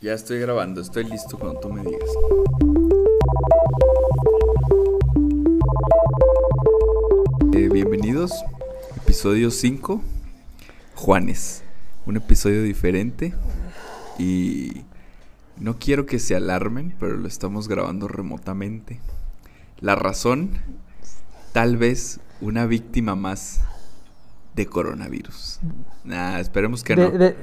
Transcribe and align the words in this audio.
Ya 0.00 0.14
estoy 0.14 0.38
grabando, 0.40 0.80
estoy 0.80 1.04
listo 1.04 1.38
cuando 1.38 1.60
tú 1.60 1.72
me 1.72 1.82
digas. 1.82 2.08
Eh, 7.52 7.68
bienvenidos, 7.70 8.32
episodio 8.96 9.50
5, 9.50 10.02
Juanes. 10.94 11.62
Un 12.06 12.16
episodio 12.16 12.62
diferente 12.62 13.34
y 14.18 14.84
no 15.58 15.78
quiero 15.78 16.06
que 16.06 16.18
se 16.18 16.34
alarmen, 16.34 16.94
pero 16.98 17.16
lo 17.16 17.28
estamos 17.28 17.68
grabando 17.68 18.08
remotamente. 18.08 19.00
La 19.80 19.96
razón, 19.96 20.52
tal 21.52 21.76
vez 21.76 22.20
una 22.40 22.64
víctima 22.64 23.16
más 23.16 23.60
de 24.56 24.66
coronavirus. 24.66 25.60
Nah, 26.04 26.40
esperemos 26.40 26.82
que 26.82 26.96
De- 26.96 27.02
no. 27.02 27.18
de- 27.18 27.36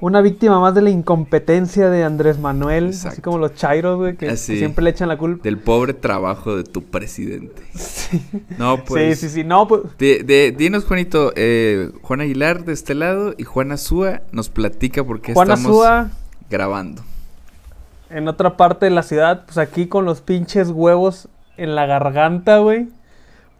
una 0.00 0.22
víctima 0.22 0.58
más 0.60 0.74
de 0.74 0.80
la 0.82 0.90
incompetencia 0.90 1.90
de 1.90 2.04
Andrés 2.04 2.38
Manuel, 2.38 2.88
así 2.88 3.20
como 3.20 3.38
los 3.38 3.54
chairos, 3.54 3.98
güey, 3.98 4.16
que, 4.16 4.34
siempre 4.36 4.82
le 4.82 4.90
echan 4.90 5.08
la 5.08 5.18
culpa. 5.18 5.42
Del 5.42 5.58
pobre 5.58 5.92
trabajo 5.92 6.56
de 6.56 6.64
tu 6.64 6.82
presidente. 6.82 7.62
No, 8.58 8.84
pues. 8.84 9.20
sí, 9.20 9.28
sí, 9.28 9.34
sí, 9.34 9.44
no, 9.44 9.68
pues, 9.68 9.82
De, 9.98 10.24
de- 10.24 10.52
dinos, 10.56 10.84
Juanito, 10.84 11.32
eh, 11.36 11.90
Juan 12.02 12.20
Aguilar 12.20 12.64
de 12.64 12.72
este 12.72 12.94
lado 12.94 13.34
y 13.38 13.44
Juana 13.44 13.76
Súa 13.76 14.22
nos 14.32 14.48
platica 14.48 15.04
por 15.04 15.20
qué 15.20 15.32
Juana 15.32 15.54
estamos 15.54 15.86
grabando. 16.50 17.02
en 18.10 18.26
otra 18.26 18.56
parte 18.56 18.86
de 18.86 18.90
la 18.90 19.02
ciudad, 19.04 19.44
pues 19.44 19.58
aquí 19.58 19.86
con 19.86 20.04
los 20.04 20.20
pinches 20.20 20.70
huevos 20.70 21.28
en 21.56 21.76
la 21.76 21.86
garganta, 21.86 22.58
güey, 22.58 22.88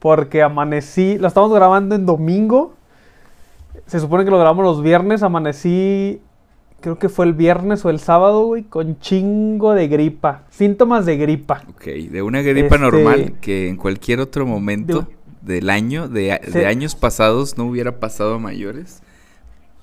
porque 0.01 0.43
amanecí, 0.43 1.17
lo 1.19 1.29
estamos 1.29 1.53
grabando 1.53 1.95
en 1.95 2.07
domingo, 2.07 2.75
se 3.87 4.01
supone 4.01 4.25
que 4.25 4.31
lo 4.31 4.39
grabamos 4.39 4.65
los 4.65 4.83
viernes, 4.83 5.23
amanecí, 5.23 6.21
creo 6.81 6.99
que 6.99 7.09
fue 7.09 7.27
el 7.27 7.35
viernes 7.35 7.85
o 7.85 7.91
el 7.91 7.99
sábado, 8.01 8.45
güey, 8.47 8.63
con 8.65 8.99
chingo 9.01 9.73
de 9.75 9.89
gripa, 9.89 10.43
síntomas 10.51 11.07
de 11.07 11.17
gripa. 11.17 11.63
Ok, 11.71 11.85
de 11.85 12.23
una 12.23 12.43
gripa 12.43 12.77
Este- 12.77 12.79
normal 12.79 13.33
que 13.41 13.69
en 13.69 13.77
cualquier 13.77 14.21
otro 14.21 14.47
momento 14.47 15.07
del 15.43 15.71
año, 15.71 16.09
de, 16.09 16.41
Sí. 16.45 16.51
de 16.53 16.67
años 16.67 16.95
pasados, 16.95 17.57
no 17.59 17.65
hubiera 17.65 17.99
pasado 18.01 18.35
a 18.35 18.39
mayores. 18.39 19.03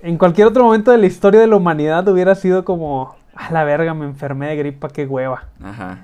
En 0.02 0.18
cualquier 0.18 0.48
otro 0.48 0.64
momento 0.64 0.92
de 0.92 0.98
la 1.00 1.08
historia 1.08 1.40
de 1.40 1.48
la 1.48 1.56
humanidad 1.56 2.08
hubiera 2.08 2.36
sido 2.36 2.64
como, 2.66 3.16
a 3.36 3.52
la 3.52 3.64
verga, 3.64 3.94
me 3.94 4.06
enfermé 4.06 4.48
de 4.50 4.56
gripa, 4.56 4.90
qué 4.90 5.06
hueva. 5.06 5.46
Ajá. 5.64 6.00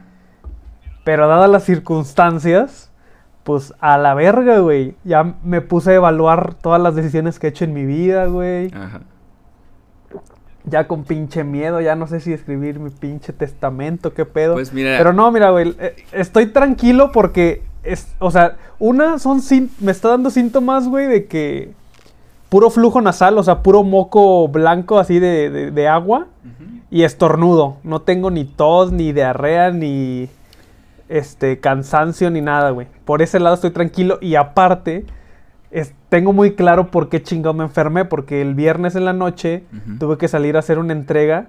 Pero 1.04 1.28
dadas 1.28 1.50
las 1.50 1.64
circunstancias, 1.64 2.90
pues 3.44 3.74
a 3.80 3.98
la 3.98 4.14
verga, 4.14 4.60
güey. 4.60 4.96
Ya 5.04 5.36
me 5.44 5.62
puse 5.62 5.92
a 5.92 5.96
evaluar 5.96 6.54
todas 6.56 6.82
las 6.82 6.96
decisiones 6.96 7.40
que 7.40 7.48
he 7.48 7.50
hecho 7.50 7.66
en 7.66 7.74
mi 7.74 7.86
vida, 7.86 8.26
güey. 8.28 8.72
Ajá. 8.74 9.02
Ya 10.66 10.88
con 10.88 11.04
pinche 11.04 11.44
miedo, 11.44 11.82
ya 11.82 11.96
no 11.96 12.08
sé 12.08 12.20
si 12.22 12.32
escribir 12.32 12.80
mi 12.80 12.90
pinche 12.90 13.34
testamento, 13.34 14.14
qué 14.14 14.26
pedo. 14.26 14.54
Pues 14.54 14.72
mira, 14.74 14.98
Pero 14.98 15.12
no, 15.12 15.30
mira, 15.32 15.50
güey, 15.50 15.76
eh, 15.80 15.96
estoy 16.14 16.46
tranquilo 16.48 17.12
porque, 17.12 17.62
es, 17.84 18.08
o 18.20 18.32
sea, 18.32 18.56
una 18.80 19.20
son, 19.20 19.42
me 19.82 19.92
está 19.92 20.08
dando 20.10 20.30
síntomas, 20.30 20.88
güey, 20.88 21.08
de 21.08 21.26
que 21.26 21.72
puro 22.48 22.70
flujo 22.70 23.02
nasal, 23.02 23.38
o 23.38 23.44
sea, 23.44 23.62
puro 23.62 23.84
moco 23.84 24.48
blanco 24.48 25.00
así 25.00 25.20
de, 25.20 25.50
de- 25.50 25.72
de 25.72 25.88
agua 25.90 26.28
y 26.90 27.04
estornudo. 27.04 27.78
No 27.84 28.02
tengo 28.02 28.32
ni 28.32 28.46
tos, 28.46 28.92
ni 28.94 29.12
diarrea, 29.12 29.72
ni 29.72 30.30
este 31.10 31.60
cansancio, 31.60 32.30
ni 32.30 32.40
nada, 32.42 32.70
güey. 32.70 32.88
Por 33.06 33.22
ese 33.22 33.40
lado 33.40 33.56
estoy 33.56 33.72
tranquilo 33.72 34.18
y 34.22 34.36
aparte 34.36 35.06
es- 35.74 35.94
tengo 36.10 36.32
muy 36.34 36.54
claro 36.56 36.92
por 36.92 37.10
qué 37.10 37.22
chingado 37.22 37.54
me 37.54 37.64
enfermé, 37.64 38.06
porque 38.06 38.42
el 38.42 38.56
viernes 38.56 38.96
en 38.96 39.06
la 39.06 39.14
noche 39.14 39.64
tuve 40.00 40.18
que 40.18 40.28
salir 40.28 40.56
a 40.56 40.60
hacer 40.60 40.80
una 40.80 40.94
entrega. 40.94 41.48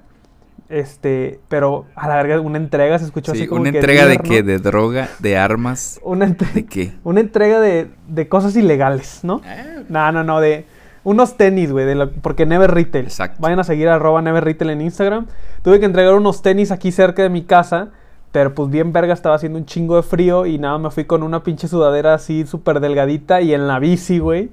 Este, 0.71 1.41
pero 1.49 1.85
a 1.95 2.09
la 2.09 2.17
verga, 2.17 2.41
una 2.41 2.57
entrega 2.57 2.99
se 2.99 3.05
escuchó 3.05 3.33
Sí, 3.33 3.41
así 3.41 3.47
como 3.47 3.61
una 3.61 3.71
que 3.73 3.79
entrega 3.79 4.07
de 4.07 4.17
qué, 4.19 4.43
de 4.43 4.59
droga, 4.59 5.09
de 5.19 5.37
armas, 5.37 6.01
Una, 6.03 6.27
de 6.27 6.65
qué. 6.65 6.93
una 7.05 7.21
entrega 7.21 7.61
de, 7.61 7.91
de 8.09 8.29
cosas 8.29 8.57
ilegales, 8.57 9.21
¿no? 9.23 9.43
No, 9.91 10.11
no, 10.11 10.25
no, 10.25 10.41
de 10.41 10.65
unos 11.05 11.37
tenis, 11.37 11.71
güey, 11.71 11.85
de 11.85 11.95
lo- 11.95 12.11
porque 12.13 12.47
Never 12.47 12.71
Retail. 12.71 13.05
Exacto. 13.05 13.37
Vayan 13.43 13.61
a 13.61 13.65
seguir 13.65 13.89
a 13.89 13.97
arroba 13.97 14.23
Never 14.23 14.43
Retail 14.43 14.71
en 14.71 14.81
Instagram. 14.81 15.27
Tuve 15.63 15.79
que 15.81 15.87
entregar 15.87 16.15
unos 16.15 16.41
tenis 16.41 16.71
aquí 16.71 16.91
cerca 16.93 17.23
de 17.23 17.29
mi 17.29 17.43
casa, 17.43 17.91
pero 18.35 18.53
pues 18.53 18.69
bien 18.69 18.93
verga, 18.93 19.15
estaba 19.15 19.37
haciendo 19.37 19.61
un 19.61 19.65
chingo 19.65 19.95
de 19.95 20.03
frío 20.03 20.45
y 20.45 20.59
nada, 20.59 20.77
me 20.79 20.91
fui 20.91 21.05
con 21.05 21.23
una 21.23 21.45
pinche 21.45 21.69
sudadera 21.69 22.15
así 22.15 22.45
súper 22.49 22.81
delgadita 22.81 23.41
y 23.41 23.55
en 23.55 23.69
la 23.69 23.79
bici, 23.79 24.19
güey. 24.19 24.51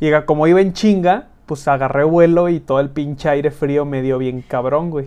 Y 0.00 0.10
como 0.26 0.48
iba 0.48 0.60
en 0.60 0.72
chinga, 0.72 1.28
pues 1.46 1.68
agarré 1.68 2.02
vuelo 2.02 2.48
y 2.48 2.58
todo 2.58 2.80
el 2.80 2.90
pinche 2.90 3.28
aire 3.28 3.52
frío 3.52 3.84
me 3.84 4.02
dio 4.02 4.18
bien 4.18 4.42
cabrón, 4.42 4.90
güey. 4.90 5.06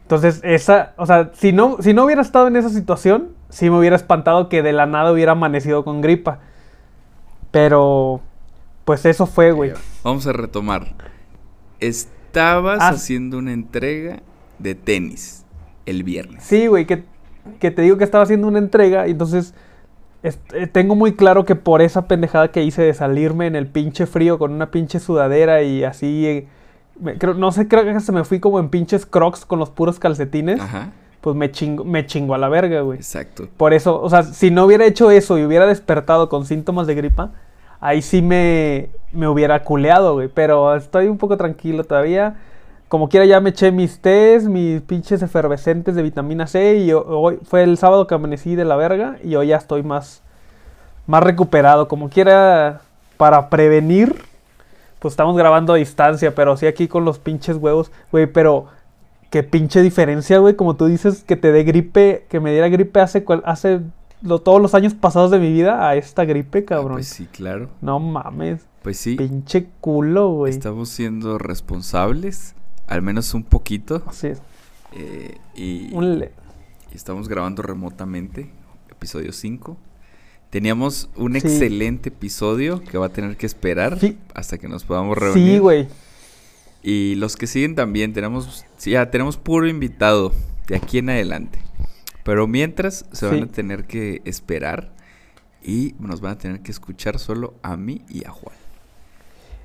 Entonces, 0.00 0.40
esa, 0.44 0.94
o 0.96 1.04
sea, 1.04 1.30
si 1.34 1.52
no, 1.52 1.76
si 1.80 1.92
no 1.92 2.06
hubiera 2.06 2.22
estado 2.22 2.48
en 2.48 2.56
esa 2.56 2.70
situación, 2.70 3.28
sí 3.50 3.68
me 3.68 3.78
hubiera 3.78 3.96
espantado 3.96 4.48
que 4.48 4.62
de 4.62 4.72
la 4.72 4.86
nada 4.86 5.12
hubiera 5.12 5.32
amanecido 5.32 5.84
con 5.84 6.00
gripa. 6.00 6.38
Pero, 7.50 8.22
pues 8.86 9.04
eso 9.04 9.26
fue, 9.26 9.52
güey. 9.52 9.72
Vamos 10.02 10.26
a 10.26 10.32
retomar. 10.32 10.86
Estabas 11.80 12.78
Ah. 12.80 12.88
haciendo 12.88 13.36
una 13.36 13.52
entrega 13.52 14.20
de 14.58 14.74
tenis 14.74 15.39
el 15.90 16.02
viernes. 16.04 16.42
Sí, 16.44 16.66
güey, 16.66 16.86
que, 16.86 17.04
que 17.58 17.70
te 17.70 17.82
digo 17.82 17.96
que 17.98 18.04
estaba 18.04 18.24
haciendo 18.24 18.48
una 18.48 18.58
entrega 18.58 19.06
y 19.08 19.12
entonces 19.12 19.54
es- 20.22 20.38
eh, 20.52 20.66
tengo 20.66 20.94
muy 20.94 21.14
claro 21.14 21.44
que 21.44 21.54
por 21.56 21.82
esa 21.82 22.06
pendejada 22.06 22.48
que 22.52 22.62
hice 22.62 22.82
de 22.82 22.94
salirme 22.94 23.46
en 23.46 23.56
el 23.56 23.66
pinche 23.66 24.06
frío 24.06 24.38
con 24.38 24.52
una 24.52 24.70
pinche 24.70 25.00
sudadera 25.00 25.62
y 25.62 25.84
así, 25.84 26.26
eh, 26.26 26.46
me- 27.00 27.16
creo, 27.18 27.34
no 27.34 27.52
sé, 27.52 27.68
creo 27.68 27.84
que 27.84 27.98
se 28.00 28.12
me 28.12 28.24
fui 28.24 28.40
como 28.40 28.60
en 28.60 28.68
pinches 28.68 29.06
crocs 29.06 29.44
con 29.46 29.58
los 29.58 29.70
puros 29.70 29.98
calcetines, 29.98 30.60
Ajá, 30.60 30.92
pues 31.22 31.34
me 31.36 31.50
chingo, 31.50 31.84
me 31.84 32.04
chingo 32.06 32.34
a 32.34 32.38
la 32.38 32.48
verga, 32.48 32.80
güey. 32.82 32.98
exacto. 32.98 33.48
Por 33.56 33.72
eso, 33.74 34.00
o 34.00 34.08
sea, 34.10 34.22
si 34.22 34.50
no 34.50 34.64
hubiera 34.66 34.84
hecho 34.86 35.10
eso 35.10 35.38
y 35.38 35.44
hubiera 35.44 35.66
despertado 35.66 36.28
con 36.28 36.44
síntomas 36.46 36.86
de 36.86 36.94
gripa, 36.94 37.30
ahí 37.80 38.02
sí 38.02 38.20
me, 38.20 38.90
me 39.12 39.26
hubiera 39.28 39.62
culeado, 39.64 40.14
güey. 40.14 40.28
Pero 40.28 40.74
estoy 40.76 41.06
un 41.08 41.16
poco 41.16 41.36
tranquilo 41.38 41.84
todavía. 41.84 42.36
Como 42.90 43.08
quiera 43.08 43.24
ya 43.24 43.40
me 43.40 43.50
eché 43.50 43.70
mis 43.70 44.00
tés, 44.00 44.48
mis 44.48 44.82
pinches 44.82 45.22
efervescentes 45.22 45.94
de 45.94 46.02
vitamina 46.02 46.46
C 46.48 46.78
y 46.78 46.90
ho- 46.92 47.06
hoy 47.06 47.38
fue 47.44 47.62
el 47.62 47.78
sábado 47.78 48.06
que 48.08 48.16
amanecí 48.16 48.56
de 48.56 48.64
la 48.64 48.74
verga 48.74 49.16
y 49.22 49.36
hoy 49.36 49.46
ya 49.46 49.56
estoy 49.56 49.84
más, 49.84 50.22
más 51.06 51.22
recuperado. 51.22 51.86
Como 51.86 52.08
quiera, 52.10 52.80
para 53.16 53.48
prevenir, 53.48 54.16
pues 54.98 55.12
estamos 55.12 55.36
grabando 55.36 55.72
a 55.72 55.76
distancia, 55.76 56.34
pero 56.34 56.56
sí 56.56 56.66
aquí 56.66 56.88
con 56.88 57.04
los 57.04 57.20
pinches 57.20 57.56
huevos, 57.58 57.92
güey, 58.10 58.26
pero 58.26 58.66
qué 59.30 59.44
pinche 59.44 59.82
diferencia, 59.82 60.38
güey, 60.40 60.56
como 60.56 60.74
tú 60.74 60.86
dices, 60.86 61.22
que 61.22 61.36
te 61.36 61.52
dé 61.52 61.62
gripe, 61.62 62.26
que 62.28 62.40
me 62.40 62.50
diera 62.50 62.68
gripe 62.68 62.98
hace, 63.00 63.24
hace 63.44 63.82
lo- 64.20 64.40
todos 64.40 64.60
los 64.60 64.74
años 64.74 64.94
pasados 64.94 65.30
de 65.30 65.38
mi 65.38 65.52
vida 65.52 65.88
a 65.88 65.94
esta 65.94 66.24
gripe, 66.24 66.64
cabrón. 66.64 66.94
Pues 66.94 67.06
sí, 67.06 67.26
claro. 67.26 67.68
No 67.80 68.00
mames, 68.00 68.66
Pues 68.82 68.96
sí, 68.98 69.14
pinche 69.14 69.68
culo, 69.80 70.30
güey. 70.32 70.50
estamos 70.50 70.88
siendo 70.88 71.38
responsables, 71.38 72.56
al 72.90 73.00
menos 73.02 73.32
un 73.32 73.44
poquito. 73.44 74.02
Así 74.06 74.26
es. 74.28 74.42
eh, 74.92 75.38
y, 75.54 75.94
Un 75.94 76.18
le- 76.18 76.32
y 76.92 76.96
estamos 76.96 77.28
grabando 77.28 77.62
remotamente, 77.62 78.50
episodio 78.90 79.32
5. 79.32 79.76
Teníamos 80.50 81.08
un 81.16 81.32
Sí. 81.32 81.38
excelente 81.38 82.08
episodio 82.08 82.82
que 82.82 82.98
va 82.98 83.06
a 83.06 83.10
tener 83.10 83.36
que 83.36 83.46
esperar 83.46 83.98
Sí. 84.00 84.18
hasta 84.34 84.58
que 84.58 84.68
nos 84.68 84.84
podamos 84.84 85.16
reunir. 85.16 85.52
Sí, 85.54 85.58
güey. 85.58 85.88
Y 86.82 87.14
los 87.16 87.36
que 87.36 87.46
siguen 87.46 87.74
también, 87.76 88.12
tenemos, 88.12 88.64
sí, 88.76 88.90
ya 88.92 89.10
tenemos 89.10 89.36
puro 89.36 89.68
invitado 89.68 90.32
de 90.66 90.76
aquí 90.76 90.98
en 90.98 91.10
adelante. 91.10 91.60
Pero 92.24 92.46
mientras 92.48 93.06
se 93.12 93.26
van 93.26 93.36
Sí. 93.36 93.42
a 93.42 93.46
tener 93.46 93.84
que 93.86 94.22
esperar 94.24 94.92
y 95.62 95.94
nos 96.00 96.20
van 96.20 96.32
a 96.32 96.38
tener 96.38 96.60
que 96.62 96.72
escuchar 96.72 97.18
solo 97.18 97.54
a 97.62 97.76
mí 97.76 98.02
y 98.08 98.24
a 98.26 98.30
Juan. 98.30 98.56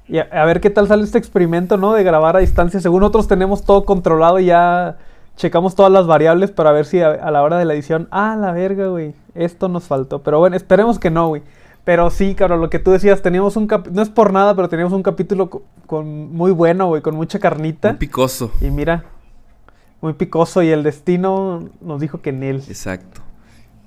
Y 0.07 0.19
a, 0.19 0.27
a 0.31 0.45
ver 0.45 0.61
qué 0.61 0.69
tal 0.69 0.87
sale 0.87 1.03
este 1.03 1.17
experimento, 1.17 1.77
¿no? 1.77 1.93
De 1.93 2.03
grabar 2.03 2.35
a 2.35 2.39
distancia. 2.39 2.79
Según 2.79 2.99
nosotros 3.01 3.27
tenemos 3.27 3.63
todo 3.63 3.85
controlado 3.85 4.39
y 4.39 4.45
ya 4.45 4.97
checamos 5.35 5.75
todas 5.75 5.91
las 5.91 6.07
variables 6.07 6.51
para 6.51 6.71
ver 6.71 6.85
si 6.85 7.01
a, 7.01 7.09
a 7.11 7.31
la 7.31 7.41
hora 7.43 7.57
de 7.57 7.65
la 7.65 7.73
edición, 7.73 8.07
ah, 8.11 8.37
la 8.39 8.51
verga, 8.51 8.87
güey, 8.87 9.13
esto 9.33 9.67
nos 9.67 9.85
faltó. 9.85 10.21
Pero 10.21 10.39
bueno, 10.39 10.55
esperemos 10.55 10.99
que 10.99 11.09
no, 11.09 11.27
güey. 11.29 11.41
Pero 11.83 12.09
sí, 12.09 12.33
cabrón, 12.35 12.61
lo 12.61 12.69
que 12.69 12.79
tú 12.79 12.91
decías, 12.91 13.21
teníamos 13.21 13.57
un 13.57 13.67
capítulo, 13.67 13.95
no 13.95 14.01
es 14.01 14.09
por 14.09 14.33
nada, 14.33 14.55
pero 14.55 14.69
teníamos 14.69 14.93
un 14.93 15.03
capítulo 15.03 15.49
co- 15.51 15.63
con, 15.85 16.33
muy 16.33 16.51
bueno, 16.51 16.87
güey, 16.87 17.01
con 17.03 17.15
mucha 17.15 17.37
carnita. 17.39 17.91
Un 17.91 17.97
picoso. 17.97 18.51
y 18.61 18.71
mira, 18.71 19.03
muy 20.01 20.13
picoso 20.13 20.63
y 20.63 20.69
el 20.69 20.81
destino 20.83 21.69
nos 21.81 21.99
dijo 22.01 22.21
que 22.21 22.29
en 22.31 22.41
él. 22.43 22.63
Exacto. 22.67 23.21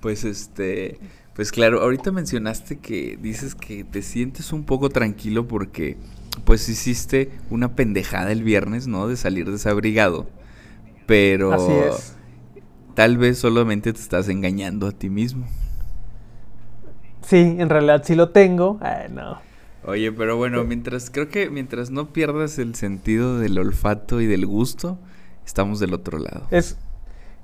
Pues 0.01 0.25
este, 0.25 0.99
pues 1.39 1.53
claro, 1.53 1.83
ahorita 1.83 2.11
mencionaste 2.11 2.81
que 2.81 3.17
dices 3.23 3.55
que 3.55 3.85
te 3.85 4.03
sientes 4.03 4.53
un 4.53 4.65
poco 4.65 4.89
tranquilo 4.89 5.47
porque 5.47 5.97
pues 6.45 6.69
hiciste 6.69 7.31
una 7.49 7.77
pendejada 7.77 8.33
el 8.33 8.43
viernes, 8.43 8.89
¿no? 8.89 9.07
De 9.07 9.17
salir 9.17 9.49
desabrigado. 9.49 10.27
Pero 11.07 11.53
Así 11.53 11.71
es. 11.71 12.17
tal 12.95 13.19
vez 13.19 13.39
solamente 13.39 13.93
te 13.93 14.01
estás 14.01 14.29
engañando 14.29 14.89
a 14.89 14.91
ti 14.91 15.11
mismo. 15.11 15.47
Sí, 17.23 17.55
en 17.57 17.69
realidad 17.69 18.03
sí 18.05 18.17
lo 18.17 18.31
tengo. 18.31 18.81
Ay, 18.81 19.07
no. 19.09 19.39
Oye, 19.85 20.11
pero 20.11 20.37
bueno, 20.37 20.65
mientras 20.65 21.09
creo 21.09 21.29
que 21.29 21.51
mientras 21.51 21.93
no 21.93 22.13
pierdas 22.13 22.59
el 22.59 22.75
sentido 22.75 23.39
del 23.39 23.57
olfato 23.61 24.21
y 24.21 24.27
del 24.27 24.45
gusto, 24.45 24.99
estamos 25.47 25.79
del 25.79 25.95
otro 25.95 26.19
lado. 26.19 26.49
Es, 26.51 26.77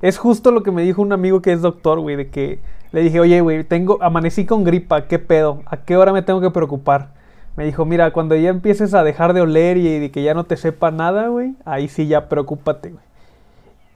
es 0.03 0.19
justo 0.19 0.51
lo 0.51 0.65
que 0.65 0.73
me 0.73 0.83
dijo 0.83 1.01
un 1.01 1.13
amigo 1.13 1.41
que 1.43 1.53
es 1.53 1.61
doctor, 1.61 2.01
güey, 2.01 2.17
de 2.17 2.29
que 2.29 2.59
le 2.95 3.03
dije, 3.03 3.19
oye, 3.19 3.41
güey, 3.41 3.65
tengo, 3.65 3.99
amanecí 4.01 4.47
con 4.47 4.63
gripa, 4.63 5.09
¿qué 5.09 5.19
pedo? 5.19 5.63
¿A 5.67 5.79
qué 5.79 5.97
hora 5.97 6.13
me 6.13 6.23
tengo 6.23 6.41
que 6.41 6.51
preocupar? 6.51 7.09
Me 7.57 7.65
dijo, 7.65 7.85
mira, 7.85 8.13
cuando 8.13 8.37
ya 8.37 8.51
empieces 8.51 8.95
a 8.95 9.03
dejar 9.03 9.33
de 9.35 9.41
oler 9.41 9.79
y 9.79 10.11
que 10.11 10.23
ya 10.23 10.33
no 10.33 10.45
te 10.45 10.57
sepa 10.57 10.93
nada, 10.93 11.27
güey, 11.27 11.55
ahí 11.65 11.89
sí 11.89 12.07
ya 12.07 12.29
preocúpate, 12.29 12.91
güey. 12.91 13.03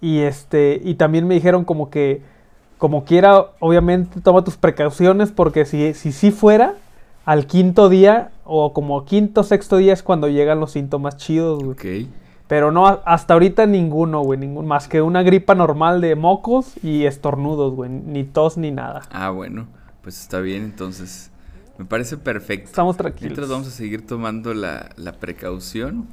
Y 0.00 0.22
este, 0.22 0.80
y 0.82 0.94
también 0.94 1.28
me 1.28 1.34
dijeron 1.34 1.64
como 1.64 1.90
que, 1.90 2.22
como 2.76 3.04
quiera, 3.04 3.46
obviamente 3.60 4.20
toma 4.20 4.42
tus 4.42 4.56
precauciones 4.56 5.30
porque 5.30 5.64
si, 5.64 5.94
si 5.94 6.10
sí 6.10 6.32
fuera, 6.32 6.74
al 7.24 7.46
quinto 7.46 7.88
día 7.88 8.32
o 8.44 8.72
como 8.72 9.04
quinto, 9.04 9.44
sexto 9.44 9.76
día 9.76 9.92
es 9.92 10.02
cuando 10.02 10.26
llegan 10.26 10.58
los 10.58 10.72
síntomas 10.72 11.18
chidos, 11.18 11.62
güey. 11.62 11.76
Pero 12.48 12.72
no, 12.72 12.86
hasta 13.04 13.34
ahorita 13.34 13.66
ninguno, 13.66 14.22
güey, 14.22 14.38
ningún, 14.40 14.66
más 14.66 14.88
que 14.88 15.02
una 15.02 15.22
gripa 15.22 15.54
normal 15.54 16.00
de 16.00 16.16
mocos 16.16 16.72
y 16.82 17.04
estornudos, 17.04 17.74
güey, 17.74 17.90
ni 17.90 18.24
tos 18.24 18.56
ni 18.56 18.70
nada. 18.70 19.02
Ah, 19.12 19.30
bueno, 19.30 19.66
pues 20.02 20.20
está 20.20 20.40
bien, 20.40 20.64
entonces. 20.64 21.30
Me 21.78 21.84
parece 21.84 22.16
perfecto. 22.16 22.64
Estamos 22.70 22.96
Mientras 22.98 23.14
tranquilos. 23.20 23.48
vamos 23.50 23.68
a 23.68 23.70
seguir 23.70 24.06
tomando 24.06 24.52
la, 24.54 24.88
la 24.96 25.12
precaución. 25.12 26.06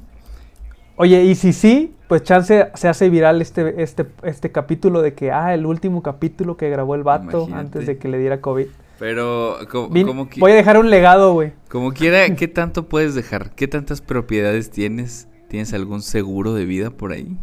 Oye, 0.96 1.24
y 1.24 1.34
si 1.34 1.52
sí, 1.52 1.94
pues 2.08 2.22
chance 2.22 2.68
se 2.74 2.88
hace 2.88 3.10
viral 3.10 3.42
este, 3.42 3.82
este, 3.82 4.06
este 4.22 4.52
capítulo 4.52 5.02
de 5.02 5.14
que, 5.14 5.32
ah, 5.32 5.52
el 5.54 5.66
último 5.66 6.02
capítulo 6.02 6.56
que 6.56 6.70
grabó 6.70 6.94
el 6.94 7.02
vato 7.02 7.38
Imagínate. 7.48 7.60
antes 7.60 7.86
de 7.86 7.98
que 7.98 8.08
le 8.08 8.18
diera 8.18 8.40
COVID. 8.40 8.66
Pero, 8.98 9.58
co- 9.70 9.90
Vin- 9.90 10.06
como, 10.06 10.28
qui- 10.30 10.38
voy 10.40 10.52
a 10.52 10.54
dejar 10.54 10.78
un 10.78 10.88
legado, 10.88 11.32
güey. 11.34 11.52
como 11.70 11.92
quiera, 11.92 12.34
¿qué 12.34 12.48
tanto 12.48 12.86
puedes 12.88 13.14
dejar? 13.14 13.50
¿Qué 13.54 13.68
tantas 13.68 14.00
propiedades 14.00 14.70
tienes? 14.70 15.28
¿Tienes 15.48 15.72
algún 15.72 16.02
seguro 16.02 16.54
de 16.54 16.64
vida 16.64 16.90
por 16.90 17.12
ahí? 17.12 17.36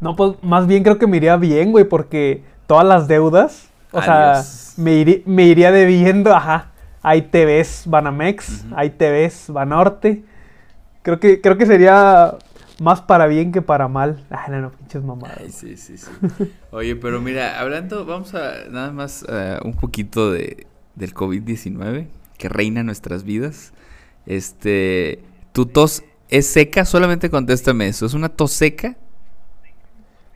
No, 0.00 0.16
pues 0.16 0.34
más 0.42 0.66
bien 0.66 0.82
creo 0.82 0.98
que 0.98 1.06
me 1.06 1.16
iría 1.16 1.36
bien, 1.36 1.70
güey, 1.72 1.84
porque 1.84 2.42
todas 2.66 2.86
las 2.86 3.06
deudas, 3.08 3.68
o 3.92 3.98
Adiós. 3.98 4.74
sea, 4.74 4.82
me, 4.82 4.92
iri- 5.04 5.22
me 5.26 5.44
iría 5.44 5.70
debiendo, 5.70 6.34
ajá. 6.34 6.70
Ahí 7.02 7.22
te 7.22 7.44
ves 7.44 7.84
Banamex, 7.86 8.64
Ujú. 8.66 8.74
ahí 8.76 8.90
te 8.90 9.10
ves 9.10 9.46
Banorte. 9.48 10.24
Creo 11.02 11.18
que, 11.18 11.40
creo 11.40 11.58
que 11.58 11.66
sería 11.66 12.36
más 12.80 13.00
para 13.00 13.26
bien 13.26 13.50
que 13.52 13.60
para 13.62 13.88
mal. 13.88 14.24
Ay, 14.30 14.50
no, 14.52 14.60
no, 14.60 14.70
pinches 14.70 15.02
mamadas. 15.02 15.38
Ay, 15.40 15.50
sí, 15.50 15.76
sí, 15.76 15.98
sí. 15.98 16.06
Oye, 16.70 16.94
pero 16.96 17.20
mira, 17.20 17.58
hablando, 17.60 18.04
vamos 18.06 18.34
a 18.34 18.68
nada 18.70 18.92
más 18.92 19.24
eh, 19.28 19.58
un 19.64 19.74
poquito 19.74 20.30
de, 20.30 20.66
del 20.94 21.12
COVID-19 21.12 22.06
que 22.38 22.48
reina 22.48 22.80
en 22.80 22.86
nuestras 22.86 23.24
vidas. 23.24 23.72
Este, 24.26 25.20
¿tu 25.52 25.66
tos 25.66 26.04
es 26.38 26.46
seca? 26.50 26.84
Solamente 26.84 27.30
contéstame 27.30 27.88
eso. 27.88 28.06
¿Es 28.06 28.14
una 28.14 28.28
tos 28.28 28.52
seca? 28.52 28.96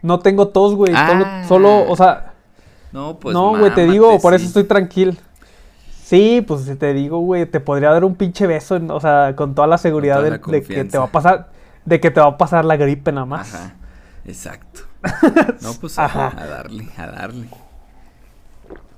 No 0.02 0.18
tengo 0.20 0.48
tos, 0.48 0.74
güey. 0.74 0.92
solo- 0.92 1.24
Ah. 1.26 1.44
Solo, 1.48 1.88
o 1.90 1.96
sea, 1.96 2.32
No, 2.92 3.18
pues 3.18 3.34
no, 3.34 3.56
güey, 3.58 3.74
te 3.74 3.86
digo, 3.86 4.18
por 4.20 4.32
eso 4.34 4.46
estoy 4.46 4.64
tranquilo. 4.64 5.12
Sí, 6.04 6.42
pues 6.46 6.78
te 6.78 6.92
digo, 6.94 7.18
güey, 7.18 7.44
te 7.46 7.58
podría 7.60 7.90
dar 7.90 8.04
un 8.04 8.14
pinche 8.14 8.46
beso, 8.46 8.76
en- 8.76 8.90
o 8.90 9.00
sea, 9.00 9.34
con 9.36 9.54
toda 9.54 9.66
la 9.66 9.76
seguridad 9.78 10.14
toda 10.16 10.24
de, 10.24 10.30
la 10.30 10.36
de 10.38 10.62
que 10.62 10.84
te 10.84 10.96
va 10.98 11.04
a 11.04 11.10
pasar, 11.12 11.48
de 11.84 11.98
que 12.00 12.10
te 12.12 12.20
va 12.20 12.26
a 12.28 12.38
pasar 12.38 12.64
la 12.64 12.76
gripe 12.76 13.10
nada 13.10 13.26
más. 13.26 13.54
Ajá, 13.54 13.74
exacto. 14.24 14.82
No, 15.62 15.74
pues 15.80 15.98
Ajá. 15.98 16.32
a 16.36 16.46
darle, 16.46 16.88
a 16.96 17.06
darle. 17.06 17.48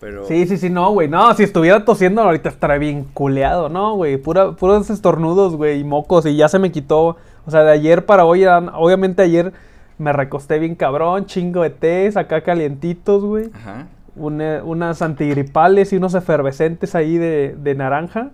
Pero 0.00 0.25
Sí, 0.27 0.47
sí, 0.47 0.56
sí, 0.59 0.71
no, 0.71 0.93
güey. 0.93 1.09
No, 1.09 1.33
si 1.35 1.43
estuviera 1.43 1.85
tosiendo 1.85 2.23
ahorita 2.23 2.49
estaría 2.50 2.79
bien 2.79 3.05
culeado, 3.15 3.69
¿no, 3.69 3.95
güey? 3.97 4.17
Pura, 4.17 4.53
puros 4.53 4.91
estornudos, 4.91 5.56
güey, 5.56 5.81
y 5.81 5.85
mocos, 5.85 6.25
y 6.27 6.37
ya 6.37 6.49
se 6.49 6.59
me 6.59 6.71
quitó. 6.71 7.17
O 7.47 7.50
sea, 7.50 7.65
de 7.65 7.73
ayer 7.73 8.06
para 8.06 8.25
hoy, 8.25 8.43
eran- 8.45 8.71
obviamente 8.75 9.23
ayer 9.23 9.53
me 9.99 10.12
recosté 10.12 10.59
bien 10.61 10.77
cabrón, 10.77 11.27
chingo 11.27 11.62
de 11.62 11.71
tés, 11.71 12.17
acá 12.17 12.43
calientitos, 12.43 13.25
güey. 13.25 13.50
Ajá. 13.53 13.87
Una- 14.15 14.62
unas 14.65 15.03
antigripales 15.03 15.93
y 15.93 15.97
unos 15.97 16.15
efervescentes 16.15 16.95
ahí 16.95 17.19
de, 17.19 17.56
de 17.61 17.75
naranja. 17.75 18.31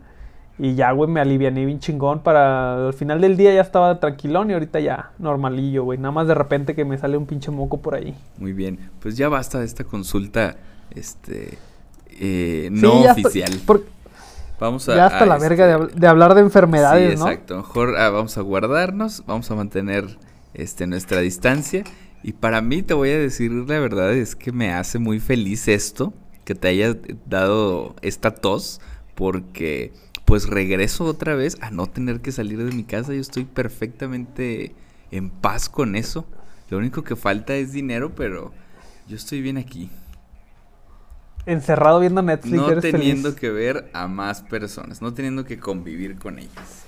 Y 0.58 0.74
ya, 0.76 0.92
güey, 0.92 1.10
me 1.10 1.20
aliviané 1.20 1.64
bien 1.64 1.80
chingón 1.80 2.20
para... 2.20 2.86
Al 2.86 2.92
final 2.92 3.20
del 3.20 3.36
día 3.36 3.52
ya 3.52 3.60
estaba 3.60 3.98
tranquilón 3.98 4.50
y 4.50 4.52
ahorita 4.52 4.78
ya 4.78 5.10
normalillo, 5.18 5.82
güey. 5.82 5.98
Nada 5.98 6.12
más 6.12 6.28
de 6.28 6.34
repente 6.34 6.74
que 6.76 6.84
me 6.84 6.96
sale 6.96 7.16
un 7.16 7.26
pinche 7.26 7.50
moco 7.50 7.78
por 7.80 7.94
ahí. 7.96 8.14
Muy 8.38 8.52
bien. 8.52 8.78
Pues 9.00 9.16
ya 9.16 9.28
basta 9.28 9.58
de 9.58 9.64
esta 9.64 9.82
consulta 9.82 10.54
este 10.90 11.58
eh, 12.10 12.68
no 12.70 13.02
oficial. 13.02 13.52
por- 13.66 13.84
Vamos 14.60 14.88
a 14.88 14.94
ya 14.96 15.06
hasta 15.06 15.24
a, 15.24 15.26
la 15.26 15.36
este, 15.36 15.48
verga 15.48 15.66
de, 15.66 15.74
habl- 15.76 15.90
de 15.92 16.06
hablar 16.06 16.34
de 16.34 16.40
enfermedades, 16.40 17.12
sí, 17.14 17.24
¿no? 17.24 17.28
exacto. 17.28 17.56
Mejor 17.56 17.96
ah, 17.96 18.10
vamos 18.10 18.38
a 18.38 18.40
guardarnos, 18.42 19.24
vamos 19.26 19.50
a 19.50 19.54
mantener 19.56 20.18
este 20.54 20.86
nuestra 20.86 21.20
distancia 21.20 21.82
y 22.22 22.32
para 22.34 22.60
mí 22.60 22.82
te 22.82 22.94
voy 22.94 23.10
a 23.10 23.18
decir 23.18 23.50
la 23.52 23.78
verdad 23.80 24.12
es 24.14 24.36
que 24.36 24.52
me 24.52 24.72
hace 24.72 24.98
muy 25.00 25.18
feliz 25.18 25.66
esto 25.68 26.14
que 26.44 26.54
te 26.54 26.68
haya 26.68 26.96
dado 27.26 27.96
esta 28.02 28.32
tos 28.34 28.80
porque 29.16 29.92
pues 30.24 30.46
regreso 30.48 31.04
otra 31.04 31.34
vez 31.34 31.56
a 31.60 31.70
no 31.70 31.86
tener 31.86 32.20
que 32.20 32.32
salir 32.32 32.62
de 32.64 32.72
mi 32.72 32.84
casa. 32.84 33.12
Yo 33.12 33.20
estoy 33.20 33.44
perfectamente 33.44 34.74
en 35.10 35.30
paz 35.30 35.68
con 35.68 35.96
eso. 35.96 36.24
Lo 36.70 36.78
único 36.78 37.02
que 37.04 37.14
falta 37.16 37.54
es 37.56 37.72
dinero, 37.72 38.14
pero 38.14 38.52
yo 39.06 39.16
estoy 39.16 39.42
bien 39.42 39.58
aquí. 39.58 39.90
Encerrado 41.46 42.00
viendo 42.00 42.22
Netflix, 42.22 42.54
No 42.54 42.70
eres 42.70 42.82
teniendo 42.82 43.28
feliz. 43.30 43.40
que 43.40 43.50
ver 43.50 43.90
a 43.92 44.08
más 44.08 44.42
personas, 44.42 45.02
no 45.02 45.12
teniendo 45.12 45.44
que 45.44 45.58
convivir 45.58 46.18
con 46.18 46.38
ellas. 46.38 46.86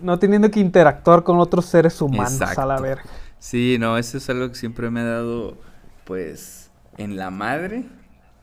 No 0.00 0.18
teniendo 0.18 0.50
que 0.50 0.60
interactuar 0.60 1.22
con 1.22 1.38
otros 1.38 1.66
seres 1.66 2.00
humanos, 2.02 2.40
a 2.42 2.64
la 2.66 2.74
Exacto. 2.74 2.82
verga. 2.82 3.04
Sí, 3.38 3.76
no, 3.78 3.96
eso 3.96 4.18
es 4.18 4.28
algo 4.28 4.48
que 4.48 4.56
siempre 4.56 4.90
me 4.90 5.00
ha 5.00 5.04
dado, 5.04 5.56
pues, 6.04 6.70
en 6.98 7.16
la 7.16 7.30
madre 7.30 7.84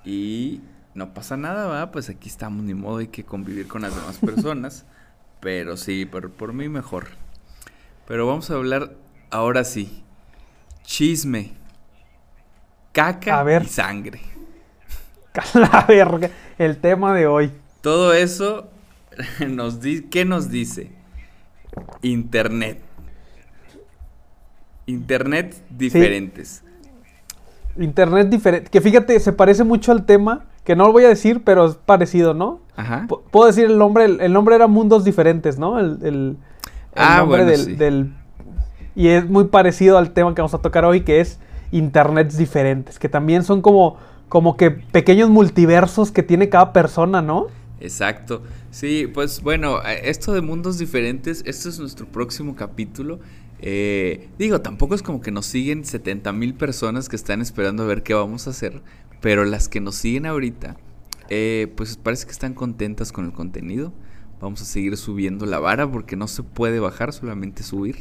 y 0.05 0.61
no 0.93 1.13
pasa 1.13 1.35
nada, 1.37 1.67
¿va? 1.67 1.91
Pues 1.91 2.09
aquí 2.09 2.29
estamos, 2.29 2.63
ni 2.63 2.73
modo, 2.73 2.97
hay 2.97 3.07
que 3.07 3.25
convivir 3.25 3.67
con 3.67 3.81
las 3.81 3.93
demás 3.95 4.17
personas, 4.25 4.85
pero 5.41 5.75
sí, 5.77 6.05
por, 6.05 6.31
por 6.31 6.53
mí 6.53 6.69
mejor. 6.69 7.07
Pero 8.07 8.27
vamos 8.27 8.49
a 8.49 8.55
hablar 8.55 8.95
ahora 9.29 9.63
sí, 9.63 10.03
chisme, 10.83 11.53
caca 12.93 13.39
A 13.39 13.43
ver. 13.43 13.63
y 13.63 13.67
sangre. 13.67 14.21
La 15.53 15.85
verga. 15.87 16.29
El 16.57 16.77
tema 16.77 17.13
de 17.13 17.27
hoy. 17.27 17.51
Todo 17.81 18.13
eso 18.13 18.67
nos 19.47 19.81
di 19.81 20.03
¿qué 20.03 20.25
nos 20.25 20.49
dice? 20.49 20.91
Internet. 22.01 22.79
Internet 24.85 25.55
diferentes. 25.69 26.63
Internet 27.77 28.29
diferente. 28.29 28.69
Que 28.69 28.81
fíjate, 28.81 29.19
se 29.19 29.33
parece 29.33 29.63
mucho 29.63 29.91
al 29.91 30.05
tema. 30.05 30.45
Que 30.63 30.75
no 30.77 30.85
lo 30.87 30.93
voy 30.93 31.03
a 31.03 31.09
decir, 31.09 31.43
pero 31.43 31.65
es 31.65 31.75
parecido, 31.75 32.33
¿no? 32.33 32.61
Ajá. 32.77 33.05
P- 33.09 33.15
Puedo 33.31 33.47
decir 33.47 33.65
el 33.65 33.77
nombre. 33.77 34.05
El, 34.05 34.21
el 34.21 34.31
nombre 34.31 34.55
era 34.55 34.67
Mundos 34.67 35.03
Diferentes, 35.03 35.57
¿no? 35.57 35.79
El, 35.79 35.97
el- 36.03 36.05
el 36.05 36.37
Ah, 36.95 37.17
nombre 37.19 37.43
bueno, 37.43 37.51
del, 37.51 37.65
sí. 37.65 37.75
del- 37.75 38.13
Y 38.95 39.07
es 39.09 39.27
muy 39.27 39.45
parecido 39.45 39.97
al 39.97 40.11
tema 40.11 40.33
que 40.35 40.41
vamos 40.41 40.53
a 40.53 40.59
tocar 40.59 40.85
hoy, 40.85 41.01
que 41.01 41.19
es 41.19 41.39
Internets 41.71 42.37
diferentes. 42.37 42.97
Que 42.99 43.09
también 43.09 43.43
son 43.43 43.61
como, 43.61 43.97
como 44.33 44.57
que 44.57 44.71
pequeños 44.71 45.29
multiversos 45.29 46.09
que 46.09 46.23
tiene 46.23 46.49
cada 46.49 46.73
persona, 46.73 47.21
¿no? 47.21 47.49
Exacto. 47.79 48.41
Sí, 48.71 49.05
pues 49.13 49.43
bueno, 49.43 49.79
eh, 49.85 50.09
esto 50.09 50.33
de 50.33 50.41
mundos 50.41 50.79
diferentes, 50.79 51.43
este 51.45 51.69
es 51.69 51.77
nuestro 51.77 52.07
próximo 52.07 52.55
capítulo. 52.55 53.19
Eh, 53.59 54.29
digo, 54.39 54.59
tampoco 54.59 54.95
es 54.95 55.03
como 55.03 55.21
que 55.21 55.29
nos 55.29 55.45
siguen 55.45 55.85
70 55.85 56.33
mil 56.33 56.55
personas 56.55 57.09
que 57.09 57.15
están 57.15 57.41
esperando 57.41 57.83
a 57.83 57.85
ver 57.85 58.01
qué 58.01 58.15
vamos 58.15 58.47
a 58.47 58.49
hacer, 58.49 58.81
pero 59.21 59.45
las 59.45 59.69
que 59.69 59.79
nos 59.79 59.93
siguen 59.93 60.25
ahorita, 60.25 60.77
eh, 61.29 61.71
pues 61.77 61.95
parece 61.97 62.25
que 62.25 62.31
están 62.31 62.55
contentas 62.55 63.11
con 63.11 63.25
el 63.25 63.33
contenido. 63.33 63.93
Vamos 64.41 64.63
a 64.63 64.65
seguir 64.65 64.97
subiendo 64.97 65.45
la 65.45 65.59
vara 65.59 65.91
porque 65.91 66.15
no 66.15 66.27
se 66.27 66.41
puede 66.41 66.79
bajar, 66.79 67.13
solamente 67.13 67.61
subir. 67.61 67.97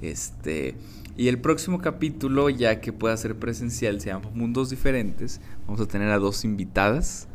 Este, 0.00 0.74
y 1.16 1.28
el 1.28 1.38
próximo 1.38 1.80
capítulo, 1.80 2.48
ya 2.48 2.80
que 2.80 2.92
pueda 2.92 3.16
ser 3.16 3.36
presencial, 3.38 4.00
se 4.00 4.08
llama 4.08 4.30
Mundos 4.34 4.70
Diferentes. 4.70 5.40
Vamos 5.66 5.80
a 5.80 5.86
tener 5.86 6.08
a 6.10 6.18
dos 6.18 6.44
invitadas 6.44 7.28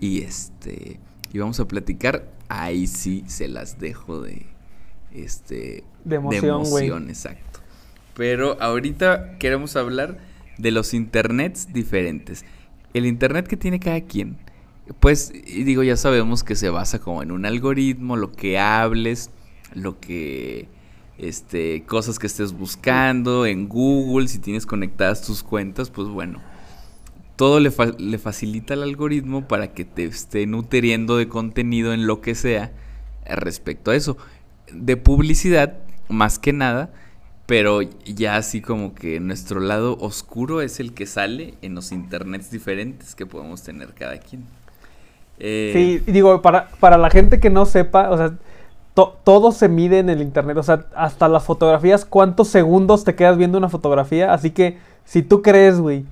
y 0.00 0.22
este 0.22 1.00
y 1.32 1.38
vamos 1.38 1.58
a 1.60 1.66
platicar. 1.66 2.30
Ahí 2.48 2.86
sí 2.86 3.24
se 3.26 3.48
las 3.48 3.80
dejo 3.80 4.20
de 4.20 4.46
este 5.12 5.84
De 6.04 6.16
emoción, 6.16 6.64
güey. 6.64 6.86
emoción, 6.86 7.08
exacto. 7.08 7.60
Pero 8.14 8.60
ahorita 8.62 9.38
queremos 9.38 9.74
hablar 9.76 10.18
de 10.58 10.70
los 10.70 10.94
internets 10.94 11.72
diferentes. 11.72 12.44
El 12.92 13.06
internet 13.06 13.48
que 13.48 13.56
tiene 13.56 13.80
cada 13.80 14.00
quien. 14.02 14.38
Pues, 15.00 15.32
digo, 15.32 15.82
ya 15.82 15.96
sabemos 15.96 16.44
que 16.44 16.54
se 16.54 16.68
basa 16.68 17.00
como 17.00 17.22
en 17.22 17.32
un 17.32 17.46
algoritmo, 17.46 18.16
lo 18.16 18.30
que 18.30 18.58
hables, 18.58 19.30
lo 19.74 19.98
que 19.98 20.68
este, 21.18 21.84
cosas 21.84 22.18
que 22.18 22.26
estés 22.26 22.52
buscando 22.52 23.46
en 23.46 23.68
Google, 23.68 24.28
si 24.28 24.38
tienes 24.38 24.66
conectadas 24.66 25.22
tus 25.22 25.42
cuentas, 25.42 25.90
pues 25.90 26.08
bueno, 26.08 26.40
todo 27.36 27.60
le, 27.60 27.70
fa- 27.70 27.94
le 27.98 28.18
facilita 28.18 28.74
al 28.74 28.82
algoritmo 28.82 29.46
para 29.48 29.72
que 29.72 29.84
te 29.84 30.04
esté 30.04 30.46
nutriendo 30.46 31.16
de 31.16 31.28
contenido 31.28 31.92
en 31.92 32.06
lo 32.06 32.20
que 32.20 32.34
sea 32.34 32.72
respecto 33.26 33.90
a 33.90 33.96
eso. 33.96 34.16
De 34.72 34.96
publicidad, 34.96 35.74
más 36.08 36.38
que 36.38 36.52
nada, 36.52 36.90
pero 37.46 37.82
ya 37.82 38.36
así 38.36 38.60
como 38.60 38.94
que 38.94 39.20
nuestro 39.20 39.60
lado 39.60 39.96
oscuro 40.00 40.62
es 40.62 40.80
el 40.80 40.94
que 40.94 41.06
sale 41.06 41.54
en 41.60 41.74
los 41.74 41.92
internets 41.92 42.50
diferentes 42.50 43.14
que 43.14 43.26
podemos 43.26 43.62
tener 43.62 43.94
cada 43.94 44.18
quien. 44.18 44.44
Eh, 45.38 46.00
sí, 46.06 46.12
digo, 46.12 46.40
para, 46.42 46.68
para 46.80 46.96
la 46.96 47.10
gente 47.10 47.40
que 47.40 47.50
no 47.50 47.66
sepa, 47.66 48.10
o 48.10 48.16
sea, 48.16 48.38
todo 48.94 49.52
se 49.52 49.68
mide 49.68 49.98
en 49.98 50.08
el 50.08 50.22
internet, 50.22 50.56
o 50.56 50.62
sea, 50.62 50.86
hasta 50.94 51.28
las 51.28 51.44
fotografías, 51.44 52.04
cuántos 52.04 52.48
segundos 52.48 53.04
te 53.04 53.14
quedas 53.14 53.36
viendo 53.36 53.58
una 53.58 53.68
fotografía, 53.68 54.32
así 54.32 54.50
que 54.50 54.78
si 55.04 55.22
tú 55.22 55.42
crees, 55.42 55.80
güey, 55.80 56.04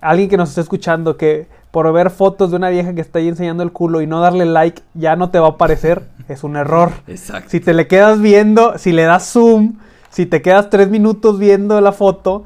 alguien 0.00 0.28
que 0.28 0.36
nos 0.36 0.48
está 0.48 0.62
escuchando 0.62 1.16
que 1.16 1.46
por 1.70 1.90
ver 1.92 2.10
fotos 2.10 2.50
de 2.50 2.56
una 2.56 2.68
vieja 2.68 2.94
que 2.94 3.00
está 3.00 3.18
ahí 3.18 3.28
enseñando 3.28 3.62
el 3.62 3.72
culo 3.72 4.02
y 4.02 4.06
no 4.06 4.20
darle 4.20 4.44
like 4.44 4.82
ya 4.94 5.16
no 5.16 5.30
te 5.30 5.38
va 5.38 5.46
a 5.46 5.50
aparecer, 5.50 6.02
es 6.28 6.44
un 6.44 6.56
error. 6.56 6.90
Exacto. 7.06 7.50
Si 7.50 7.60
te 7.60 7.72
le 7.74 7.86
quedas 7.86 8.20
viendo, 8.20 8.78
si 8.78 8.92
le 8.92 9.04
das 9.04 9.30
zoom, 9.32 9.78
si 10.10 10.26
te 10.26 10.42
quedas 10.42 10.70
tres 10.70 10.90
minutos 10.90 11.38
viendo 11.38 11.80
la 11.80 11.92
foto, 11.92 12.44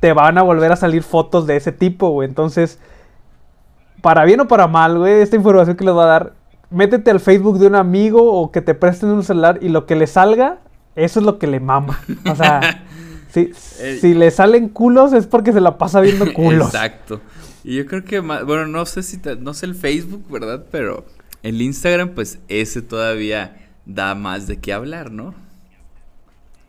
te 0.00 0.12
van 0.12 0.36
a 0.38 0.42
volver 0.42 0.72
a 0.72 0.76
salir 0.76 1.02
fotos 1.02 1.46
de 1.46 1.56
ese 1.56 1.72
tipo, 1.72 2.10
güey. 2.10 2.28
Entonces, 2.28 2.78
para 4.02 4.24
bien 4.24 4.40
o 4.40 4.48
para 4.48 4.66
mal, 4.66 4.98
güey, 4.98 5.20
esta 5.20 5.36
información 5.36 5.76
que 5.76 5.84
les 5.84 5.94
voy 5.94 6.04
a 6.04 6.06
dar, 6.06 6.32
métete 6.70 7.10
al 7.10 7.20
Facebook 7.20 7.58
de 7.58 7.66
un 7.66 7.74
amigo 7.74 8.32
o 8.32 8.50
que 8.50 8.62
te 8.62 8.74
presten 8.74 9.10
un 9.10 9.22
celular 9.22 9.58
y 9.60 9.68
lo 9.68 9.86
que 9.86 9.96
le 9.96 10.06
salga, 10.06 10.58
eso 10.96 11.20
es 11.20 11.26
lo 11.26 11.38
que 11.38 11.46
le 11.46 11.60
mama. 11.60 12.00
O 12.30 12.34
sea, 12.34 12.84
si, 13.30 13.52
si 14.00 14.14
le 14.14 14.30
salen 14.30 14.68
culos 14.68 15.12
es 15.12 15.26
porque 15.26 15.52
se 15.52 15.60
la 15.60 15.78
pasa 15.78 16.00
viendo 16.00 16.32
culos. 16.32 16.68
Exacto. 16.68 17.20
Y 17.62 17.76
yo 17.76 17.86
creo 17.86 18.04
que, 18.04 18.20
bueno, 18.20 18.66
no 18.66 18.86
sé 18.86 19.02
si, 19.02 19.20
no 19.40 19.52
sé 19.54 19.66
el 19.66 19.74
Facebook, 19.74 20.24
¿verdad? 20.30 20.64
Pero 20.70 21.04
el 21.42 21.60
Instagram, 21.60 22.10
pues 22.10 22.38
ese 22.48 22.82
todavía 22.82 23.56
da 23.84 24.14
más 24.14 24.46
de 24.46 24.58
qué 24.58 24.72
hablar, 24.72 25.10
¿no? 25.10 25.34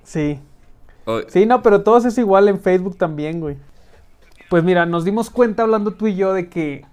Sí. 0.03 0.39
Sí, 1.29 1.46
no, 1.46 1.62
pero 1.62 1.81
todos 1.81 2.05
es 2.05 2.17
igual 2.17 2.48
en 2.48 2.60
Facebook 2.60 2.98
también, 2.98 3.39
güey. 3.39 3.58
Pues 4.50 4.63
mira, 4.63 4.86
nos 4.86 5.05
dimos 5.05 5.29
cuenta 5.29 5.63
hablando 5.63 5.91
tú 5.91 6.08
y 6.08 6.15
yo 6.15 6.34
de 6.34 6.50
que 6.50 6.86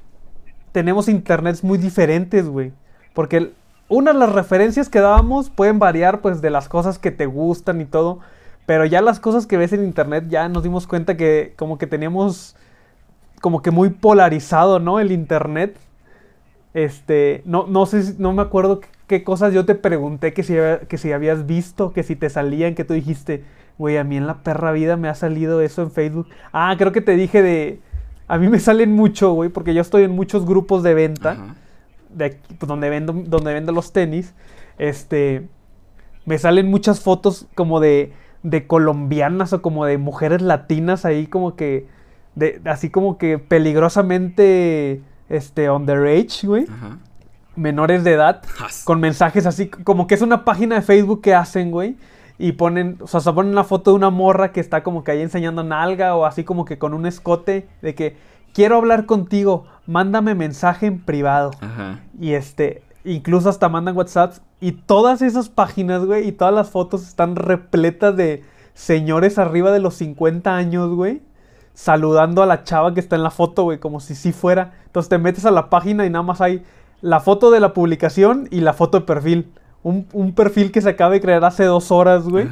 tenemos 0.72 1.08
internets 1.08 1.64
muy 1.64 1.78
diferentes, 1.78 2.48
güey. 2.48 2.72
Porque 3.18 3.50
una 3.88 4.12
de 4.12 4.18
las 4.20 4.30
referencias 4.30 4.88
que 4.88 5.00
dábamos 5.00 5.50
pueden 5.50 5.80
variar, 5.80 6.20
pues, 6.20 6.40
de 6.40 6.50
las 6.50 6.68
cosas 6.68 7.00
que 7.00 7.10
te 7.10 7.26
gustan 7.26 7.80
y 7.80 7.84
todo. 7.84 8.20
Pero 8.64 8.84
ya 8.84 9.02
las 9.02 9.18
cosas 9.18 9.44
que 9.44 9.56
ves 9.56 9.72
en 9.72 9.82
internet, 9.82 10.26
ya 10.28 10.48
nos 10.48 10.62
dimos 10.62 10.86
cuenta 10.86 11.16
que 11.16 11.52
como 11.56 11.78
que 11.78 11.88
teníamos 11.88 12.54
como 13.40 13.60
que 13.60 13.72
muy 13.72 13.90
polarizado, 13.90 14.78
¿no? 14.78 15.00
El 15.00 15.10
internet. 15.10 15.76
Este, 16.74 17.42
no, 17.44 17.66
no 17.66 17.86
sé, 17.86 18.14
no 18.18 18.32
me 18.32 18.42
acuerdo 18.42 18.82
qué, 19.08 19.24
cosas 19.24 19.52
yo 19.52 19.66
te 19.66 19.74
pregunté 19.74 20.32
que 20.32 20.44
si, 20.44 20.54
que 20.88 20.96
si 20.96 21.10
habías 21.10 21.44
visto, 21.44 21.92
que 21.92 22.04
si 22.04 22.14
te 22.14 22.30
salían, 22.30 22.76
que 22.76 22.84
tú 22.84 22.94
dijiste, 22.94 23.42
güey, 23.78 23.96
a 23.96 24.04
mí 24.04 24.16
en 24.16 24.28
la 24.28 24.44
perra 24.44 24.70
vida 24.70 24.96
me 24.96 25.08
ha 25.08 25.16
salido 25.16 25.60
eso 25.60 25.82
en 25.82 25.90
Facebook. 25.90 26.28
Ah, 26.52 26.72
creo 26.78 26.92
que 26.92 27.00
te 27.00 27.16
dije 27.16 27.42
de, 27.42 27.80
a 28.28 28.38
mí 28.38 28.46
me 28.46 28.60
salen 28.60 28.92
mucho, 28.92 29.32
güey, 29.32 29.50
porque 29.50 29.74
yo 29.74 29.80
estoy 29.80 30.04
en 30.04 30.12
muchos 30.12 30.46
grupos 30.46 30.84
de 30.84 30.94
venta, 30.94 31.56
de 32.18 32.38
pues, 32.58 32.68
donde 32.68 32.90
vendo, 32.90 33.12
donde 33.12 33.54
vendo 33.54 33.72
los 33.72 33.92
tenis, 33.92 34.34
este, 34.78 35.48
me 36.26 36.38
salen 36.38 36.68
muchas 36.68 37.00
fotos 37.00 37.46
como 37.54 37.80
de, 37.80 38.12
de 38.42 38.66
colombianas 38.66 39.52
o 39.52 39.62
como 39.62 39.84
de 39.86 39.98
mujeres 39.98 40.42
latinas 40.42 41.04
ahí 41.04 41.26
como 41.26 41.56
que 41.56 41.86
así 42.64 42.90
como 42.90 43.18
que 43.18 43.38
peligrosamente, 43.38 45.02
este, 45.28 45.70
underage, 45.70 46.46
güey. 46.46 46.66
Menores 47.56 48.04
de 48.04 48.12
edad, 48.12 48.42
con 48.84 49.00
mensajes 49.00 49.44
así, 49.44 49.68
como 49.68 50.06
que 50.06 50.14
es 50.14 50.22
una 50.22 50.44
página 50.44 50.76
de 50.76 50.82
Facebook 50.82 51.22
que 51.22 51.34
hacen, 51.34 51.70
güey. 51.70 51.96
Y 52.38 52.52
ponen, 52.52 52.98
o 53.00 53.08
sea, 53.08 53.18
se 53.18 53.32
ponen 53.32 53.50
una 53.50 53.64
foto 53.64 53.90
de 53.90 53.96
una 53.96 54.10
morra 54.10 54.52
que 54.52 54.60
está 54.60 54.84
como 54.84 55.02
que 55.02 55.10
ahí 55.10 55.22
enseñando 55.22 55.64
nalga 55.64 56.14
o 56.14 56.24
así 56.24 56.44
como 56.44 56.64
que 56.64 56.78
con 56.78 56.94
un 56.94 57.04
escote 57.04 57.68
de 57.82 57.96
que 57.96 58.16
quiero 58.58 58.78
hablar 58.78 59.06
contigo, 59.06 59.66
mándame 59.86 60.34
mensaje 60.34 60.86
en 60.86 60.98
privado. 60.98 61.52
Y 62.20 62.32
este, 62.32 62.82
incluso 63.04 63.48
hasta 63.48 63.68
mandan 63.68 63.96
WhatsApp. 63.96 64.34
Y 64.60 64.72
todas 64.72 65.22
esas 65.22 65.48
páginas, 65.48 66.04
güey, 66.04 66.26
y 66.26 66.32
todas 66.32 66.52
las 66.52 66.68
fotos 66.68 67.06
están 67.06 67.36
repletas 67.36 68.16
de 68.16 68.42
señores 68.74 69.38
arriba 69.38 69.70
de 69.70 69.78
los 69.78 69.94
50 69.94 70.56
años, 70.56 70.92
güey 70.92 71.22
saludando 71.72 72.42
a 72.42 72.46
la 72.46 72.64
chava 72.64 72.92
que 72.92 72.98
está 72.98 73.14
en 73.14 73.22
la 73.22 73.30
foto, 73.30 73.62
güey, 73.62 73.78
como 73.78 74.00
si 74.00 74.16
sí 74.16 74.32
fuera. 74.32 74.72
Entonces 74.86 75.08
te 75.08 75.16
metes 75.16 75.44
a 75.44 75.52
la 75.52 75.70
página 75.70 76.04
y 76.04 76.10
nada 76.10 76.24
más 76.24 76.40
hay 76.40 76.64
la 77.00 77.20
foto 77.20 77.52
de 77.52 77.60
la 77.60 77.72
publicación 77.72 78.48
y 78.50 78.62
la 78.62 78.72
foto 78.72 78.98
de 78.98 79.06
perfil. 79.06 79.52
Un, 79.84 80.32
perfil 80.34 80.72
que 80.72 80.82
se 80.82 80.88
acaba 80.88 81.12
de 81.12 81.20
crear 81.20 81.44
hace 81.44 81.62
dos 81.62 81.92
horas, 81.92 82.24
güey. 82.24 82.48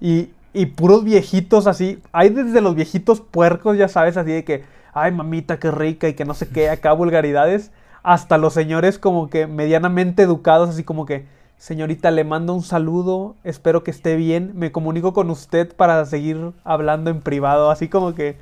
Y, 0.00 0.30
y 0.54 0.64
puros 0.64 1.04
viejitos 1.04 1.66
así. 1.66 2.00
Hay 2.10 2.30
desde 2.30 2.62
los 2.62 2.74
viejitos 2.74 3.20
puercos, 3.20 3.76
ya 3.76 3.88
sabes, 3.88 4.16
así 4.16 4.32
de 4.32 4.44
que, 4.44 4.64
ay, 4.94 5.12
mamita, 5.12 5.58
qué 5.58 5.70
rica 5.70 6.08
y 6.08 6.14
que 6.14 6.24
no 6.24 6.34
sé 6.34 6.48
qué, 6.48 6.70
acá 6.70 6.92
vulgaridades. 6.92 7.72
Hasta 8.02 8.38
los 8.38 8.54
señores 8.54 8.98
como 8.98 9.28
que 9.28 9.46
medianamente 9.46 10.22
educados, 10.22 10.70
así 10.70 10.84
como 10.84 11.04
que, 11.06 11.26
señorita, 11.58 12.10
le 12.10 12.24
mando 12.24 12.54
un 12.54 12.62
saludo, 12.62 13.34
espero 13.44 13.82
que 13.82 13.90
esté 13.90 14.16
bien, 14.16 14.52
me 14.54 14.72
comunico 14.72 15.12
con 15.12 15.30
usted 15.30 15.74
para 15.74 16.04
seguir 16.06 16.52
hablando 16.64 17.10
en 17.10 17.20
privado, 17.20 17.70
así 17.70 17.88
como 17.88 18.14
que 18.14 18.36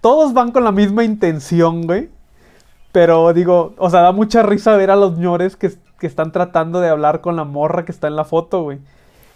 todos 0.00 0.32
van 0.32 0.52
con 0.52 0.64
la 0.64 0.72
misma 0.72 1.04
intención, 1.04 1.86
güey. 1.86 2.10
Pero 2.92 3.32
digo, 3.32 3.74
o 3.78 3.90
sea, 3.90 4.00
da 4.00 4.12
mucha 4.12 4.42
risa 4.42 4.76
ver 4.76 4.90
a 4.90 4.96
los 4.96 5.18
ñores 5.18 5.56
que, 5.56 5.72
están 6.00 6.32
tratando 6.32 6.80
de 6.80 6.88
hablar 6.88 7.20
con 7.20 7.36
la 7.36 7.44
morra 7.44 7.84
que 7.84 7.92
está 7.92 8.06
en 8.06 8.16
la 8.16 8.24
foto, 8.24 8.62
güey. 8.62 8.78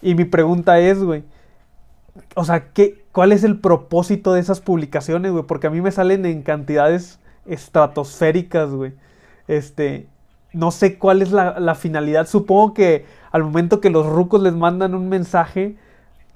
Y 0.00 0.14
mi 0.14 0.24
pregunta 0.24 0.78
es, 0.78 1.02
güey. 1.02 1.24
O 2.34 2.44
sea, 2.44 2.72
¿qué, 2.72 3.01
¿cuál 3.12 3.32
es 3.32 3.44
el 3.44 3.60
propósito 3.60 4.32
de 4.32 4.40
esas 4.40 4.60
publicaciones, 4.60 5.32
güey? 5.32 5.44
Porque 5.44 5.68
a 5.68 5.70
mí 5.70 5.80
me 5.80 5.92
salen 5.92 6.26
en 6.26 6.42
cantidades 6.42 7.20
estratosféricas, 7.46 8.70
güey. 8.70 8.92
Este, 9.48 10.08
no 10.52 10.70
sé 10.70 10.98
cuál 10.98 11.22
es 11.22 11.32
la, 11.32 11.60
la, 11.60 11.74
finalidad. 11.74 12.26
Supongo 12.26 12.74
que 12.74 13.04
al 13.30 13.44
momento 13.44 13.80
que 13.80 13.90
los 13.90 14.06
rucos 14.06 14.42
les 14.42 14.54
mandan 14.54 14.94
un 14.94 15.08
mensaje, 15.08 15.76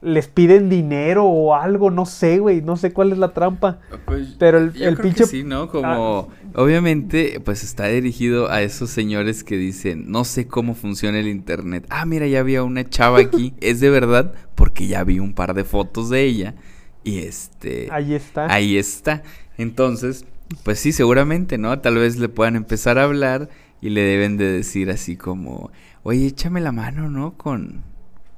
les 0.03 0.29
piden 0.29 0.69
dinero 0.69 1.25
o 1.25 1.55
algo, 1.55 1.91
no 1.91 2.07
sé, 2.07 2.39
güey, 2.39 2.61
no 2.61 2.77
sé 2.77 2.93
cuál 2.93 3.13
es 3.13 3.19
la 3.19 3.33
trampa. 3.33 3.81
Pues, 4.05 4.37
pero 4.39 4.59
el, 4.59 4.81
el 4.81 4.97
pinche... 4.99 5.25
sí, 5.27 5.43
¿no? 5.43 5.69
Como, 5.69 6.31
ah. 6.31 6.61
obviamente, 6.61 7.41
pues 7.45 7.65
está 7.65 7.87
dirigido 7.87 8.51
a 8.51 8.63
esos 8.63 8.91
señores 8.91 9.43
que 9.43 9.57
dicen, 9.57 10.11
no 10.11 10.25
sé 10.25 10.47
cómo 10.47 10.75
funciona 10.75 11.19
el 11.19 11.29
internet. 11.29 11.87
Ah, 11.89 12.05
mira, 12.05 12.27
ya 12.27 12.41
había 12.41 12.63
una 12.63 12.89
chava 12.89 13.21
aquí, 13.21 13.55
es 13.61 13.81
de 13.81 13.91
verdad, 13.91 14.35
porque 14.55 14.87
ya 14.87 15.03
vi 15.03 15.19
un 15.19 15.35
par 15.35 15.55
de 15.55 15.65
fotos 15.65 16.11
de 16.11 16.23
ella. 16.23 16.55
Y 17.03 17.19
este... 17.19 17.89
Ahí 17.91 18.15
está. 18.15 18.53
Ahí 18.53 18.77
está. 18.77 19.23
Entonces, 19.57 20.27
pues 20.63 20.79
sí, 20.79 20.93
seguramente, 20.93 21.57
¿no? 21.57 21.79
Tal 21.81 21.97
vez 21.97 22.17
le 22.19 22.29
puedan 22.29 22.57
empezar 22.57 22.99
a 22.99 23.05
hablar 23.05 23.49
y 23.81 23.91
le 23.91 24.03
deben 24.03 24.37
de 24.37 24.47
decir 24.47 24.91
así 24.91 25.17
como, 25.17 25.71
oye, 26.03 26.27
échame 26.27 26.61
la 26.61 26.73
mano, 26.73 27.09
¿no? 27.09 27.37
Con 27.37 27.83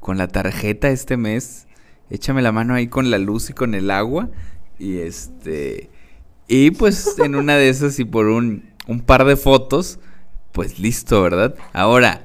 con 0.09 0.17
la 0.17 0.29
tarjeta 0.29 0.88
este 0.88 1.19
mes. 1.19 1.67
Échame 2.09 2.41
la 2.41 2.50
mano 2.50 2.73
ahí 2.73 2.87
con 2.87 3.11
la 3.11 3.19
luz 3.19 3.50
y 3.50 3.53
con 3.53 3.75
el 3.75 3.91
agua. 3.91 4.31
Y 4.79 5.00
este. 5.00 5.91
Y 6.47 6.71
pues 6.71 7.19
en 7.23 7.35
una 7.35 7.57
de 7.57 7.69
esas 7.69 7.99
y 7.99 8.07
por 8.07 8.25
un, 8.29 8.71
un 8.87 9.00
par 9.00 9.27
de 9.27 9.37
fotos, 9.37 9.99
pues 10.53 10.79
listo, 10.79 11.21
¿verdad? 11.21 11.57
Ahora, 11.75 12.23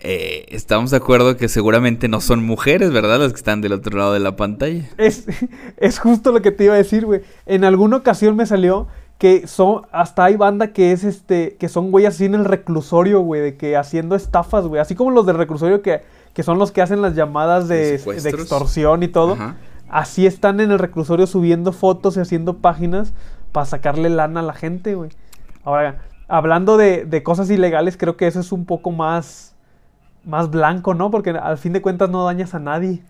eh, 0.00 0.44
estamos 0.50 0.90
de 0.90 0.98
acuerdo 0.98 1.38
que 1.38 1.48
seguramente 1.48 2.08
no 2.08 2.20
son 2.20 2.44
mujeres, 2.44 2.92
¿verdad? 2.92 3.18
Las 3.18 3.32
que 3.32 3.38
están 3.38 3.62
del 3.62 3.72
otro 3.72 3.96
lado 3.96 4.12
de 4.12 4.20
la 4.20 4.36
pantalla. 4.36 4.84
Es, 4.98 5.24
es 5.78 5.98
justo 5.98 6.30
lo 6.30 6.42
que 6.42 6.50
te 6.50 6.64
iba 6.64 6.74
a 6.74 6.76
decir, 6.76 7.06
güey. 7.06 7.22
En 7.46 7.64
alguna 7.64 7.96
ocasión 7.96 8.36
me 8.36 8.44
salió 8.44 8.86
que 9.16 9.46
son, 9.46 9.86
hasta 9.92 10.24
hay 10.24 10.36
banda 10.36 10.74
que 10.74 10.92
es 10.92 11.04
este, 11.04 11.56
que 11.56 11.70
son 11.70 11.90
güey 11.90 12.04
así 12.04 12.26
en 12.26 12.34
el 12.34 12.44
reclusorio, 12.44 13.20
güey, 13.20 13.40
de 13.40 13.56
que 13.56 13.78
haciendo 13.78 14.14
estafas, 14.14 14.66
güey. 14.66 14.82
Así 14.82 14.94
como 14.94 15.10
los 15.10 15.24
del 15.24 15.38
reclusorio 15.38 15.80
que 15.80 16.02
que 16.34 16.42
son 16.42 16.58
los 16.58 16.72
que 16.72 16.82
hacen 16.82 17.00
las 17.00 17.14
llamadas 17.14 17.68
de, 17.68 17.94
extorsión 17.94 19.02
y 19.02 19.08
todo. 19.08 19.36
Así 19.88 20.26
están 20.26 20.60
en 20.60 20.72
el 20.72 20.78
reclusorio 20.78 21.26
subiendo 21.26 21.72
fotos 21.72 22.16
y 22.16 22.20
haciendo 22.20 22.58
páginas 22.58 23.12
para 23.52 23.66
sacarle 23.66 24.10
lana 24.10 24.40
a 24.40 24.42
la 24.42 24.52
gente, 24.52 24.96
güey. 24.96 25.10
Ahora, 25.62 26.02
hablando 26.26 26.76
de, 26.76 27.22
cosas 27.22 27.48
ilegales, 27.50 27.96
creo 27.96 28.16
que 28.16 28.26
eso 28.26 28.40
es 28.40 28.50
un 28.50 28.66
poco 28.66 28.90
más, 28.90 29.54
más 30.24 30.50
blanco, 30.50 30.94
¿no? 30.94 31.10
Porque 31.10 31.30
al 31.30 31.56
fin 31.56 31.72
de 31.72 31.80
cuentas 31.80 32.10
no 32.10 32.24
dañas 32.24 32.54
a 32.54 32.58
nadie. 32.58 33.02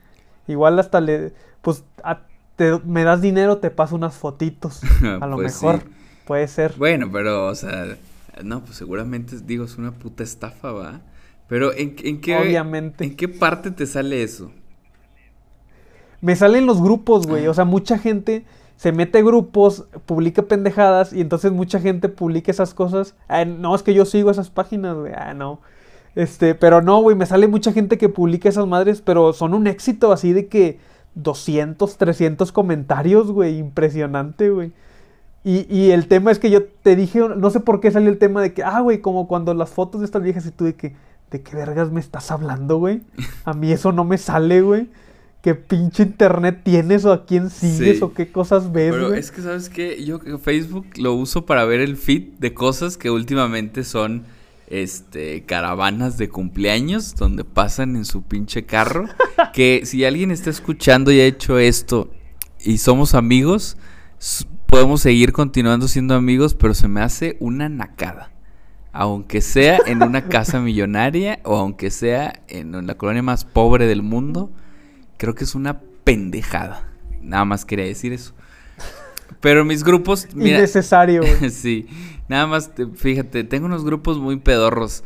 Igual 0.47 0.79
hasta 0.79 1.01
le, 1.01 1.33
pues, 1.63 1.83
me 2.85 3.05
das 3.05 3.23
dinero, 3.23 3.57
te 3.57 3.71
paso 3.71 3.97
unas 3.97 4.15
fotitos. 4.17 4.83
A 5.21 5.27
lo 5.27 5.37
pues 5.37 5.63
mejor, 5.63 5.81
puede 6.27 6.47
ser. 6.49 6.75
Bueno, 6.77 7.09
pero, 7.11 7.47
o 7.47 7.55
sea, 7.55 7.97
no, 8.43 8.61
pues 8.61 8.77
seguramente, 8.77 9.37
digo, 9.43 9.65
es 9.65 9.79
una 9.79 9.93
puta 9.93 10.23
estafa, 10.23 10.73
¿va? 10.73 11.01
Pero 11.49 11.73
¿en, 11.73 11.97
en 12.03 12.21
qué 12.21 12.37
Obviamente. 12.37 13.05
¿En 13.05 13.17
qué 13.17 13.29
parte 13.29 13.71
te 13.71 13.87
sale 13.87 14.23
eso? 14.23 14.51
Me 16.21 16.37
salen 16.37 16.67
los 16.67 16.81
grupos, 16.81 17.27
güey. 17.27 17.47
Ah. 17.47 17.51
O 17.51 17.55
sea, 17.55 17.65
mucha 17.65 17.99
gente 17.99 18.45
se 18.77 18.93
mete 18.93 19.23
grupos, 19.23 19.87
publica 20.07 20.43
pendejadas 20.43 21.13
y 21.13 21.21
entonces 21.21 21.53
mucha 21.53 21.81
gente 21.81 22.09
publica 22.09 22.51
esas 22.51 22.75
cosas. 22.75 23.15
Ah, 23.29 23.45
no, 23.45 23.75
es 23.75 23.83
que 23.83 23.95
yo 23.95 24.05
sigo 24.05 24.31
esas 24.31 24.51
páginas, 24.51 24.97
güey. 24.97 25.13
Ah, 25.15 25.35
no. 25.35 25.61
Este, 26.15 26.55
pero 26.55 26.81
no, 26.81 27.01
güey, 27.03 27.17
me 27.17 27.27
sale 27.27 27.49
mucha 27.49 27.73
gente 27.73 27.99
que 27.99 28.09
publica 28.09 28.49
esas 28.49 28.67
madres, 28.67 29.01
pero 29.01 29.33
son 29.33 29.55
un 29.55 29.67
éxito 29.67 30.13
así 30.13 30.33
de 30.33 30.47
que 30.49 30.79
200, 31.15 31.97
300 31.97 32.53
comentarios, 32.53 33.31
güey. 33.31 33.59
Impresionante, 33.59 34.51
güey. 34.51 34.73
Y, 35.45 35.67
y, 35.69 35.91
el 35.91 36.09
tema 36.09 36.31
es 36.31 36.39
que 36.39 36.49
yo 36.51 36.65
te 36.65 36.97
dije, 36.97 37.21
no 37.21 37.51
sé 37.51 37.61
por 37.61 37.81
qué 37.81 37.91
salió 37.91 38.09
el 38.09 38.17
tema 38.17 38.41
de 38.41 38.55
que, 38.55 38.63
ah, 38.63 38.81
güey, 38.81 39.03
como 39.03 39.29
cuando 39.29 39.53
las 39.53 39.69
fotos 39.69 40.01
de 40.01 40.07
estas 40.07 40.23
viejas 40.23 40.47
y 40.47 40.51
tú 40.51 40.65
de 40.65 40.75
que, 40.75 40.95
¿de 41.31 41.43
qué 41.43 41.57
vergas 41.57 41.91
me 41.91 42.01
estás 42.01 42.31
hablando, 42.31 42.79
güey? 42.79 43.03
A 43.45 43.53
mí 43.53 43.73
eso 43.73 43.93
no 43.93 44.05
me 44.05 44.19
sale, 44.19 44.61
güey. 44.63 44.89
¿Qué 45.43 45.55
pinche 45.55 46.05
internet 46.05 46.63
tienes 46.65 47.05
o 47.05 47.13
a 47.13 47.27
quién 47.27 47.51
sigues 47.51 48.01
o 48.01 48.15
qué 48.15 48.33
cosas 48.33 48.73
ves, 48.73 48.93
Pero 48.93 49.13
es 49.13 49.31
que, 49.31 49.43
¿sabes 49.43 49.69
qué? 49.69 50.03
Yo 50.03 50.19
Facebook 50.39 50.87
lo 50.97 51.13
uso 51.13 51.45
para 51.45 51.67
ver 51.67 51.81
el 51.81 51.99
feed 51.99 52.39
de 52.39 52.55
cosas 52.55 52.97
que 52.97 53.11
últimamente 53.11 53.85
son 53.85 54.25
este 54.69 55.45
caravanas 55.45 56.17
de 56.17 56.31
cumpleaños 56.31 57.15
donde 57.15 57.45
pasan 57.45 57.95
en 57.97 58.07
su 58.07 58.23
pinche 58.23 58.65
carro. 58.65 59.07
que 59.53 59.83
si 59.85 60.07
alguien 60.07 60.31
está 60.31 60.49
escuchando 60.49 61.13
y 61.13 61.21
ha 61.21 61.27
hecho 61.27 61.59
esto 61.59 62.11
y 62.59 62.79
somos 62.79 63.15
amigos, 63.15 63.77
podemos 64.67 65.03
seguir 65.03 65.33
continuando 65.33 65.89
siendo 65.89 66.15
amigos, 66.15 66.55
pero 66.55 66.73
se 66.73 66.89
me 66.89 67.03
hace 67.03 67.37
una 67.39 67.69
nacada. 67.69 68.34
Aunque 68.97 69.41
sea 69.41 69.79
en 69.87 70.05
una 70.05 70.29
casa 70.29 70.61
millonaria 70.61 71.41
o 71.43 71.57
aunque 71.57 71.91
sea 71.91 72.41
en 72.47 72.87
la 72.87 72.95
colonia 72.95 73.25
más 73.25 73.45
pobre 73.45 73.89
del 73.89 74.03
mundo, 74.03 74.53
creo 75.17 75.35
que 75.35 75.43
es 75.43 75.57
una 75.57 75.81
pendejada. 76.05 76.89
Nada 77.21 77.45
más 77.45 77.65
quería 77.65 77.87
decir 77.87 78.13
eso. 78.13 78.35
Pero 79.41 79.65
mis 79.65 79.83
grupos. 79.83 80.29
Mira, 80.33 80.59
Innecesario. 80.59 81.23
sí. 81.51 81.89
Nada 82.29 82.47
más, 82.47 82.71
fíjate, 82.95 83.43
tengo 83.43 83.67
unos 83.67 83.85
grupos 83.85 84.19
muy 84.19 84.37
pedorros. 84.37 85.03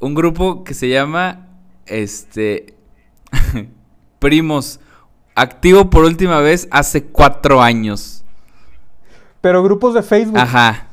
Un 0.00 0.14
grupo 0.16 0.64
que 0.64 0.74
se 0.74 0.88
llama. 0.88 1.46
Este. 1.86 2.74
Primos. 4.18 4.80
Activo 5.36 5.88
por 5.88 6.04
última 6.04 6.40
vez 6.40 6.66
hace 6.72 7.04
cuatro 7.04 7.62
años. 7.62 8.24
Pero 9.40 9.62
grupos 9.62 9.94
de 9.94 10.02
Facebook. 10.02 10.38
Ajá. 10.38 10.89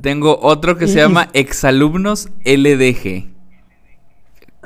Tengo 0.00 0.38
otro 0.40 0.76
que 0.76 0.88
se 0.88 0.96
llama 0.96 1.28
Exalumnos 1.32 2.28
LDG. 2.44 3.36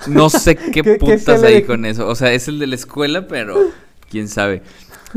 No 0.08 0.30
sé 0.30 0.56
qué, 0.72 0.84
putas 0.98 1.42
hay 1.42 1.62
con 1.62 1.84
eso. 1.84 2.08
O 2.08 2.14
sea, 2.14 2.32
es 2.32 2.48
el 2.48 2.58
de 2.58 2.66
la 2.66 2.74
escuela, 2.74 3.28
pero 3.28 3.56
quién 4.08 4.28
sabe. 4.28 4.62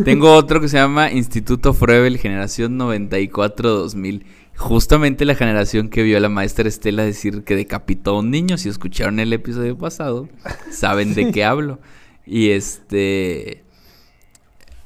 Tengo 0.03 0.33
otro 0.33 0.59
que 0.59 0.67
se 0.67 0.77
llama 0.77 1.11
Instituto 1.11 1.73
Froebel, 1.73 2.17
generación 2.17 2.79
94-2000. 2.79 4.23
Justamente 4.55 5.25
la 5.25 5.35
generación 5.35 5.89
que 5.89 6.03
vio 6.03 6.17
a 6.17 6.19
la 6.19 6.29
maestra 6.29 6.67
Estela 6.67 7.03
decir 7.03 7.43
que 7.43 7.55
decapitó 7.55 8.11
a 8.11 8.19
un 8.19 8.31
niño. 8.31 8.57
Si 8.57 8.69
escucharon 8.69 9.19
el 9.19 9.33
episodio 9.33 9.77
pasado, 9.77 10.29
saben 10.71 11.13
de 11.13 11.31
qué 11.31 11.43
hablo. 11.43 11.79
Y 12.25 12.49
este. 12.49 13.63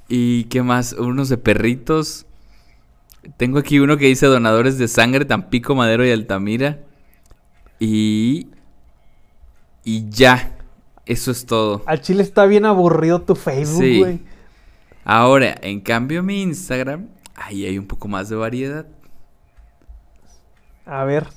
¿Y 0.09 0.45
qué 0.45 0.61
más? 0.61 0.93
Unos 0.93 1.29
de 1.29 1.37
perritos. 1.37 2.26
Tengo 3.35 3.59
aquí 3.59 3.79
uno 3.79 3.97
que 3.97 4.05
dice 4.05 4.25
donadores 4.25 4.77
de 4.77 4.87
sangre, 4.87 5.25
Tampico, 5.25 5.75
Madero 5.75 6.05
y 6.05 6.11
Altamira. 6.11 6.79
Y. 7.79 8.47
Y 9.83 10.09
ya. 10.09 10.55
Eso 11.05 11.31
es 11.31 11.45
todo. 11.45 11.83
Al 11.85 12.01
chile 12.01 12.23
está 12.23 12.45
bien 12.45 12.65
aburrido 12.65 13.21
tu 13.21 13.35
Facebook, 13.35 13.97
güey. 13.99 14.19
Ahora, 15.05 15.55
en 15.61 15.79
cambio, 15.79 16.21
mi 16.21 16.41
Instagram, 16.41 17.07
ahí 17.35 17.65
hay 17.65 17.77
un 17.77 17.87
poco 17.87 18.09
más 18.09 18.27
de 18.27 18.35
variedad. 18.35 18.85
A 20.85 21.05
ver. 21.05 21.27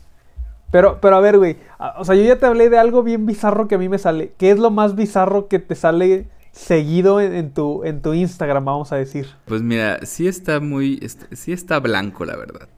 Pero, 0.73 1.01
pero 1.01 1.17
a 1.17 1.21
ver, 1.21 1.39
güey. 1.39 1.57
O 1.99 2.05
sea, 2.05 2.15
yo 2.15 2.23
ya 2.23 2.39
te 2.39 2.47
hablé 2.47 2.69
de 2.69 2.79
algo 2.79 3.03
bien 3.03 3.27
bizarro 3.27 3.69
que 3.69 3.77
a 3.77 3.79
mí 3.79 3.89
me 3.89 3.99
sale. 3.99 4.33
¿Qué 4.39 4.51
es 4.51 4.59
lo 4.59 4.71
más 4.71 4.95
bizarro 4.95 5.49
que 5.49 5.59
te 5.59 5.75
sale 5.75 6.29
seguido 6.53 7.21
en, 7.21 7.53
tu, 7.53 7.85
en 7.85 8.03
tu 8.03 8.13
Instagram, 8.13 8.65
vamos 8.65 8.93
a 8.93 8.97
decir? 8.97 9.27
Pues 9.47 9.63
mira, 9.63 10.05
sí 10.05 10.27
está 10.27 10.61
muy. 10.61 11.01
Sí 11.33 11.53
está 11.53 11.79
blanco, 11.81 12.25
la 12.25 12.37
verdad. 12.37 12.69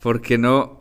Porque 0.00 0.38
no. 0.38 0.78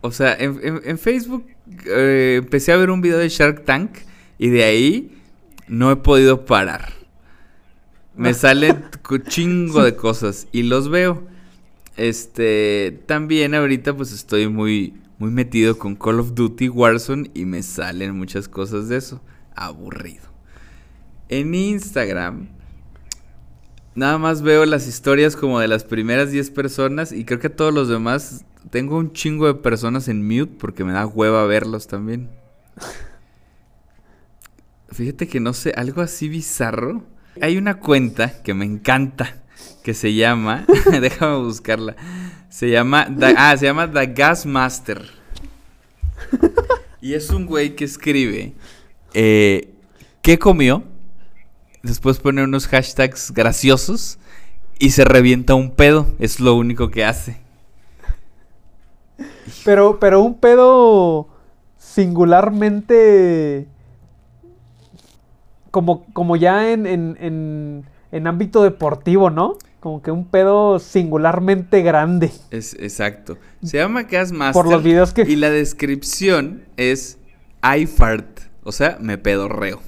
O 0.00 0.12
sea, 0.12 0.36
en, 0.38 0.98
Facebook 0.98 1.44
eh, 1.86 2.36
empecé 2.38 2.72
a 2.72 2.76
ver 2.76 2.90
un 2.90 3.00
video 3.00 3.18
de 3.18 3.28
Shark 3.28 3.64
Tank 3.64 3.90
y 4.38 4.48
de 4.48 4.64
ahí 4.64 5.22
no 5.66 5.90
he 5.90 5.96
podido 5.96 6.44
parar. 6.44 6.92
Me 8.14 8.32
salen 8.34 8.84
chingo 9.26 9.82
de 9.82 9.96
cosas 9.96 10.46
y 10.52 10.62
los 10.62 10.88
veo. 10.88 11.24
Este, 11.96 13.02
también 13.06 13.56
ahorita 13.56 13.96
pues 13.96 14.12
estoy 14.12 14.46
muy 14.46 14.94
muy 15.18 15.32
metido 15.32 15.78
con 15.78 15.96
Call 15.96 16.20
of 16.20 16.34
Duty 16.34 16.68
Warzone 16.68 17.30
y 17.34 17.44
me 17.44 17.62
salen 17.62 18.16
muchas 18.16 18.48
cosas 18.48 18.88
de 18.88 18.98
eso. 18.98 19.20
Aburrido. 19.54 20.27
En 21.28 21.54
Instagram 21.54 22.48
nada 23.94 24.16
más 24.16 24.42
veo 24.42 24.64
las 24.64 24.86
historias 24.86 25.34
como 25.34 25.58
de 25.58 25.66
las 25.66 25.82
primeras 25.82 26.30
10 26.30 26.50
personas 26.50 27.10
y 27.10 27.24
creo 27.24 27.40
que 27.40 27.48
a 27.48 27.56
todos 27.56 27.74
los 27.74 27.88
demás 27.88 28.44
tengo 28.70 28.96
un 28.96 29.12
chingo 29.12 29.46
de 29.46 29.54
personas 29.54 30.06
en 30.06 30.24
mute 30.26 30.52
porque 30.58 30.84
me 30.84 30.92
da 30.92 31.06
hueva 31.06 31.44
verlos 31.46 31.88
también. 31.88 32.30
Fíjate 34.90 35.26
que 35.26 35.40
no 35.40 35.52
sé, 35.52 35.72
algo 35.76 36.00
así 36.00 36.28
bizarro 36.28 37.04
hay 37.40 37.56
una 37.56 37.78
cuenta 37.78 38.42
que 38.42 38.54
me 38.54 38.64
encanta 38.64 39.42
que 39.82 39.94
se 39.94 40.14
llama, 40.14 40.64
déjame 41.00 41.38
buscarla. 41.38 41.96
Se 42.48 42.70
llama, 42.70 43.08
ah, 43.36 43.56
se 43.56 43.66
llama 43.66 43.90
The 43.90 44.06
Gas 44.06 44.46
Master. 44.46 45.02
Y 47.00 47.14
es 47.14 47.30
un 47.30 47.46
güey 47.46 47.76
que 47.76 47.84
escribe 47.84 48.54
eh, 49.14 49.72
qué 50.22 50.38
comió, 50.38 50.84
después 51.82 52.18
pone 52.18 52.42
unos 52.42 52.66
hashtags 52.66 53.32
graciosos 53.32 54.18
y 54.78 54.90
se 54.90 55.04
revienta 55.04 55.54
un 55.54 55.70
pedo. 55.70 56.06
Es 56.18 56.40
lo 56.40 56.54
único 56.54 56.90
que 56.90 57.04
hace. 57.04 57.38
Pero, 59.64 59.98
pero 59.98 60.22
un 60.22 60.34
pedo 60.34 61.28
singularmente 61.78 63.66
como, 65.70 66.04
como 66.12 66.36
ya 66.36 66.72
en, 66.72 66.86
en, 66.86 67.84
en, 68.12 68.26
ámbito 68.26 68.62
deportivo, 68.62 69.30
¿no? 69.30 69.56
Como 69.80 70.02
que 70.02 70.10
un 70.10 70.24
pedo 70.24 70.78
singularmente 70.78 71.82
grande. 71.82 72.32
Es 72.50 72.74
exacto. 72.74 73.38
Se 73.62 73.78
llama 73.78 74.04
Gas 74.04 74.32
Master. 74.32 74.62
Por 74.62 74.70
los 74.70 74.82
videos 74.82 75.12
que. 75.12 75.22
Y 75.22 75.36
la 75.36 75.50
descripción 75.50 76.64
es 76.76 77.18
I 77.62 77.86
fart. 77.86 78.40
O 78.64 78.72
sea, 78.72 78.98
me 79.00 79.18
pedorreo. 79.18 79.80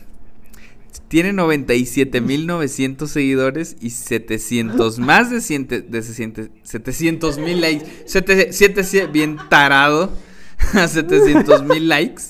Tiene 1.10 1.32
97.900 1.32 3.08
seguidores 3.08 3.76
y 3.80 3.90
700, 3.90 5.00
más 5.00 5.28
de, 5.28 5.40
700 5.40 7.38
mil 7.38 7.60
likes. 7.60 7.84
700, 8.06 9.10
bien 9.10 9.36
tarado. 9.48 10.12
A 10.72 10.86
700 10.86 11.64
mil 11.64 11.88
likes. 11.88 12.22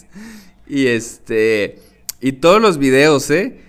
Y 0.66 0.86
este. 0.86 1.78
Y 2.22 2.32
todos 2.32 2.62
los 2.62 2.78
videos, 2.78 3.30
¿eh? 3.30 3.60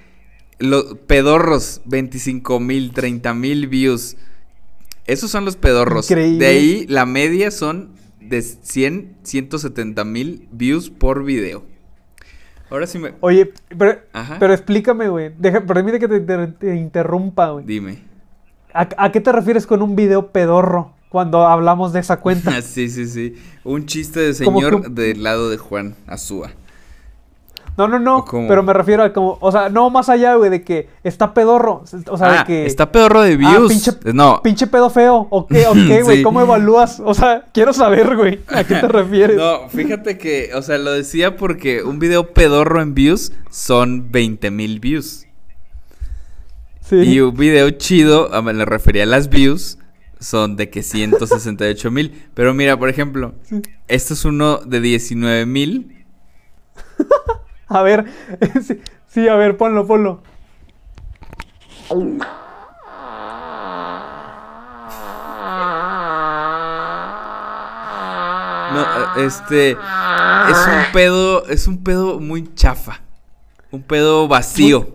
Los 0.59 0.99
pedorros, 1.07 1.81
25 1.83 2.61
mil, 2.61 2.93
30 2.93 3.33
mil 3.33 3.67
views. 3.67 4.15
Esos 5.07 5.29
son 5.29 5.43
los 5.43 5.57
pedorros. 5.57 6.07
De 6.07 6.45
ahí 6.45 6.85
la 6.87 7.05
media 7.05 7.51
son 7.51 7.89
de 8.21 8.41
100, 8.41 9.17
170 9.23 10.05
mil 10.05 10.47
views 10.53 10.89
por 10.89 11.25
video. 11.25 11.69
Ahora 12.71 12.87
sí 12.87 12.97
me... 12.97 13.13
Oye, 13.19 13.51
pero, 13.77 13.99
pero 14.39 14.53
explícame, 14.53 15.09
güey. 15.09 15.29
Permite 15.67 15.99
que 15.99 16.07
te, 16.07 16.75
interrumpa, 16.75 17.49
güey. 17.49 17.65
Dime. 17.65 17.99
¿A, 18.73 19.11
qué 19.11 19.19
te 19.19 19.33
refieres 19.33 19.67
con 19.67 19.81
un 19.81 19.97
video 19.97 20.31
pedorro 20.31 20.93
cuando 21.09 21.45
hablamos 21.45 21.91
de 21.91 21.99
esa 21.99 22.21
cuenta? 22.21 22.61
sí, 22.61 22.89
sí, 22.89 23.07
sí. 23.07 23.35
Un 23.65 23.85
chiste 23.85 24.21
de 24.21 24.33
señor 24.33 24.89
del 24.89 25.21
lado 25.21 25.49
de 25.49 25.57
Juan 25.57 25.95
Azúa. 26.07 26.51
No, 27.81 27.87
no, 27.87 27.99
no. 27.99 28.25
Pero 28.47 28.61
me 28.61 28.73
refiero 28.73 29.03
a 29.03 29.11
como, 29.11 29.37
o 29.41 29.51
sea, 29.51 29.69
no 29.69 29.89
más 29.89 30.07
allá, 30.07 30.35
güey, 30.35 30.51
de 30.51 30.63
que 30.63 30.87
está 31.03 31.33
pedorro. 31.33 31.83
O 32.09 32.17
sea, 32.17 32.31
de 32.31 32.37
ah, 32.37 32.43
que. 32.45 32.65
Está 32.67 32.91
pedorro 32.91 33.21
de 33.21 33.33
ah, 33.33 33.37
views. 33.37 33.71
pinche, 33.71 33.91
no. 34.13 34.39
Pinche 34.43 34.67
pedo 34.67 34.89
feo. 34.91 35.27
¿O 35.31 35.47
qué, 35.47 35.65
o 35.65 35.73
qué, 35.87 36.03
güey? 36.03 36.21
¿Cómo 36.21 36.41
evalúas? 36.41 37.01
O 37.03 37.13
sea, 37.15 37.45
quiero 37.53 37.73
saber, 37.73 38.15
güey. 38.15 38.39
¿A 38.49 38.63
qué 38.63 38.75
te 38.75 38.87
refieres? 38.87 39.37
No, 39.37 39.67
fíjate 39.69 40.17
que, 40.19 40.51
o 40.53 40.61
sea, 40.61 40.77
lo 40.77 40.91
decía 40.91 41.37
porque 41.37 41.83
un 41.83 41.97
video 41.97 42.33
pedorro 42.33 42.81
en 42.81 42.93
views 42.93 43.33
son 43.49 44.11
20 44.11 44.51
mil 44.51 44.79
views. 44.79 45.25
Sí. 46.81 46.97
Y 46.97 47.19
un 47.21 47.35
video 47.35 47.69
chido, 47.71 48.29
me 48.43 48.53
le 48.53 48.65
refería 48.65 49.03
a 49.03 49.07
las 49.07 49.29
views, 49.29 49.79
son 50.19 50.55
de 50.55 50.69
que 50.69 50.83
168 50.83 51.89
mil. 51.89 52.29
Pero 52.35 52.53
mira, 52.53 52.77
por 52.77 52.89
ejemplo, 52.89 53.33
este 53.87 54.13
es 54.13 54.25
uno 54.25 54.57
de 54.57 54.81
19 54.81 55.45
mil. 55.47 56.05
A 57.73 57.83
ver, 57.83 58.05
sí, 59.07 59.27
a 59.29 59.35
ver, 59.35 59.55
ponlo, 59.55 59.87
ponlo. 59.87 60.21
No, 68.73 69.15
este 69.17 69.71
es 69.71 69.77
un 69.77 70.91
pedo, 70.91 71.45
es 71.47 71.67
un 71.67 71.81
pedo 71.81 72.19
muy 72.19 72.53
chafa. 72.55 72.99
Un 73.71 73.83
pedo 73.83 74.27
vacío. 74.27 74.89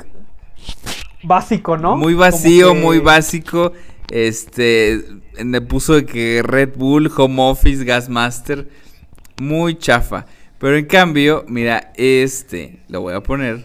básico, 1.23 1.79
¿no? 1.79 1.97
Muy 1.97 2.13
vacío, 2.13 2.75
muy 2.75 2.99
básico. 2.99 3.73
Este, 4.11 5.03
me 5.43 5.63
puso 5.63 5.95
de 5.95 6.05
que 6.05 6.43
Red 6.45 6.75
Bull, 6.77 7.11
Home 7.17 7.43
Office, 7.43 7.85
Gasmaster, 7.85 8.69
muy 9.41 9.79
chafa. 9.79 10.27
Pero 10.59 10.77
en 10.77 10.87
cambio, 10.87 11.45
mira, 11.49 11.93
este, 11.97 12.81
lo 12.89 13.03
voy 13.03 13.15
a 13.15 13.23
poner. 13.23 13.65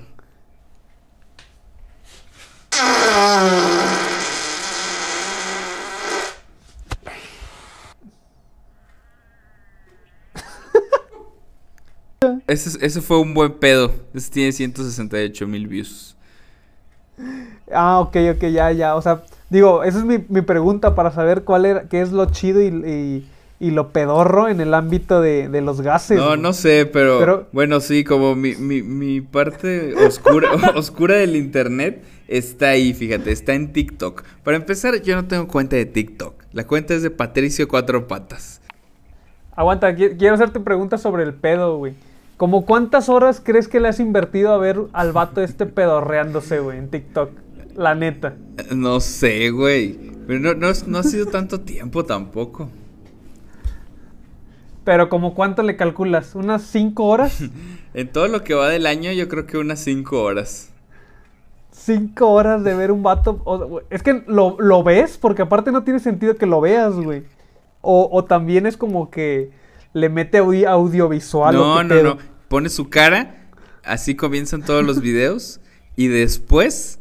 Ese, 12.47 13.01
fue 13.01 13.19
un 13.19 13.33
buen 13.33 13.53
pedo. 13.53 13.93
Ese 14.13 14.31
tiene 14.31 14.51
168 14.51 15.47
mil 15.47 15.67
views. 15.67 16.15
Ah, 17.71 17.99
ok, 17.99 18.15
ok, 18.35 18.43
ya, 18.51 18.71
ya. 18.71 18.95
O 18.95 19.01
sea, 19.01 19.23
digo, 19.49 19.83
esa 19.83 19.99
es 19.99 20.05
mi, 20.05 20.41
pregunta 20.41 20.93
para 20.93 21.11
saber 21.11 21.43
cuál 21.43 21.65
era, 21.65 21.87
qué 21.87 22.01
es 22.01 22.11
lo 22.11 22.25
chido 22.25 22.61
y, 22.61 23.25
lo 23.69 23.89
pedorro 23.89 24.47
en 24.47 24.59
el 24.59 24.73
ámbito 24.73 25.21
de, 25.21 25.61
los 25.61 25.81
gases. 25.81 26.17
No, 26.17 26.35
no 26.35 26.53
sé, 26.53 26.87
pero, 26.91 27.47
bueno, 27.51 27.79
sí, 27.79 28.03
como 28.03 28.35
mi, 28.35 28.55
mi 28.55 29.21
parte 29.21 29.93
oscura, 29.95 30.49
oscura 30.75 31.17
del 31.17 31.35
internet 31.35 32.01
está 32.27 32.69
ahí, 32.69 32.93
fíjate, 32.93 33.31
está 33.31 33.53
en 33.53 33.71
TikTok. 33.71 34.23
Para 34.43 34.57
empezar, 34.57 34.99
yo 35.03 35.15
no 35.15 35.27
tengo 35.27 35.47
cuenta 35.47 35.75
de 35.75 35.85
TikTok. 35.85 36.33
La 36.53 36.65
cuenta 36.65 36.95
es 36.95 37.03
de 37.03 37.11
Patricio 37.11 37.67
Cuatro 37.67 38.07
Patas. 38.07 38.61
Aguanta, 39.55 39.93
quiero 39.93 40.33
hacerte 40.33 40.59
preguntas 40.59 41.01
sobre 41.01 41.23
el 41.23 41.33
pedo, 41.33 41.77
güey. 41.77 41.93
¿Cómo 42.37 42.65
cuántas 42.65 43.09
horas 43.09 43.39
crees 43.43 43.67
que 43.67 43.79
le 43.79 43.89
has 43.89 43.99
invertido 43.99 44.51
a 44.51 44.57
ver 44.57 44.79
al 44.93 45.11
vato 45.11 45.41
este 45.41 45.65
pedorreándose, 45.67 46.59
güey, 46.59 46.79
en 46.79 46.89
TikTok? 46.89 47.29
La 47.75 47.93
neta. 47.93 48.33
No 48.75 48.99
sé, 48.99 49.51
güey. 49.51 50.11
Pero 50.25 50.55
no, 50.55 50.71
no, 50.87 50.97
ha 50.97 51.03
sido 51.03 51.27
tanto 51.27 51.61
tiempo 51.61 52.03
tampoco. 52.03 52.69
Pero 54.83 55.09
como 55.09 55.35
cuánto 55.35 55.63
le 55.63 55.75
calculas? 55.75 56.35
¿Unas 56.35 56.63
cinco 56.63 57.05
horas? 57.05 57.39
en 57.93 58.07
todo 58.11 58.27
lo 58.27 58.43
que 58.43 58.53
va 58.53 58.69
del 58.69 58.87
año 58.87 59.11
yo 59.11 59.27
creo 59.27 59.45
que 59.45 59.57
unas 59.57 59.79
cinco 59.79 60.23
horas. 60.23 60.69
Cinco 61.71 62.29
horas 62.29 62.63
de 62.63 62.75
ver 62.75 62.91
un 62.91 63.03
vato. 63.03 63.83
es 63.89 64.03
que 64.03 64.23
lo, 64.27 64.57
lo, 64.59 64.83
ves, 64.83 65.17
porque 65.17 65.43
aparte 65.43 65.71
no 65.71 65.83
tiene 65.83 65.99
sentido 65.99 66.35
que 66.35 66.45
lo 66.45 66.61
veas, 66.61 66.95
güey. 66.95 67.23
O, 67.81 68.09
o 68.11 68.25
también 68.25 68.65
es 68.65 68.77
como 68.77 69.09
que 69.09 69.51
le 69.93 70.09
mete 70.09 70.39
audiovisual. 70.39 71.55
No, 71.55 71.83
no, 71.83 72.03
no. 72.03 72.17
Pone 72.47 72.69
su 72.69 72.89
cara, 72.89 73.47
así 73.83 74.15
comienzan 74.15 74.63
todos 74.63 74.83
los 74.83 75.01
videos, 75.01 75.61
y 75.95 76.07
después 76.07 76.99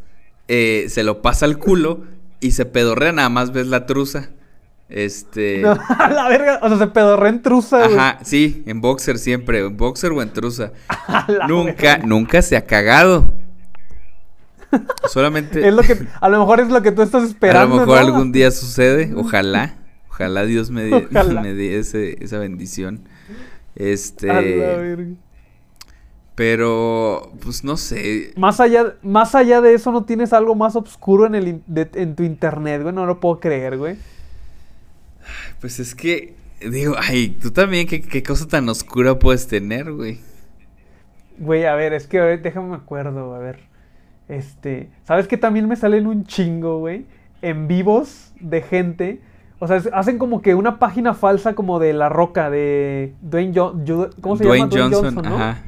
eh, 0.49 0.87
se 0.89 1.03
lo 1.03 1.23
pasa 1.23 1.47
al 1.47 1.59
culo 1.59 2.05
y 2.41 2.53
se 2.53 2.65
pedorrea, 2.65 3.13
nada 3.13 3.29
más 3.29 3.53
ves 3.53 3.67
la 3.67 3.87
truza. 3.87 4.31
Este. 4.91 5.65
a 5.89 6.11
la 6.11 6.29
verga, 6.29 6.59
o 6.63 6.69
sea, 6.69 6.79
se 6.79 6.87
pedorrea 6.89 7.31
en 7.31 7.43
truza, 7.43 7.85
Ajá, 7.85 8.19
sí, 8.23 8.65
en 8.67 8.81
boxer 8.81 9.19
siempre, 9.19 9.61
en 9.61 9.77
boxer 9.77 10.11
o 10.11 10.21
en 10.21 10.33
truza. 10.33 10.73
nunca, 11.49 11.99
nunca 11.99 12.43
se 12.43 12.57
ha 12.57 12.67
cagado. 12.67 13.31
Solamente. 15.09 15.67
Es 15.67 15.75
lo 15.75 15.83
que, 15.83 16.07
a 16.21 16.29
lo 16.29 16.41
mejor 16.41 16.61
es 16.61 16.69
lo 16.69 16.83
que 16.83 16.93
tú 16.93 17.03
estás 17.03 17.25
esperando. 17.25 17.61
A 17.75 17.79
lo 17.79 17.87
mejor 17.87 17.99
algún 17.99 18.33
día 18.33 18.51
sucede, 18.51 19.13
ojalá. 19.17 19.77
Ojalá 20.09 20.45
Dios 20.45 20.71
me, 20.71 20.83
dé 20.83 21.79
esa 21.79 22.39
bendición. 22.39 23.01
Este. 23.75 24.29
Pero, 26.35 27.33
pues 27.43 27.65
no 27.65 27.77
sé. 27.77 28.33
Más 28.37 28.61
allá, 28.61 28.95
más 29.03 29.35
allá 29.35 29.61
de 29.61 29.75
eso, 29.75 29.93
¿no 29.93 30.05
tienes 30.05 30.33
algo 30.33 30.55
más 30.55 30.75
oscuro 30.77 31.27
en, 31.27 31.35
el, 31.35 31.63
en 31.75 32.17
tu 32.17 32.23
internet, 32.23 32.83
güey? 32.83 32.95
No 32.95 33.07
lo 33.07 33.21
puedo 33.21 33.41
creer, 33.41 33.77
güey. 33.77 33.97
Pues 35.61 35.81
es 35.81 35.95
que, 35.95 36.35
digo, 36.61 36.95
ay, 36.99 37.37
tú 37.41 37.51
también, 37.51 37.87
¿qué, 37.87 38.01
qué 38.01 38.23
cosa 38.23 38.47
tan 38.47 38.69
oscura 38.69 39.19
puedes 39.19 39.47
tener, 39.47 39.93
güey? 39.93 40.19
Güey, 41.39 41.65
a 41.65 41.75
ver, 41.75 41.93
es 41.93 42.07
que 42.07 42.19
déjame 42.19 42.69
me 42.69 42.77
acuerdo, 42.77 43.35
a 43.35 43.39
ver. 43.39 43.61
Este, 44.29 44.89
¿sabes 45.05 45.27
que 45.27 45.37
también 45.37 45.67
me 45.69 45.77
salen 45.77 46.07
un 46.07 46.25
chingo, 46.25 46.79
güey? 46.79 47.07
En 47.43 47.67
vivos 47.69 48.33
de 48.41 48.63
gente 48.63 49.21
o 49.63 49.69
sea, 49.69 49.83
hacen 49.93 50.19
como 50.19 50.41
que 50.41 50.55
una 50.55 50.79
página 50.79 51.13
falsa 51.13 51.55
como 51.55 51.79
de 51.79 51.93
La 51.93 52.09
Roca, 52.09 52.49
de 52.49 53.15
Dwayne 53.21 53.53
Johnson. 53.55 54.11
¿Cómo 54.23 54.37
se 54.37 54.45
llama? 54.45 54.67
Dwayne 54.67 54.95
Johnson, 54.97 55.27
ajá. 55.27 55.59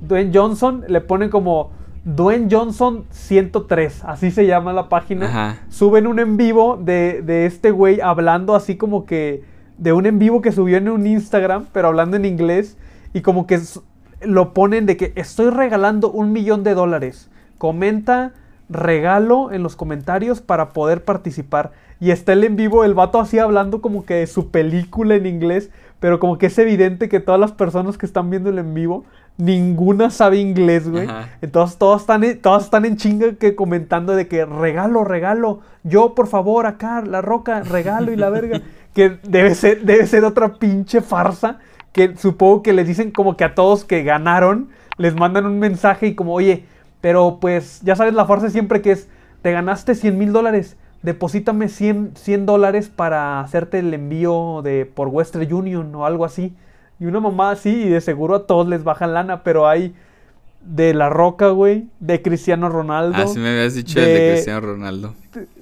Dwayne 0.00 0.30
Johnson 0.32 0.84
le 0.86 1.00
ponen 1.00 1.28
como 1.28 1.72
Dwayne 2.06 2.46
Johnson 2.48 3.04
103, 3.10 4.04
así 4.04 4.30
se 4.30 4.46
llama 4.46 4.72
la 4.72 4.88
página. 4.88 5.26
Ajá. 5.26 5.56
Suben 5.70 6.06
un 6.06 6.20
en 6.20 6.36
vivo 6.36 6.78
de, 6.80 7.20
de 7.20 7.46
este 7.46 7.72
güey 7.72 8.00
hablando 8.00 8.54
así 8.54 8.76
como 8.76 9.06
que 9.06 9.42
de 9.76 9.92
un 9.92 10.06
en 10.06 10.20
vivo 10.20 10.40
que 10.40 10.52
subió 10.52 10.76
en 10.76 10.88
un 10.88 11.04
Instagram, 11.04 11.66
pero 11.72 11.88
hablando 11.88 12.16
en 12.16 12.24
inglés. 12.24 12.78
Y 13.12 13.22
como 13.22 13.48
que 13.48 13.60
lo 14.22 14.54
ponen 14.54 14.86
de 14.86 14.96
que 14.96 15.12
estoy 15.16 15.50
regalando 15.50 16.08
un 16.12 16.30
millón 16.30 16.62
de 16.62 16.74
dólares. 16.74 17.28
Comenta 17.58 18.34
regalo 18.68 19.50
en 19.50 19.64
los 19.64 19.74
comentarios 19.74 20.40
para 20.40 20.72
poder 20.72 21.04
participar. 21.04 21.72
Y 21.98 22.12
está 22.12 22.34
el 22.34 22.44
en 22.44 22.54
vivo, 22.54 22.84
el 22.84 22.94
vato 22.94 23.18
así 23.18 23.40
hablando 23.40 23.80
como 23.80 24.04
que 24.04 24.14
de 24.14 24.26
su 24.28 24.50
película 24.50 25.16
en 25.16 25.26
inglés, 25.26 25.70
pero 25.98 26.20
como 26.20 26.38
que 26.38 26.46
es 26.46 26.58
evidente 26.58 27.08
que 27.08 27.20
todas 27.20 27.40
las 27.40 27.52
personas 27.52 27.96
que 27.96 28.06
están 28.06 28.28
viendo 28.30 28.50
el 28.50 28.58
en 28.58 28.74
vivo, 28.74 29.04
ninguna 29.36 30.10
sabe 30.10 30.38
inglés, 30.38 30.88
güey. 30.88 31.08
Entonces 31.40 31.78
todos 31.78 32.02
están, 32.02 32.24
en, 32.24 32.40
todos 32.40 32.64
están 32.64 32.84
en 32.84 32.96
chinga 32.96 33.34
que 33.34 33.54
comentando 33.54 34.14
de 34.14 34.28
que 34.28 34.44
regalo, 34.44 35.04
regalo, 35.04 35.60
yo 35.82 36.14
por 36.14 36.26
favor 36.26 36.66
acá, 36.66 37.02
la 37.02 37.22
roca, 37.22 37.62
regalo 37.62 38.12
y 38.12 38.16
la 38.16 38.30
verga. 38.30 38.60
que 38.94 39.18
debe 39.22 39.54
ser, 39.54 39.82
debe 39.82 40.06
ser 40.06 40.24
otra 40.24 40.54
pinche 40.54 41.02
farsa, 41.02 41.58
que 41.92 42.16
supongo 42.16 42.62
que 42.62 42.72
les 42.72 42.86
dicen 42.86 43.10
como 43.10 43.36
que 43.36 43.44
a 43.44 43.54
todos 43.54 43.84
que 43.84 44.02
ganaron, 44.02 44.70
les 44.96 45.14
mandan 45.14 45.44
un 45.46 45.58
mensaje 45.58 46.06
y 46.06 46.14
como, 46.14 46.32
oye, 46.32 46.64
pero 47.02 47.38
pues 47.40 47.80
ya 47.82 47.94
sabes 47.94 48.14
la 48.14 48.24
farsa 48.24 48.48
siempre 48.48 48.80
que 48.80 48.92
es, 48.92 49.08
te 49.42 49.52
ganaste 49.52 49.94
100 49.94 50.18
mil 50.18 50.32
dólares 50.32 50.76
deposítame 51.06 51.68
100, 51.68 52.12
100 52.16 52.46
dólares 52.46 52.88
para 52.88 53.40
hacerte 53.40 53.78
el 53.78 53.94
envío 53.94 54.60
de 54.62 54.86
por 54.86 55.06
Western 55.06 55.50
Union 55.52 55.94
o 55.94 56.04
algo 56.04 56.24
así. 56.24 56.52
Y 56.98 57.06
una 57.06 57.20
mamá 57.20 57.50
así, 57.50 57.70
y 57.70 57.88
de 57.88 58.00
seguro 58.00 58.34
a 58.36 58.46
todos 58.46 58.68
les 58.68 58.84
bajan 58.84 59.14
lana, 59.14 59.42
pero 59.42 59.68
hay 59.68 59.94
de 60.62 60.94
La 60.94 61.08
Roca, 61.08 61.48
güey, 61.48 61.86
de 62.00 62.22
Cristiano 62.22 62.68
Ronaldo. 62.68 63.18
Ah, 63.18 63.26
sí 63.26 63.38
me 63.38 63.50
habías 63.50 63.74
dicho 63.74 64.00
de, 64.00 64.06
el 64.06 64.20
de 64.20 64.32
Cristiano 64.32 64.60
Ronaldo. 64.60 65.14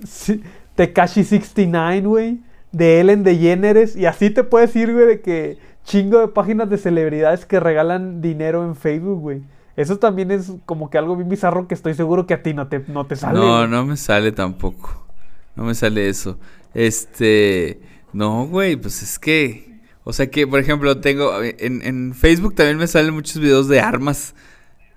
Sí, 0.05 0.43
Tekashi 0.77 1.25
69, 1.25 2.01
güey, 2.07 2.41
de 2.73 3.01
Ellen 3.01 3.23
DeGeneres, 3.23 3.97
y 3.97 4.07
así 4.07 4.31
te 4.31 4.45
puedes 4.45 4.75
ir, 4.77 4.93
güey, 4.93 5.07
de 5.07 5.21
que 5.21 5.59
chingo 5.85 6.21
de 6.21 6.29
páginas 6.29 6.71
de 6.71 6.79
celebridades 6.79 7.45
que 7.47 7.61
regalan 7.61 8.21
dinero 8.21 8.65
en 8.65 8.75
Facebook, 8.75 9.21
güey. 9.21 9.43
Eso 9.77 9.99
también 9.99 10.31
es 10.31 10.53
como 10.67 10.89
que 10.89 10.99
algo 10.99 11.17
bien 11.17 11.29
bizarro 11.29 11.67
que 11.67 11.75
estoy 11.75 11.95
seguro 11.95 12.27
que 12.27 12.35
a 12.35 12.43
ti 12.43 12.55
no 12.55 12.69
te, 12.69 12.85
no 12.87 13.07
te 13.07 13.17
sale. 13.17 13.39
No, 13.39 13.67
no 13.67 13.85
me 13.85 13.97
sale 13.97 14.31
tampoco. 14.33 15.05
No 15.57 15.65
me 15.65 15.75
sale 15.75 16.09
eso. 16.09 16.39
Este. 16.73 17.81
No, 18.13 18.47
güey, 18.47 18.77
pues 18.77 19.03
es 19.03 19.19
que. 19.19 19.74
O 20.05 20.13
sea 20.13 20.31
que, 20.31 20.47
por 20.47 20.61
ejemplo, 20.61 20.99
tengo. 20.99 21.43
En, 21.43 21.83
en 21.83 22.15
Facebook 22.15 22.55
también 22.55 22.77
me 22.77 22.87
salen 22.87 23.15
muchos 23.15 23.41
videos 23.41 23.69
de 23.69 23.81
armas. 23.81 24.35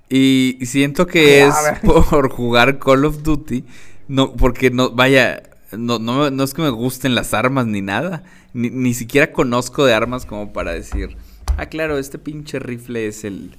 Y, 0.10 0.60
siento 0.64 1.08
que 1.08 1.46
es 1.46 1.56
por 1.84 2.30
jugar 2.30 2.80
Call 2.80 3.06
of 3.06 3.24
Duty. 3.24 3.64
No, 4.08 4.34
porque 4.34 4.70
no, 4.70 4.92
vaya. 4.92 5.44
No, 5.72 6.00
no, 6.00 6.30
no 6.30 6.44
es 6.44 6.54
que 6.54 6.62
me 6.62 6.70
gusten 6.70 7.16
las 7.16 7.34
armas 7.34 7.66
ni 7.66 7.82
nada. 7.82 8.24
Ni, 8.54 8.70
ni 8.70 8.94
siquiera 8.94 9.32
conozco 9.32 9.86
de 9.86 9.94
armas 9.94 10.26
como 10.26 10.54
para 10.54 10.74
decir. 10.74 11.18
Ah, 11.58 11.66
claro, 11.66 11.98
este 11.98 12.20
pinche 12.20 12.60
rifle 12.60 13.08
es 13.08 13.24
el. 13.24 13.56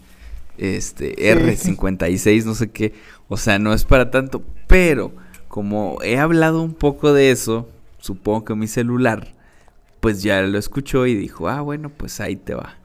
Este, 0.57 1.15
R56, 1.17 2.45
no 2.45 2.55
sé 2.55 2.71
qué. 2.71 2.93
O 3.29 3.37
sea, 3.37 3.59
no 3.59 3.73
es 3.73 3.85
para 3.85 4.11
tanto. 4.11 4.43
Pero 4.67 5.13
como 5.49 5.99
he 6.03 6.19
hablado 6.19 6.63
un 6.63 6.75
poco 6.75 7.13
de 7.13 7.31
eso, 7.31 7.69
supongo 7.99 8.45
que 8.45 8.55
mi 8.55 8.67
celular, 8.67 9.35
pues 10.01 10.23
ya 10.23 10.43
lo 10.43 10.59
escuchó 10.59 11.07
y 11.07 11.15
dijo, 11.15 11.49
ah, 11.49 11.61
bueno, 11.61 11.91
pues 11.91 12.21
ahí 12.21 12.37
te 12.37 12.55
va. 12.55 12.77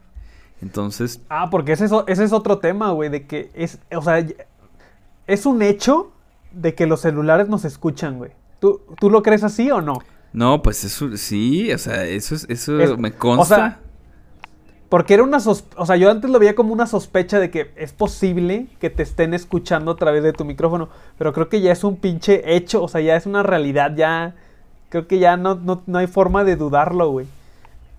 Entonces... 0.62 1.20
Ah, 1.28 1.50
porque 1.50 1.72
ese 1.72 1.86
es, 1.86 1.92
ese 2.06 2.24
es 2.24 2.32
otro 2.32 2.58
tema, 2.58 2.90
güey, 2.92 3.10
de 3.10 3.26
que 3.26 3.50
es, 3.54 3.78
o 3.94 4.02
sea, 4.02 4.24
es 5.26 5.46
un 5.46 5.62
hecho 5.62 6.12
de 6.52 6.74
que 6.74 6.86
los 6.86 7.00
celulares 7.00 7.48
nos 7.48 7.64
escuchan, 7.64 8.18
güey. 8.18 8.32
¿Tú, 8.60 8.80
¿Tú 8.98 9.10
lo 9.10 9.22
crees 9.22 9.44
así 9.44 9.70
o 9.70 9.80
no? 9.80 9.98
No, 10.32 10.62
pues 10.62 10.84
eso 10.84 11.16
sí, 11.16 11.72
o 11.72 11.78
sea, 11.78 12.04
eso, 12.04 12.34
eso 12.48 12.72
me 12.98 13.12
consta. 13.12 13.80
Porque 14.88 15.14
era 15.14 15.22
una 15.22 15.40
sospecha, 15.40 15.80
o 15.82 15.86
sea, 15.86 15.96
yo 15.96 16.10
antes 16.10 16.30
lo 16.30 16.38
veía 16.38 16.54
como 16.54 16.72
una 16.72 16.86
sospecha 16.86 17.40
de 17.40 17.50
que 17.50 17.72
es 17.76 17.92
posible 17.92 18.68
que 18.80 18.90
te 18.90 19.02
estén 19.02 19.34
escuchando 19.34 19.92
a 19.92 19.96
través 19.96 20.22
de 20.22 20.32
tu 20.32 20.44
micrófono, 20.44 20.88
pero 21.18 21.32
creo 21.32 21.48
que 21.48 21.60
ya 21.60 21.72
es 21.72 21.84
un 21.84 21.96
pinche 21.96 22.54
hecho, 22.54 22.82
o 22.82 22.88
sea, 22.88 23.00
ya 23.00 23.16
es 23.16 23.26
una 23.26 23.42
realidad, 23.42 23.94
ya 23.96 24.36
creo 24.94 25.08
que 25.08 25.18
ya 25.18 25.36
no, 25.36 25.82
no, 25.86 25.98
hay 25.98 26.06
forma 26.06 26.44
de 26.44 26.54
dudarlo, 26.54 27.10
güey. 27.10 27.26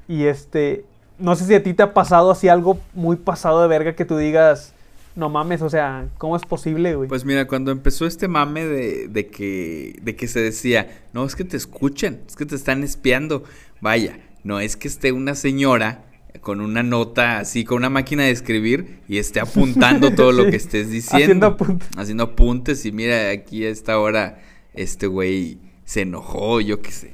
Y 0.08 0.28
este, 0.28 0.86
no 1.20 1.36
sé 1.36 1.44
si 1.44 1.54
a 1.54 1.62
ti 1.62 1.74
te 1.74 1.84
ha 1.84 1.94
pasado 1.94 2.32
así 2.32 2.48
algo 2.48 2.80
muy 2.94 3.18
pasado 3.18 3.62
de 3.62 3.68
verga 3.68 3.98
que 3.98 4.06
tú 4.06 4.16
digas, 4.16 4.74
no 5.14 5.28
mames, 5.28 5.62
o 5.62 5.70
sea, 5.70 6.08
¿cómo 6.18 6.38
es 6.38 6.44
posible, 6.44 6.96
güey? 6.96 7.10
Pues 7.10 7.26
mira, 7.26 7.48
cuando 7.48 7.74
empezó 7.74 8.06
este 8.06 8.30
mame 8.30 8.66
de, 8.66 9.10
de, 9.10 9.28
que, 9.28 10.00
de 10.04 10.16
que 10.16 10.30
se 10.30 10.40
decía, 10.40 10.88
no, 11.12 11.26
es 11.26 11.36
que 11.36 11.44
te 11.44 11.58
escuchan, 11.58 12.22
es 12.26 12.38
que 12.38 12.46
te 12.46 12.56
están 12.56 12.82
espiando. 12.82 13.44
Vaya, 13.82 14.18
no 14.46 14.62
es 14.62 14.78
que 14.78 14.88
esté 14.88 15.12
una 15.12 15.36
señora 15.36 16.06
con 16.40 16.62
una 16.62 16.82
nota 16.82 17.40
así, 17.40 17.66
con 17.66 17.80
una 17.80 17.90
máquina 17.90 18.24
de 18.24 18.32
escribir 18.32 19.00
y 19.10 19.18
esté 19.18 19.42
apuntando 19.42 20.12
todo 20.12 20.32
lo 20.32 20.46
que 20.50 20.56
estés 20.56 20.92
diciendo. 20.92 21.26
Haciendo 21.26 21.46
apuntes. 21.48 21.90
Haciendo 21.98 22.24
apuntes 22.24 22.86
y 22.86 22.94
mira, 22.94 23.32
aquí 23.32 23.66
a 23.66 23.70
esta 23.70 24.00
hora 24.00 24.40
este 24.74 25.08
güey 25.08 25.65
se 25.86 26.02
enojó, 26.02 26.60
yo 26.62 26.82
qué 26.82 26.92
sé. 26.92 27.14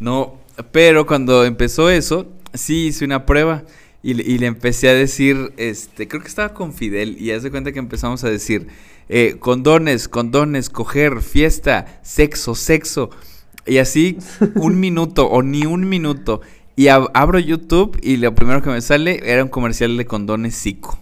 No, 0.00 0.38
pero 0.70 1.06
cuando 1.06 1.44
empezó 1.44 1.90
eso, 1.90 2.26
sí 2.54 2.86
hice 2.86 3.04
una 3.04 3.26
prueba. 3.26 3.64
Y, 4.04 4.14
le 4.14 4.46
empecé 4.46 4.88
a 4.88 4.94
decir, 4.94 5.52
este, 5.58 6.08
creo 6.08 6.20
que 6.20 6.26
estaba 6.26 6.52
con 6.54 6.72
Fidel, 6.72 7.16
y 7.20 7.30
hace 7.30 7.52
cuenta 7.52 7.70
que 7.70 7.78
empezamos 7.78 8.24
a 8.24 8.30
decir, 8.30 8.66
eh, 9.08 9.36
condones, 9.38 10.08
condones, 10.08 10.70
coger, 10.70 11.22
fiesta, 11.22 12.00
sexo, 12.02 12.56
sexo. 12.56 13.10
Y 13.64 13.78
así 13.78 14.18
un 14.56 14.80
minuto 14.80 15.26
o 15.28 15.42
ni 15.42 15.66
un 15.66 15.88
minuto. 15.88 16.40
Y 16.74 16.88
abro 16.88 17.38
YouTube 17.38 17.96
y 18.02 18.16
lo 18.16 18.34
primero 18.34 18.60
que 18.60 18.70
me 18.70 18.80
sale 18.80 19.20
era 19.22 19.44
un 19.44 19.50
comercial 19.50 19.96
de 19.96 20.04
condones 20.04 20.60
Zico. 20.60 20.98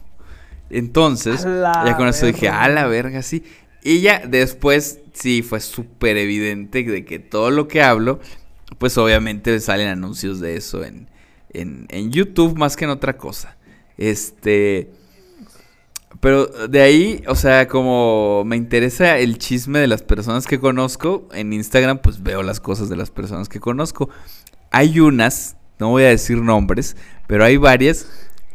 Entonces, 0.68 1.42
ya 1.44 1.96
con 1.96 2.06
eso 2.08 2.26
dije, 2.26 2.48
a 2.48 2.68
la 2.68 2.86
verga, 2.86 3.22
sí. 3.22 3.44
Y 3.82 4.00
ya 4.00 4.22
después, 4.26 5.00
sí, 5.12 5.42
fue 5.42 5.60
súper 5.60 6.16
evidente 6.16 6.82
de 6.82 7.04
que 7.04 7.18
todo 7.18 7.50
lo 7.50 7.68
que 7.68 7.82
hablo, 7.82 8.20
pues 8.78 8.96
obviamente 8.98 9.58
salen 9.60 9.88
anuncios 9.88 10.40
de 10.40 10.56
eso 10.56 10.84
en, 10.84 11.08
en, 11.52 12.12
YouTube 12.12 12.56
más 12.56 12.76
que 12.76 12.84
en 12.84 12.90
otra 12.90 13.16
cosa. 13.16 13.56
Este. 13.96 14.90
Pero 16.20 16.46
de 16.46 16.82
ahí, 16.82 17.22
o 17.28 17.34
sea, 17.34 17.66
como 17.66 18.42
me 18.44 18.56
interesa 18.56 19.18
el 19.18 19.38
chisme 19.38 19.78
de 19.78 19.86
las 19.86 20.02
personas 20.02 20.46
que 20.46 20.60
conozco, 20.60 21.28
en 21.32 21.52
Instagram 21.52 22.00
pues 22.02 22.22
veo 22.22 22.42
las 22.42 22.60
cosas 22.60 22.88
de 22.88 22.96
las 22.96 23.10
personas 23.10 23.48
que 23.48 23.60
conozco. 23.60 24.10
Hay 24.70 25.00
unas, 25.00 25.56
no 25.78 25.88
voy 25.88 26.02
a 26.02 26.08
decir 26.08 26.38
nombres, 26.38 26.96
pero 27.26 27.44
hay 27.44 27.56
varias 27.56 28.06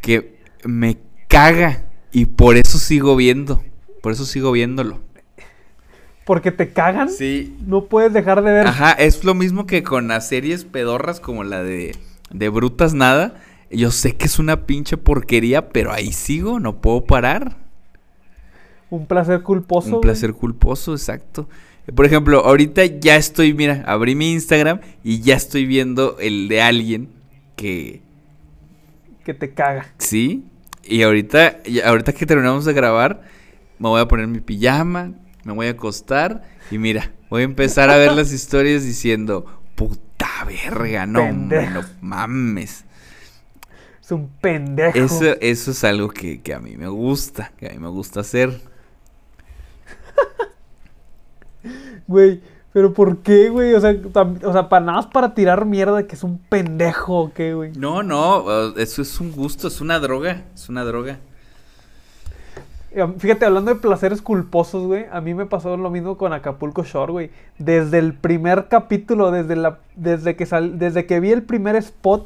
que 0.02 0.38
me 0.64 0.98
caga 1.28 1.86
y 2.12 2.26
por 2.26 2.56
eso 2.56 2.78
sigo 2.78 3.16
viendo, 3.16 3.64
por 4.04 4.12
eso 4.12 4.26
sigo 4.26 4.52
viéndolo. 4.52 5.02
¿Porque 6.26 6.52
te 6.52 6.74
cagan? 6.74 7.10
Sí. 7.10 7.56
No 7.66 7.86
puedes 7.86 8.12
dejar 8.12 8.44
de 8.44 8.52
ver. 8.52 8.68
Ajá, 8.68 8.92
es 8.92 9.24
lo 9.24 9.36
mismo 9.36 9.66
que 9.66 9.84
con 9.84 10.08
las 10.08 10.28
series 10.28 10.66
pedorras 10.66 11.20
como 11.20 11.44
la 11.44 11.64
de 11.64 11.96
de 12.32 12.50
brutas 12.50 12.94
nada. 12.94 13.36
Yo 13.72 13.92
sé 13.92 14.16
que 14.16 14.26
es 14.26 14.40
una 14.40 14.66
pinche 14.66 14.98
porquería, 14.98 15.70
pero 15.70 15.92
ahí 15.92 16.12
sigo, 16.12 16.60
no 16.60 16.82
puedo 16.82 17.06
parar. 17.06 17.58
Un 18.90 19.08
placer 19.08 19.42
culposo. 19.42 19.96
Un 19.96 20.02
placer 20.02 20.34
culposo, 20.34 20.94
exacto. 20.94 21.50
Por 21.94 22.06
ejemplo, 22.06 22.46
ahorita 22.46 22.86
ya 22.86 23.16
estoy, 23.16 23.54
mira, 23.54 23.84
abrí 23.88 24.16
mi 24.16 24.32
Instagram 24.32 24.80
y 25.04 25.22
ya 25.22 25.36
estoy 25.36 25.66
viendo 25.66 26.18
el 26.20 26.48
de 26.48 26.62
alguien 26.62 27.10
que... 27.56 28.02
Que 29.24 29.34
te 29.34 29.54
caga. 29.54 29.88
Sí. 29.98 30.46
Y 30.84 31.02
ahorita, 31.02 31.58
ahorita 31.84 32.14
que 32.14 32.26
terminamos 32.26 32.66
de 32.66 32.74
grabar, 32.74 33.24
me 33.80 33.90
voy 33.90 34.02
a 34.02 34.08
poner 34.08 34.28
mi 34.28 34.40
pijama, 34.40 35.14
me 35.46 35.54
voy 35.54 35.68
a 35.68 35.72
acostar 35.72 36.44
y 36.72 36.78
mira, 36.78 37.14
voy 37.30 37.44
a 37.44 37.46
empezar 37.46 37.90
a 37.90 37.96
ver 37.96 38.12
las 38.12 38.34
historias 38.34 38.84
diciendo, 38.84 39.46
puta 39.76 40.28
verga, 40.46 41.06
no, 41.06 41.32
no 41.32 41.82
mames. 42.02 42.84
Es 44.02 44.12
un 44.12 44.30
pendejo. 44.42 44.98
Eso, 44.98 45.24
eso 45.40 45.72
es 45.72 45.84
algo 45.84 46.10
que, 46.10 46.42
a 46.54 46.60
mí 46.60 46.76
me 46.76 46.88
gusta, 46.88 47.54
que 47.58 47.68
a 47.68 47.70
mí 47.70 47.80
me 47.80 47.88
gusta 47.88 48.20
hacer. 48.20 48.60
Güey, 52.08 52.40
pero 52.72 52.94
¿por 52.94 53.24
qué, 53.24 53.50
güey? 53.50 53.74
O 53.74 53.82
sea, 53.82 53.96
o 54.44 54.54
sea, 54.54 54.70
para 54.70 54.86
nada 54.86 54.98
más 55.00 55.08
para 55.08 55.34
tirar 55.34 55.66
mierda 55.66 56.06
que 56.06 56.14
es 56.14 56.24
un 56.24 56.38
pendejo 56.38 57.32
qué, 57.34 57.56
güey. 57.56 57.72
No, 57.72 58.04
no, 58.04 58.76
eso 58.78 59.02
es 59.02 59.20
un 59.20 59.32
gusto, 59.32 59.70
es 59.70 59.82
una 59.82 59.98
droga, 59.98 60.44
es 60.54 60.70
una 60.70 60.84
droga. 60.84 61.18
Fíjate, 63.18 63.46
hablando 63.46 63.74
de 63.74 63.80
placeres 63.80 64.22
culposos, 64.22 64.86
güey, 64.88 65.06
a 65.12 65.20
mí 65.20 65.34
me 65.34 65.46
pasó 65.46 65.76
lo 65.76 65.90
mismo 65.90 66.18
con 66.18 66.32
Acapulco 66.32 66.84
Shore, 66.84 67.12
güey. 67.12 67.30
Desde 67.58 68.00
el 68.00 68.14
primer 68.14 68.70
capítulo, 68.70 69.32
desde, 69.32 69.58
la, 69.58 69.80
desde, 69.98 70.38
que 70.38 70.46
sal, 70.46 70.80
desde 70.80 71.06
que 71.06 71.20
vi 71.20 71.32
el 71.32 71.44
primer 71.44 71.76
spot 71.76 72.26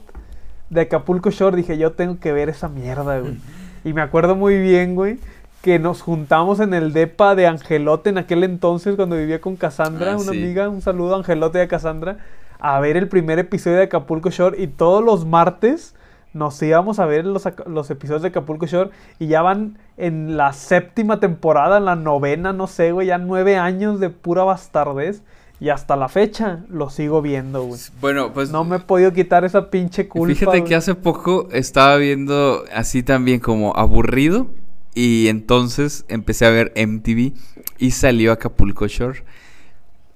de 0.69 0.82
Acapulco 0.82 1.32
Shore, 1.32 1.58
dije, 1.58 1.79
yo 1.79 1.93
tengo 1.93 2.19
que 2.19 2.32
ver 2.34 2.49
esa 2.49 2.67
mierda, 2.67 3.19
güey. 3.19 3.38
Y 3.86 3.93
me 3.93 4.01
acuerdo 4.01 4.36
muy 4.36 4.60
bien, 4.60 4.93
güey, 4.93 5.19
que 5.62 5.79
nos 5.79 6.01
juntamos 6.01 6.60
en 6.60 6.73
el 6.73 6.91
depa 6.91 7.34
de 7.34 7.47
Angelote 7.47 8.10
en 8.10 8.17
aquel 8.17 8.43
entonces, 8.43 8.97
cuando 8.97 9.15
vivía 9.15 9.39
con 9.39 9.55
Cassandra, 9.55 10.13
ah, 10.13 10.17
una 10.17 10.32
amiga, 10.32 10.67
un 10.67 10.82
saludo 10.82 11.15
a 11.15 11.19
Angelote 11.19 11.60
y 11.60 11.62
a 11.62 11.67
Cassandra, 11.69 12.17
a 12.60 12.79
ver 12.82 12.97
el 12.97 13.08
primer 13.08 13.39
episodio 13.39 13.77
de 13.77 13.84
Acapulco 13.84 14.29
Shore 14.32 14.62
y 14.62 14.67
todos 14.67 15.01
los 15.01 15.25
martes 15.25 15.95
nos 16.34 16.62
íbamos 16.62 17.00
a 17.00 17.06
ver 17.06 17.26
los, 17.26 17.48
los, 17.65 17.89
episodios 17.89 18.22
de 18.22 18.28
Acapulco 18.30 18.65
Shore 18.65 18.92
y 19.18 19.28
ya 19.28 19.42
van 19.42 19.78
en 19.98 20.38
la 20.38 20.54
séptima 20.54 21.20
temporada, 21.20 21.78
en 21.78 21.86
la 21.86 21.96
novena, 21.96 22.54
no 22.54 22.68
sé, 22.68 22.92
güey, 22.92 23.08
ya 23.08 23.18
nueve 23.18 23.58
años 23.58 24.00
de 24.00 24.10
pura 24.10 24.44
bastardez. 24.44 25.24
Y 25.62 25.68
hasta 25.68 25.98
la 25.98 26.08
fecha 26.08 26.63
lo 26.70 26.89
sigo 26.89 27.22
viendo, 27.22 27.63
güey. 27.63 27.80
Bueno, 28.00 28.32
pues. 28.32 28.50
No 28.50 28.63
me 28.63 28.78
he 28.78 28.80
podido 28.80 29.12
quitar 29.12 29.44
esa 29.44 29.70
pinche 29.70 30.08
culpa. 30.08 30.34
Fíjate 30.34 30.63
que 30.63 30.74
hace 30.74 30.96
poco 30.96 31.50
estaba 31.52 31.98
viendo 31.98 32.63
así 32.74 33.04
también 33.04 33.42
como 33.42 33.76
aburrido. 33.76 34.48
Y 34.96 35.28
entonces 35.28 36.06
empecé 36.08 36.46
a 36.46 36.50
ver 36.50 36.74
MTV 36.76 37.34
y 37.78 37.92
salió 37.92 38.32
Acapulco 38.32 38.88
Shore. 38.88 39.24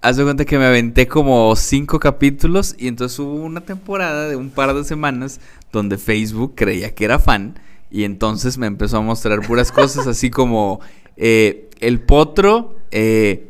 Haz 0.01 0.17
de 0.17 0.23
cuenta 0.23 0.45
que 0.45 0.57
me 0.57 0.65
aventé 0.65 1.07
como 1.07 1.55
cinco 1.55 1.99
capítulos 1.99 2.75
y 2.77 2.87
entonces 2.87 3.17
hubo 3.19 3.35
una 3.35 3.61
temporada 3.61 4.27
de 4.27 4.35
un 4.35 4.49
par 4.49 4.73
de 4.73 4.83
semanas 4.83 5.39
donde 5.73 5.97
Facebook 5.97 6.53
creía 6.55 6.95
que 6.95 7.03
era 7.03 7.19
fan 7.19 7.59
y 7.91 8.05
entonces 8.05 8.57
me 8.57 8.67
empezó 8.67 8.97
a 8.97 9.01
mostrar 9.01 9.41
puras 9.41 9.71
cosas 9.71 10.07
así 10.07 10.29
como 10.29 10.79
eh, 11.17 11.69
el 11.81 11.99
potro 11.99 12.77
eh, 12.91 13.49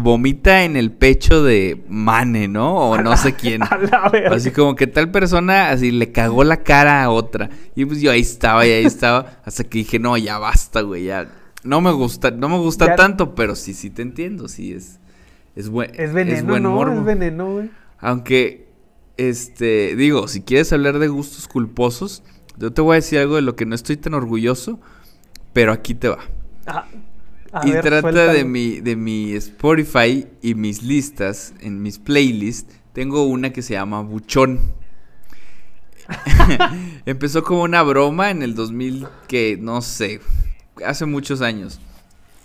vomita 0.00 0.64
en 0.64 0.76
el 0.76 0.92
pecho 0.92 1.42
de 1.42 1.84
Mane, 1.88 2.48
¿no? 2.48 2.74
O 2.74 2.98
no 2.98 3.16
sé 3.16 3.34
quién. 3.34 3.60
Así 4.30 4.50
como 4.50 4.74
que 4.74 4.86
tal 4.86 5.10
persona 5.10 5.70
así 5.70 5.90
le 5.90 6.10
cagó 6.10 6.42
la 6.42 6.62
cara 6.62 7.02
a 7.02 7.10
otra. 7.10 7.50
Y 7.74 7.84
pues 7.84 8.00
yo 8.00 8.10
ahí 8.10 8.20
estaba 8.20 8.66
y 8.66 8.70
ahí 8.70 8.86
estaba 8.86 9.40
hasta 9.44 9.64
que 9.64 9.78
dije, 9.78 9.98
no, 9.98 10.16
ya 10.16 10.38
basta, 10.38 10.80
güey, 10.80 11.04
ya. 11.04 11.28
No 11.64 11.80
me 11.80 11.92
gusta, 11.92 12.30
no 12.30 12.48
me 12.48 12.58
gusta 12.58 12.94
tanto, 12.94 13.34
pero 13.34 13.54
sí, 13.54 13.74
sí 13.74 13.90
te 13.90 14.02
entiendo, 14.02 14.48
sí 14.48 14.72
es... 14.72 15.00
Es, 15.54 15.68
buen, 15.68 15.90
es 15.94 16.12
veneno, 16.12 16.58
¿no? 16.60 16.92
Es 16.92 17.04
veneno, 17.04 17.52
güey. 17.52 17.70
Aunque, 17.98 18.67
este, 19.18 19.96
digo, 19.96 20.28
si 20.28 20.40
quieres 20.40 20.72
hablar 20.72 20.98
de 20.98 21.08
gustos 21.08 21.48
culposos, 21.48 22.22
yo 22.56 22.72
te 22.72 22.80
voy 22.80 22.94
a 22.94 22.96
decir 22.96 23.18
algo 23.18 23.36
de 23.36 23.42
lo 23.42 23.56
que 23.56 23.66
no 23.66 23.74
estoy 23.74 23.96
tan 23.96 24.14
orgulloso, 24.14 24.80
pero 25.52 25.72
aquí 25.72 25.94
te 25.94 26.08
va. 26.08 26.20
y 27.64 27.72
trata 27.72 28.32
de 28.32 28.44
mi, 28.44 28.80
de 28.80 28.96
mi 28.96 29.32
Spotify 29.32 30.26
y 30.40 30.54
mis 30.54 30.82
listas, 30.82 31.52
en 31.60 31.82
mis 31.82 31.98
playlists, 31.98 32.74
tengo 32.92 33.24
una 33.24 33.52
que 33.52 33.62
se 33.62 33.74
llama 33.74 34.00
Buchón. 34.02 34.60
Empezó 37.06 37.42
como 37.42 37.62
una 37.62 37.82
broma 37.82 38.30
en 38.30 38.42
el 38.42 38.54
2000, 38.54 39.06
que 39.26 39.58
no 39.60 39.82
sé, 39.82 40.20
hace 40.84 41.06
muchos 41.06 41.42
años. 41.42 41.80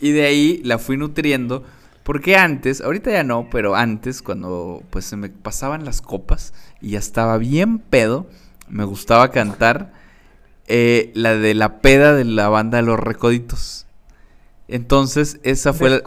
Y 0.01 0.11
de 0.11 0.25
ahí 0.25 0.61
la 0.63 0.79
fui 0.79 0.97
nutriendo 0.97 1.63
porque 2.03 2.35
antes, 2.35 2.81
ahorita 2.81 3.11
ya 3.11 3.23
no, 3.23 3.49
pero 3.49 3.75
antes 3.75 4.21
cuando 4.21 4.83
pues 4.89 5.05
se 5.05 5.15
me 5.15 5.29
pasaban 5.29 5.85
las 5.85 6.01
copas 6.01 6.53
y 6.81 6.91
ya 6.91 6.99
estaba 6.99 7.37
bien 7.37 7.79
pedo, 7.79 8.27
me 8.67 8.83
gustaba 8.83 9.31
cantar 9.31 9.93
eh, 10.67 11.11
la 11.15 11.35
de 11.35 11.53
la 11.53 11.79
peda 11.79 12.13
de 12.13 12.25
la 12.25 12.49
banda 12.49 12.81
Los 12.81 12.99
Recoditos. 12.99 13.85
Entonces, 14.67 15.39
esa 15.43 15.73
fue 15.73 15.89
la, 15.89 16.01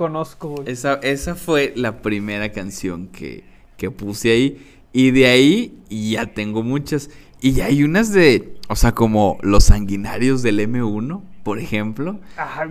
esa, 0.66 0.94
esa 0.94 1.34
fue 1.34 1.72
la 1.76 2.02
primera 2.02 2.52
canción 2.52 3.08
que, 3.08 3.44
que 3.76 3.90
puse 3.90 4.32
ahí. 4.32 4.66
Y 4.92 5.10
de 5.10 5.26
ahí 5.26 5.78
ya 5.90 6.26
tengo 6.26 6.62
muchas. 6.62 7.10
Y 7.40 7.60
hay 7.60 7.84
unas 7.84 8.12
de, 8.12 8.54
o 8.68 8.76
sea, 8.76 8.92
como 8.92 9.38
los 9.42 9.64
sanguinarios 9.64 10.42
del 10.42 10.58
M1 10.60 11.22
por 11.46 11.60
ejemplo. 11.60 12.18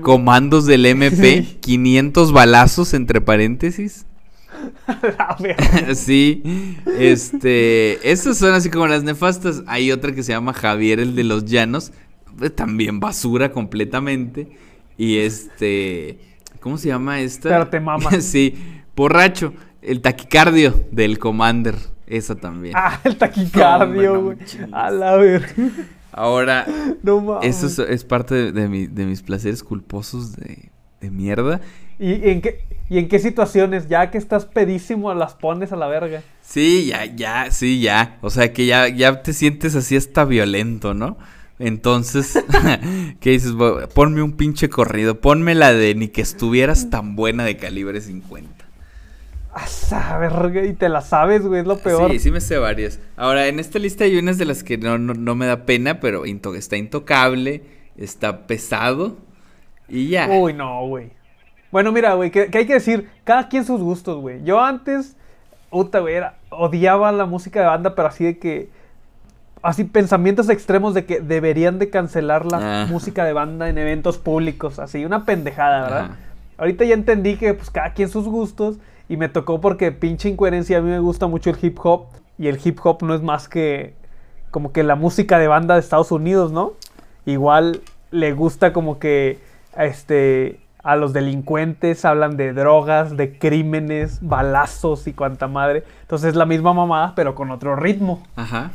Comandos 0.01 0.65
del 0.65 0.85
MP, 0.85 1.45
500 1.61 2.33
balazos 2.33 2.93
entre 2.93 3.21
paréntesis. 3.21 4.05
sí, 5.95 6.43
este, 6.99 8.11
esas 8.11 8.37
son 8.37 8.53
así 8.53 8.69
como 8.69 8.85
las 8.87 9.01
nefastas. 9.01 9.63
Hay 9.67 9.93
otra 9.93 10.11
que 10.11 10.23
se 10.23 10.33
llama 10.33 10.51
Javier 10.51 10.99
el 10.99 11.15
de 11.15 11.23
los 11.23 11.45
Llanos, 11.45 11.93
eh, 12.41 12.49
también 12.49 12.99
basura 12.99 13.53
completamente. 13.53 14.49
Y 14.97 15.19
este, 15.19 16.19
¿cómo 16.59 16.77
se 16.77 16.89
llama 16.89 17.21
esta? 17.21 17.47
Pero 17.47 17.69
te 17.69 17.79
mama. 17.79 18.11
sí, 18.19 18.55
borracho, 18.93 19.53
el 19.81 20.01
taquicardio 20.01 20.85
del 20.91 21.17
Commander, 21.17 21.75
esa 22.07 22.35
también. 22.35 22.73
Ah, 22.75 22.99
el 23.05 23.15
taquicardio, 23.15 24.21
güey. 24.21 24.37
a 24.73 24.91
la 24.91 25.15
ver. 25.15 25.45
Ahora, 26.17 26.65
No 27.03 27.41
eso 27.41 27.67
es, 27.67 27.77
es 27.79 28.03
parte 28.05 28.35
de, 28.35 28.51
de 28.53 28.69
mi- 28.69 28.87
de 28.87 29.05
mis 29.05 29.21
placeres 29.21 29.63
culposos 29.63 30.35
de, 30.37 30.69
de 31.01 31.11
mierda. 31.11 31.59
¿Y 31.99 32.29
en, 32.29 32.41
qué, 32.41 32.63
¿Y 32.89 32.99
en 32.99 33.07
qué 33.09 33.19
situaciones? 33.19 33.87
Ya 33.89 34.11
que 34.11 34.17
estás 34.17 34.45
pedísimo, 34.45 35.13
las 35.13 35.33
pones 35.33 35.71
a 35.73 35.75
la 35.75 35.87
verga. 35.87 36.23
Sí, 36.41 36.87
ya, 36.87 37.05
ya, 37.05 37.51
sí, 37.51 37.81
ya. 37.81 38.17
O 38.21 38.29
sea, 38.29 38.53
que 38.53 38.65
ya, 38.65 38.87
ya 38.87 39.21
te 39.23 39.33
sientes 39.33 39.75
así 39.75 39.95
hasta 39.97 40.23
violento, 40.25 40.93
¿no? 40.93 41.17
Entonces, 41.59 42.37
¿qué 43.19 43.31
dices? 43.31 43.53
Ponme 43.93 44.21
un 44.21 44.33
pinche 44.33 44.69
corrido, 44.69 45.19
ponme 45.21 45.53
la 45.55 45.73
de 45.73 45.95
ni 45.95 46.07
que 46.09 46.21
estuvieras 46.21 46.89
tan 46.89 47.15
buena 47.15 47.43
de 47.45 47.57
calibre 47.57 48.01
50. 48.01 48.64
A 49.57 50.65
y 50.65 50.73
te 50.73 50.89
la 50.89 50.99
sabes, 50.99 51.41
güey, 51.47 51.61
es 51.61 51.65
lo 51.67 51.77
peor. 51.79 52.11
Sí, 52.11 52.19
sí 52.19 52.29
me 52.31 52.41
sé 52.41 52.57
varias. 52.57 52.99
Ahora, 53.15 53.47
en 53.47 53.59
esta 53.59 53.79
lista 53.79 54.03
hay 54.03 54.17
unas 54.17 54.37
de 54.37 54.43
las 54.43 54.63
que 54.63 54.77
no, 54.77 54.97
no, 54.97 55.13
no 55.13 55.33
me 55.33 55.45
da 55.45 55.65
pena, 55.65 56.01
pero 56.01 56.25
into- 56.25 56.55
está 56.55 56.75
intocable, 56.75 57.63
está 57.95 58.47
pesado 58.47 59.15
y 59.87 60.09
ya. 60.09 60.27
Uy, 60.29 60.51
no, 60.53 60.85
güey. 60.87 61.11
Bueno, 61.71 61.93
mira, 61.93 62.15
güey, 62.15 62.31
que, 62.31 62.47
que 62.47 62.57
hay 62.59 62.65
que 62.67 62.73
decir, 62.73 63.09
cada 63.23 63.47
quien 63.47 63.63
sus 63.63 63.81
gustos, 63.81 64.19
güey. 64.19 64.43
Yo 64.43 64.61
antes, 64.61 65.15
puta, 65.69 65.99
güey, 65.99 66.15
era, 66.15 66.35
odiaba 66.49 67.11
la 67.13 67.25
música 67.25 67.61
de 67.61 67.67
banda, 67.67 67.95
pero 67.95 68.09
así 68.09 68.25
de 68.25 68.37
que, 68.37 68.69
así 69.61 69.85
pensamientos 69.85 70.49
extremos 70.49 70.93
de 70.93 71.05
que 71.05 71.21
deberían 71.21 71.79
de 71.79 71.89
cancelar 71.89 72.45
la 72.45 72.83
Ah. 72.83 72.85
música 72.87 73.23
de 73.23 73.31
banda 73.31 73.69
en 73.69 73.77
eventos 73.77 74.17
públicos, 74.17 74.79
así, 74.79 75.05
una 75.05 75.23
pendejada, 75.23 75.81
¿verdad? 75.83 76.11
Ahorita 76.57 76.83
ya 76.85 76.93
entendí 76.93 77.35
que, 77.37 77.53
pues, 77.53 77.69
cada 77.69 77.93
quien 77.93 78.09
sus 78.09 78.25
gustos, 78.25 78.77
y 79.07 79.17
me 79.17 79.29
tocó 79.29 79.61
porque 79.61 79.91
pinche 79.91 80.29
incoherencia, 80.29 80.77
a 80.77 80.81
mí 80.81 80.89
me 80.89 80.99
gusta 80.99 81.27
mucho 81.27 81.49
el 81.49 81.57
hip 81.61 81.79
hop, 81.83 82.07
y 82.37 82.47
el 82.47 82.59
hip 82.63 82.79
hop 82.83 83.03
no 83.03 83.13
es 83.13 83.21
más 83.21 83.47
que, 83.47 83.93
como 84.51 84.71
que 84.71 84.83
la 84.83 84.95
música 84.95 85.39
de 85.39 85.47
banda 85.47 85.75
de 85.75 85.79
Estados 85.79 86.11
Unidos, 86.11 86.51
¿no? 86.51 86.73
Igual 87.25 87.81
le 88.11 88.33
gusta 88.33 88.73
como 88.73 88.99
que 88.99 89.39
este 89.77 90.59
a 90.83 90.95
los 90.95 91.13
delincuentes 91.13 92.05
hablan 92.05 92.37
de 92.37 92.53
drogas, 92.53 93.17
de 93.17 93.39
crímenes, 93.39 94.19
balazos 94.21 95.07
y 95.07 95.13
cuanta 95.13 95.47
madre. 95.47 95.83
Entonces 96.01 96.29
es 96.29 96.35
la 96.35 96.45
misma 96.45 96.73
mamada, 96.73 97.13
pero 97.15 97.33
con 97.33 97.49
otro 97.49 97.75
ritmo. 97.75 98.21
Ajá. 98.35 98.69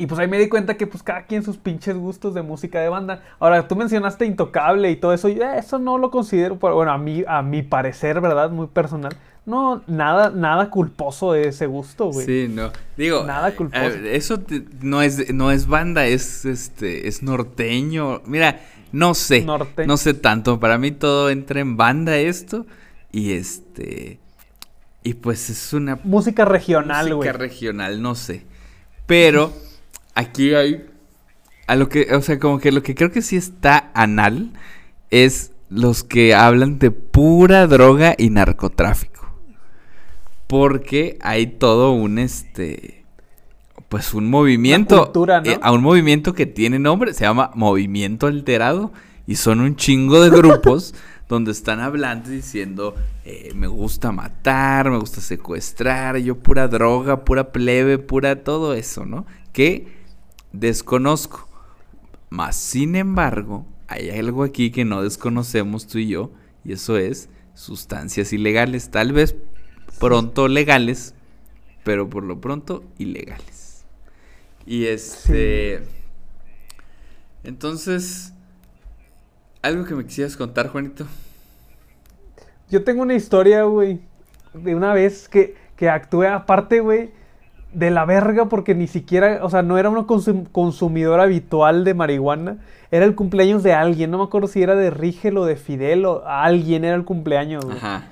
Y 0.00 0.06
pues 0.06 0.18
ahí 0.18 0.28
me 0.28 0.38
di 0.38 0.48
cuenta 0.48 0.76
que 0.78 0.86
pues 0.86 1.02
cada 1.02 1.26
quien 1.26 1.42
sus 1.42 1.58
pinches 1.58 1.94
gustos 1.96 2.32
de 2.34 2.40
música 2.42 2.80
de 2.80 2.88
banda. 2.88 3.22
Ahora, 3.38 3.68
tú 3.68 3.76
mencionaste 3.76 4.24
Intocable 4.24 4.90
y 4.90 4.96
todo 4.96 5.12
eso. 5.12 5.28
Yo 5.28 5.42
eh, 5.44 5.58
eso 5.58 5.78
no 5.78 5.98
lo 5.98 6.10
considero, 6.10 6.56
bueno, 6.56 6.90
a 6.90 6.96
mí, 6.98 7.22
a 7.28 7.42
mi 7.42 7.62
parecer, 7.62 8.20
¿verdad? 8.20 8.50
Muy 8.50 8.66
personal. 8.68 9.14
No, 9.44 9.82
nada, 9.86 10.30
nada 10.30 10.70
culposo 10.70 11.32
de 11.32 11.48
ese 11.48 11.66
gusto, 11.66 12.06
güey. 12.06 12.24
Sí, 12.24 12.46
no. 12.48 12.70
Digo, 12.96 13.24
Nada 13.24 13.54
culposo. 13.54 13.82
eh, 13.84 14.16
eso 14.16 14.40
te- 14.40 14.64
no 14.80 15.02
es 15.02 15.32
no 15.34 15.50
es 15.50 15.66
banda, 15.66 16.06
es 16.06 16.44
este 16.44 17.06
es 17.08 17.22
norteño. 17.22 18.22
Mira, 18.26 18.60
no 18.92 19.14
sé. 19.14 19.42
Norte. 19.42 19.86
No 19.86 19.96
sé 19.96 20.14
tanto, 20.14 20.60
para 20.60 20.78
mí 20.78 20.92
todo 20.92 21.30
entra 21.30 21.60
en 21.60 21.76
banda 21.76 22.16
esto 22.18 22.64
y 23.12 23.32
este 23.32 24.18
y 25.02 25.14
pues 25.14 25.48
es 25.50 25.72
una 25.72 25.98
Música 26.04 26.44
regional, 26.44 27.06
música 27.14 27.32
güey. 27.36 27.48
regional, 27.48 28.00
no 28.02 28.14
sé. 28.14 28.44
Pero 29.06 29.52
aquí 30.14 30.54
hay 30.54 30.86
a 31.70 31.76
lo 31.76 31.88
que, 31.88 32.12
o 32.12 32.20
sea, 32.20 32.40
como 32.40 32.58
que 32.58 32.72
lo 32.72 32.82
que 32.82 32.96
creo 32.96 33.12
que 33.12 33.22
sí 33.22 33.36
está 33.36 33.92
anal 33.94 34.50
es 35.10 35.52
los 35.68 36.02
que 36.02 36.34
hablan 36.34 36.80
de 36.80 36.90
pura 36.90 37.68
droga 37.68 38.16
y 38.18 38.30
narcotráfico. 38.30 39.32
Porque 40.48 41.16
hay 41.20 41.46
todo 41.46 41.92
un 41.92 42.18
este 42.18 43.04
pues 43.88 44.14
un 44.14 44.28
movimiento 44.30 45.04
cultura, 45.04 45.40
¿no? 45.40 45.48
eh, 45.48 45.58
a 45.62 45.70
un 45.70 45.82
movimiento 45.82 46.34
que 46.34 46.46
tiene 46.46 46.80
nombre, 46.80 47.14
se 47.14 47.22
llama 47.24 47.52
Movimiento 47.54 48.26
Alterado 48.26 48.92
y 49.28 49.36
son 49.36 49.60
un 49.60 49.76
chingo 49.76 50.20
de 50.20 50.30
grupos 50.30 50.92
donde 51.28 51.52
están 51.52 51.78
hablando 51.78 52.32
y 52.32 52.36
diciendo 52.36 52.96
eh, 53.24 53.52
me 53.54 53.68
gusta 53.68 54.10
matar, 54.10 54.90
me 54.90 54.98
gusta 54.98 55.20
secuestrar, 55.20 56.16
yo 56.16 56.36
pura 56.36 56.66
droga, 56.66 57.24
pura 57.24 57.52
plebe, 57.52 57.98
pura 57.98 58.42
todo 58.42 58.74
eso, 58.74 59.06
¿no? 59.06 59.24
Que 59.52 59.99
desconozco. 60.52 61.48
Más 62.28 62.56
sin 62.56 62.96
embargo, 62.96 63.66
hay 63.88 64.10
algo 64.10 64.44
aquí 64.44 64.70
que 64.70 64.84
no 64.84 65.02
desconocemos 65.02 65.86
tú 65.86 65.98
y 65.98 66.08
yo, 66.08 66.30
y 66.64 66.72
eso 66.72 66.96
es 66.96 67.28
sustancias 67.54 68.32
ilegales, 68.32 68.90
tal 68.90 69.12
vez 69.12 69.34
pronto 69.98 70.48
legales, 70.48 71.14
pero 71.84 72.08
por 72.08 72.24
lo 72.24 72.40
pronto 72.40 72.84
ilegales. 72.98 73.84
Y 74.66 74.86
este... 74.86 75.82
Entonces, 77.42 78.32
algo 79.62 79.84
que 79.84 79.94
me 79.94 80.04
quisieras 80.04 80.36
contar, 80.36 80.68
Juanito. 80.68 81.06
Yo 82.70 82.84
tengo 82.84 83.02
una 83.02 83.14
historia, 83.14 83.64
güey, 83.64 84.00
de 84.54 84.74
una 84.74 84.92
vez 84.92 85.28
que, 85.28 85.56
que 85.76 85.88
actué 85.88 86.28
aparte, 86.28 86.80
güey, 86.80 87.10
de 87.72 87.90
la 87.90 88.04
verga 88.04 88.46
porque 88.46 88.74
ni 88.74 88.86
siquiera, 88.86 89.40
o 89.42 89.50
sea, 89.50 89.62
no 89.62 89.78
era 89.78 89.88
un 89.90 89.96
consum- 90.06 90.46
consumidor 90.50 91.20
habitual 91.20 91.84
de 91.84 91.94
marihuana. 91.94 92.56
Era 92.90 93.04
el 93.04 93.14
cumpleaños 93.14 93.62
de 93.62 93.72
alguien, 93.74 94.10
no 94.10 94.18
me 94.18 94.24
acuerdo 94.24 94.48
si 94.48 94.62
era 94.62 94.74
de 94.74 94.90
Rigel 94.90 95.36
o 95.38 95.44
de 95.44 95.56
Fidel 95.56 96.04
o 96.04 96.24
alguien 96.26 96.84
era 96.84 96.96
el 96.96 97.04
cumpleaños, 97.04 97.64
güey. 97.64 97.76
Ajá. 97.76 98.04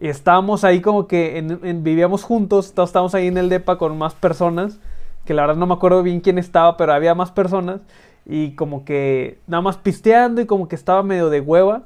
Y 0.00 0.08
estábamos 0.08 0.62
ahí 0.64 0.80
como 0.80 1.06
que 1.08 1.38
en- 1.38 1.58
en- 1.62 1.82
vivíamos 1.82 2.22
juntos, 2.22 2.66
estábamos 2.66 3.14
ahí 3.14 3.26
en 3.26 3.38
el 3.38 3.48
DEPA 3.48 3.78
con 3.78 3.96
más 3.98 4.14
personas, 4.14 4.78
que 5.24 5.34
la 5.34 5.42
verdad 5.42 5.56
no 5.56 5.66
me 5.66 5.74
acuerdo 5.74 6.02
bien 6.02 6.20
quién 6.20 6.38
estaba, 6.38 6.76
pero 6.76 6.92
había 6.92 7.14
más 7.14 7.32
personas, 7.32 7.80
y 8.26 8.52
como 8.52 8.84
que 8.84 9.38
nada 9.46 9.62
más 9.62 9.76
pisteando 9.78 10.40
y 10.40 10.46
como 10.46 10.68
que 10.68 10.76
estaba 10.76 11.02
medio 11.02 11.30
de 11.30 11.40
hueva, 11.40 11.82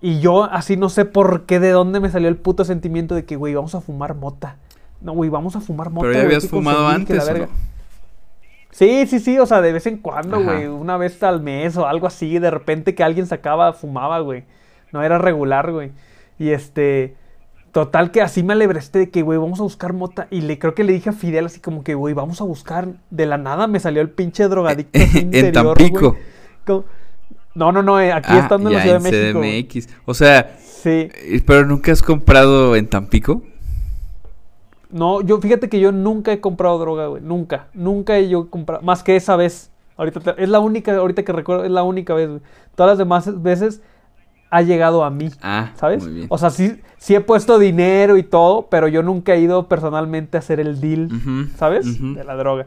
y 0.00 0.20
yo 0.20 0.44
así 0.44 0.76
no 0.78 0.88
sé 0.88 1.04
por 1.04 1.42
qué, 1.46 1.60
de 1.60 1.70
dónde 1.70 2.00
me 2.00 2.08
salió 2.10 2.28
el 2.28 2.36
puto 2.36 2.64
sentimiento 2.64 3.14
de 3.14 3.24
que, 3.26 3.36
güey, 3.36 3.54
vamos 3.54 3.74
a 3.74 3.80
fumar 3.82 4.14
mota. 4.14 4.56
No, 5.00 5.12
güey, 5.12 5.30
vamos 5.30 5.56
a 5.56 5.60
fumar 5.60 5.90
mota. 5.90 6.08
Pero 6.08 6.18
ya 6.20 6.24
habías 6.26 6.46
fumado 6.48 6.86
antes, 6.88 7.22
¿o 7.22 7.26
verga". 7.26 7.46
no? 7.46 7.70
Sí, 8.70 9.06
sí, 9.06 9.18
sí, 9.18 9.38
o 9.38 9.46
sea, 9.46 9.60
de 9.60 9.72
vez 9.72 9.86
en 9.86 9.98
cuando, 9.98 10.42
güey, 10.42 10.66
una 10.66 10.96
vez 10.96 11.22
al 11.22 11.40
mes 11.42 11.76
o 11.76 11.86
algo 11.86 12.06
así, 12.06 12.38
de 12.38 12.50
repente 12.50 12.94
que 12.94 13.02
alguien 13.02 13.26
sacaba, 13.26 13.72
fumaba, 13.72 14.20
güey. 14.20 14.44
No 14.92 15.02
era 15.02 15.18
regular, 15.18 15.70
güey. 15.72 15.90
Y 16.38 16.50
este, 16.50 17.16
total 17.72 18.10
que 18.12 18.22
así 18.22 18.42
me 18.42 18.52
alebresté 18.52 19.00
de 19.00 19.10
que, 19.10 19.22
güey, 19.22 19.38
vamos 19.38 19.58
a 19.60 19.64
buscar 19.64 19.92
mota. 19.92 20.28
Y 20.30 20.42
le 20.42 20.58
creo 20.58 20.74
que 20.74 20.84
le 20.84 20.92
dije 20.92 21.10
a 21.10 21.12
Fidel 21.12 21.46
así 21.46 21.60
como 21.60 21.82
que, 21.82 21.94
güey, 21.94 22.14
vamos 22.14 22.40
a 22.40 22.44
buscar. 22.44 22.88
De 23.10 23.26
la 23.26 23.38
nada 23.38 23.66
me 23.66 23.80
salió 23.80 24.00
el 24.02 24.10
pinche 24.10 24.44
drogadicto 24.48 24.98
así 24.98 25.18
en 25.18 25.24
interior, 25.26 25.76
Tampico. 25.76 26.10
güey. 26.12 26.22
Como- 26.66 26.84
No, 27.54 27.72
no, 27.72 27.82
no, 27.82 28.00
eh, 28.00 28.12
aquí 28.12 28.28
Ah, 28.32 28.38
estando 28.38 28.70
en 28.70 28.76
la 28.76 28.82
Ciudad 28.82 29.00
de 29.00 29.10
México. 29.10 29.40
CDMX. 29.40 29.88
O 30.06 30.14
sea, 30.14 30.56
Sí. 30.60 31.08
eh, 31.12 31.42
pero 31.44 31.66
nunca 31.66 31.90
has 31.90 32.00
comprado 32.02 32.76
en 32.76 32.86
Tampico. 32.86 33.42
No, 34.90 35.20
yo 35.20 35.38
fíjate 35.40 35.68
que 35.68 35.78
yo 35.80 35.92
nunca 35.92 36.32
he 36.32 36.40
comprado 36.40 36.78
droga, 36.78 37.06
güey. 37.06 37.22
Nunca. 37.22 37.66
Nunca 37.74 38.16
he 38.18 38.28
yo 38.28 38.50
comprado. 38.50 38.82
Más 38.82 39.02
que 39.02 39.16
esa 39.16 39.36
vez. 39.36 39.70
Ahorita 39.96 40.20
te- 40.20 40.42
es 40.42 40.48
la 40.48 40.60
única, 40.60 40.94
ahorita 40.96 41.22
que 41.22 41.32
recuerdo, 41.32 41.64
es 41.64 41.70
la 41.70 41.82
única 41.82 42.14
vez, 42.14 42.28
güey. 42.28 42.40
Todas 42.74 42.92
las 42.92 42.98
demás 42.98 43.42
veces 43.42 43.82
ha 44.50 44.62
llegado 44.62 45.04
a 45.04 45.10
mí. 45.10 45.28
Ah, 45.42 45.70
¿Sabes? 45.76 46.02
muy 46.02 46.12
bien. 46.14 46.26
O 46.30 46.38
sea, 46.38 46.50
sí, 46.50 46.80
sí 46.98 47.14
he 47.14 47.20
puesto 47.20 47.58
dinero 47.58 48.16
y 48.16 48.22
todo, 48.22 48.66
pero 48.68 48.88
yo 48.88 49.02
nunca 49.02 49.34
he 49.34 49.40
ido 49.40 49.68
personalmente 49.68 50.36
a 50.36 50.40
hacer 50.40 50.58
el 50.58 50.80
deal, 50.80 51.08
¿sabes? 51.56 51.86
De 52.14 52.24
la 52.24 52.34
droga. 52.34 52.66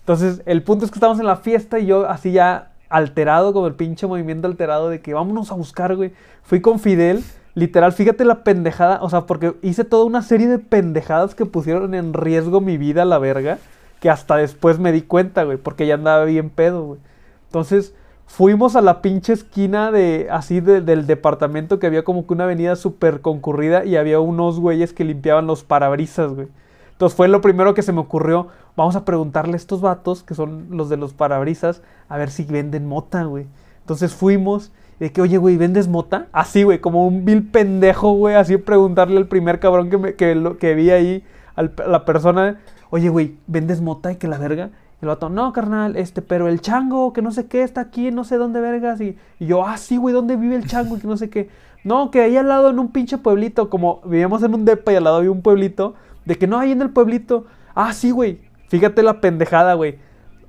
Entonces, 0.00 0.40
el 0.46 0.62
punto 0.62 0.84
es 0.86 0.90
que 0.90 0.96
estamos 0.96 1.18
en 1.20 1.26
la 1.26 1.36
fiesta 1.36 1.78
y 1.78 1.86
yo 1.86 2.08
así 2.08 2.32
ya 2.32 2.70
alterado, 2.88 3.52
como 3.52 3.66
el 3.66 3.74
pinche 3.74 4.06
movimiento 4.06 4.46
alterado 4.46 4.88
de 4.88 5.00
que 5.02 5.12
vámonos 5.12 5.50
a 5.52 5.54
buscar, 5.54 5.94
güey. 5.96 6.12
Fui 6.44 6.62
con 6.62 6.78
Fidel, 6.78 7.22
literal, 7.58 7.92
fíjate 7.92 8.24
la 8.24 8.44
pendejada, 8.44 9.00
o 9.02 9.10
sea, 9.10 9.22
porque 9.26 9.54
hice 9.62 9.84
toda 9.84 10.04
una 10.04 10.22
serie 10.22 10.46
de 10.48 10.58
pendejadas 10.58 11.34
que 11.34 11.46
pusieron 11.46 11.94
en 11.94 12.14
riesgo 12.14 12.60
mi 12.60 12.76
vida 12.78 13.04
la 13.04 13.18
verga, 13.18 13.58
que 14.00 14.10
hasta 14.10 14.36
después 14.36 14.78
me 14.78 14.92
di 14.92 15.02
cuenta, 15.02 15.44
güey, 15.44 15.56
porque 15.58 15.86
ya 15.86 15.94
andaba 15.94 16.24
bien 16.24 16.50
pedo, 16.50 16.84
güey. 16.84 17.00
Entonces, 17.46 17.94
fuimos 18.26 18.76
a 18.76 18.80
la 18.82 19.00
pinche 19.02 19.32
esquina 19.32 19.90
de 19.90 20.28
así 20.30 20.60
de- 20.60 20.80
del 20.82 21.06
departamento 21.06 21.78
que 21.78 21.86
había 21.86 22.04
como 22.04 22.26
que 22.26 22.34
una 22.34 22.44
avenida 22.44 22.76
súper 22.76 23.20
concurrida 23.22 23.84
y 23.84 23.96
había 23.96 24.20
unos 24.20 24.60
güeyes 24.60 24.92
que 24.92 25.04
limpiaban 25.04 25.46
los 25.46 25.64
parabrisas, 25.64 26.32
güey. 26.34 26.48
Entonces 26.92 27.16
fue 27.16 27.28
lo 27.28 27.40
primero 27.40 27.74
que 27.74 27.82
se 27.82 27.92
me 27.92 28.00
ocurrió. 28.00 28.48
Vamos 28.76 28.96
a 28.96 29.04
preguntarle 29.04 29.54
a 29.54 29.56
estos 29.56 29.80
vatos, 29.80 30.22
que 30.22 30.34
son 30.34 30.66
los 30.70 30.88
de 30.88 30.96
los 30.96 31.14
parabrisas, 31.14 31.80
a 32.08 32.18
ver 32.18 32.30
si 32.30 32.44
venden 32.44 32.86
mota, 32.86 33.24
güey. 33.24 33.46
Entonces 33.80 34.12
fuimos, 34.14 34.72
de 35.00 35.12
que, 35.12 35.20
oye, 35.22 35.38
güey, 35.38 35.56
¿vendes 35.56 35.88
mota? 35.88 36.26
Así, 36.32 36.64
güey, 36.64 36.80
como 36.80 37.06
un 37.06 37.24
vil 37.24 37.46
pendejo, 37.46 38.12
güey, 38.12 38.34
así 38.34 38.56
preguntarle 38.56 39.16
al 39.16 39.28
primer 39.28 39.60
cabrón 39.60 39.90
que, 39.90 39.98
me, 39.98 40.14
que, 40.14 40.34
lo, 40.34 40.58
que 40.58 40.74
vi 40.74 40.90
ahí, 40.90 41.24
a 41.54 41.62
la 41.86 42.04
persona, 42.04 42.58
oye, 42.90 43.08
güey, 43.08 43.36
¿vendes 43.46 43.80
mota? 43.80 44.12
Y 44.12 44.16
que 44.16 44.28
la 44.28 44.38
verga. 44.38 44.70
Y 45.00 45.04
el 45.04 45.08
vato, 45.08 45.28
no, 45.28 45.52
carnal, 45.52 45.96
este, 45.96 46.22
pero 46.22 46.48
el 46.48 46.60
chango, 46.60 47.12
que 47.12 47.22
no 47.22 47.30
sé 47.30 47.46
qué, 47.46 47.62
está 47.62 47.80
aquí, 47.80 48.10
no 48.10 48.24
sé 48.24 48.36
dónde 48.36 48.60
vergas. 48.60 49.00
Y, 49.00 49.16
yo, 49.38 49.64
ah, 49.64 49.76
sí, 49.76 49.96
güey, 49.96 50.12
¿dónde 50.14 50.36
vive 50.36 50.56
el 50.56 50.66
chango? 50.66 50.98
Que 50.98 51.06
no 51.06 51.16
sé 51.16 51.30
qué. 51.30 51.48
No, 51.84 52.10
que 52.10 52.20
ahí 52.22 52.36
al 52.36 52.48
lado 52.48 52.70
en 52.70 52.80
un 52.80 52.90
pinche 52.90 53.18
pueblito, 53.18 53.70
como 53.70 54.00
vivíamos 54.04 54.42
en 54.42 54.54
un 54.54 54.64
depa 54.64 54.92
y 54.92 54.96
al 54.96 55.04
lado 55.04 55.18
había 55.18 55.30
un 55.30 55.42
pueblito, 55.42 55.94
de 56.24 56.36
que 56.36 56.48
no, 56.48 56.58
ahí 56.58 56.72
en 56.72 56.82
el 56.82 56.90
pueblito. 56.90 57.46
Ah, 57.74 57.92
sí, 57.92 58.10
güey. 58.10 58.40
Fíjate 58.68 59.02
la 59.04 59.20
pendejada, 59.20 59.74
güey. 59.74 59.98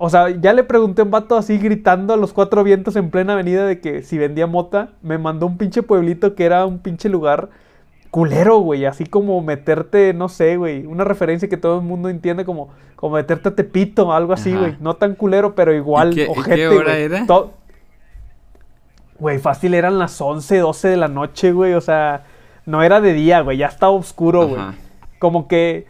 O 0.02 0.10
sea, 0.10 0.30
ya 0.30 0.54
le 0.54 0.64
pregunté 0.64 1.02
a 1.02 1.06
un 1.06 1.12
vato 1.12 1.36
así 1.36 1.58
gritando 1.58 2.14
a 2.14 2.18
los 2.18 2.32
cuatro 2.32 2.64
vientos 2.64 2.96
en 2.96 3.12
plena 3.12 3.34
avenida 3.34 3.68
de 3.68 3.82
que 3.82 4.02
si 4.02 4.18
vendía 4.18 4.48
mota, 4.48 4.92
me 5.02 5.18
mandó 5.18 5.46
un 5.46 5.58
pinche 5.58 5.84
pueblito 5.84 6.36
que 6.36 6.46
era 6.46 6.66
un 6.66 6.80
pinche 6.80 7.10
lugar 7.10 7.50
culero, 8.10 8.60
güey. 8.60 8.86
Así 8.86 9.06
como 9.06 9.42
meterte, 9.42 10.14
no 10.14 10.30
sé, 10.30 10.56
güey. 10.56 10.86
Una 10.86 11.04
referencia 11.04 11.50
que 11.50 11.58
todo 11.58 11.80
el 11.80 11.86
mundo 11.86 12.08
entiende 12.08 12.46
como, 12.46 12.70
como 12.96 13.18
meterte 13.18 13.50
a 13.50 13.56
Tepito, 13.56 14.14
algo 14.14 14.32
así, 14.32 14.56
güey. 14.56 14.78
No 14.80 14.96
tan 14.96 15.16
culero, 15.16 15.54
pero 15.54 15.74
igual, 15.74 16.18
¿Y 16.18 16.28
qué, 16.46 16.68
hora 16.70 16.98
era? 16.98 17.26
Güey, 19.20 19.38
fácil 19.38 19.74
eran 19.74 20.00
las 20.00 20.22
11, 20.22 20.60
12 20.60 20.88
de 20.88 20.98
la 20.98 21.10
noche, 21.10 21.52
güey. 21.52 21.74
O 21.74 21.82
sea, 21.82 22.24
no 22.66 22.84
era 22.84 23.02
de 23.02 23.12
día, 23.12 23.42
güey. 23.42 23.58
Ya 23.58 23.68
estaba 23.68 23.92
oscuro, 23.92 24.48
güey. 24.48 24.62
Como 25.20 25.50
que. 25.50 25.88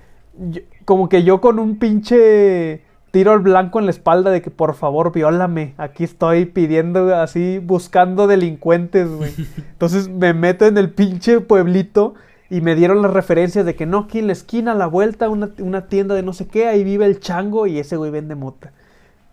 como 0.84 1.10
que 1.10 1.22
yo 1.22 1.39
con 1.41 1.60
un 1.60 1.78
pinche 1.78 2.89
tiro 3.12 3.32
al 3.32 3.39
blanco 3.39 3.80
en 3.80 3.86
la 3.86 3.91
espalda 3.91 4.32
de 4.32 4.41
que 4.41 4.51
por 4.51 4.74
favor 4.76 5.12
viólame. 5.12 5.74
Aquí 5.78 6.03
estoy 6.03 6.45
pidiendo 6.45 7.16
así, 7.16 7.60
buscando 7.60 8.28
delincuentes, 8.28 9.10
güey. 9.10 9.34
Entonces 9.57 10.10
me 10.10 10.34
meto 10.34 10.66
en 10.66 10.78
el 10.78 10.91
pinche 10.91 11.41
pueblito 11.41 12.14
y 12.49 12.62
me 12.62 12.76
dieron 12.76 13.01
las 13.01 13.14
referencias 13.14 13.66
de 13.66 13.76
que 13.76 13.86
no, 13.86 13.99
aquí 13.99 14.20
en 14.20 14.28
la 14.28 14.34
esquina, 14.34 14.72
a 14.72 14.76
la 14.76 14.88
vuelta, 14.88 15.30
una, 15.30 15.49
una 15.60 15.88
tienda 15.88 16.16
de 16.16 16.24
no 16.24 16.34
sé 16.34 16.47
qué, 16.47 16.68
ahí 16.68 16.84
vive 16.84 17.05
el 17.05 17.20
chango 17.20 17.68
y 17.68 17.80
ese 17.80 17.95
güey 17.97 18.12
vende 18.12 18.36
mota. 18.36 18.72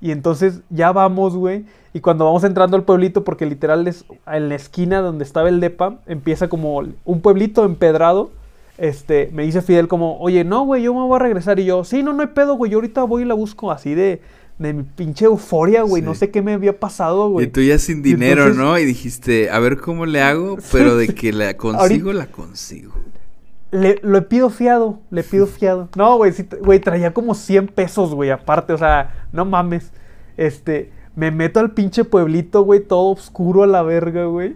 Y 0.00 0.10
entonces 0.10 0.60
ya 0.68 0.92
vamos, 0.92 1.34
güey. 1.34 1.64
Y 1.94 2.00
cuando 2.00 2.26
vamos 2.26 2.44
entrando 2.44 2.76
al 2.76 2.84
pueblito, 2.84 3.24
porque 3.24 3.46
literal 3.46 3.88
es 3.88 4.04
en 4.26 4.50
la 4.50 4.54
esquina 4.54 5.00
donde 5.00 5.24
estaba 5.24 5.48
el 5.48 5.60
depa, 5.60 5.96
empieza 6.06 6.48
como 6.48 6.76
un 6.76 7.20
pueblito 7.22 7.64
empedrado 7.64 8.30
este, 8.78 9.30
me 9.32 9.44
dice 9.44 9.62
Fidel 9.62 9.88
como, 9.88 10.18
oye, 10.18 10.44
no, 10.44 10.64
güey, 10.64 10.82
yo 10.82 10.92
me 10.92 11.00
voy 11.00 11.16
a 11.16 11.20
regresar. 11.20 11.58
Y 11.58 11.64
yo, 11.64 11.84
sí, 11.84 12.02
no, 12.02 12.12
no 12.12 12.22
hay 12.22 12.28
pedo, 12.28 12.54
güey, 12.54 12.70
yo 12.70 12.78
ahorita 12.78 13.02
voy 13.04 13.22
y 13.22 13.24
la 13.24 13.34
busco 13.34 13.70
así 13.70 13.94
de, 13.94 14.20
de 14.58 14.72
mi 14.72 14.82
pinche 14.82 15.24
euforia, 15.24 15.82
güey, 15.82 16.02
no 16.02 16.14
sé 16.14 16.30
qué 16.30 16.42
me 16.42 16.52
había 16.52 16.78
pasado, 16.78 17.30
güey. 17.30 17.46
Y 17.46 17.50
tú 17.50 17.60
ya 17.62 17.78
sin 17.78 18.02
dinero, 18.02 18.52
¿no? 18.54 18.78
Y 18.78 18.84
dijiste, 18.84 19.50
a 19.50 19.58
ver 19.58 19.78
cómo 19.78 20.06
le 20.06 20.20
hago, 20.20 20.58
pero 20.72 20.96
de 20.96 21.08
que 21.08 21.32
la 21.32 21.56
consigo, 21.56 22.12
la 22.12 22.26
consigo. 22.26 22.92
Le, 23.70 23.98
lo 24.02 24.28
pido 24.28 24.50
fiado, 24.50 25.00
le 25.10 25.22
pido 25.22 25.46
fiado. 25.46 25.88
No, 25.96 26.16
güey, 26.16 26.32
güey, 26.60 26.80
traía 26.80 27.12
como 27.14 27.34
100 27.34 27.68
pesos, 27.68 28.14
güey, 28.14 28.30
aparte, 28.30 28.72
o 28.72 28.78
sea, 28.78 29.26
no 29.32 29.44
mames. 29.44 29.90
Este, 30.36 30.90
me 31.14 31.30
meto 31.30 31.60
al 31.60 31.72
pinche 31.72 32.04
pueblito, 32.04 32.62
güey, 32.62 32.80
todo 32.80 33.12
oscuro 33.12 33.62
a 33.62 33.66
la 33.66 33.82
verga, 33.82 34.26
güey. 34.26 34.54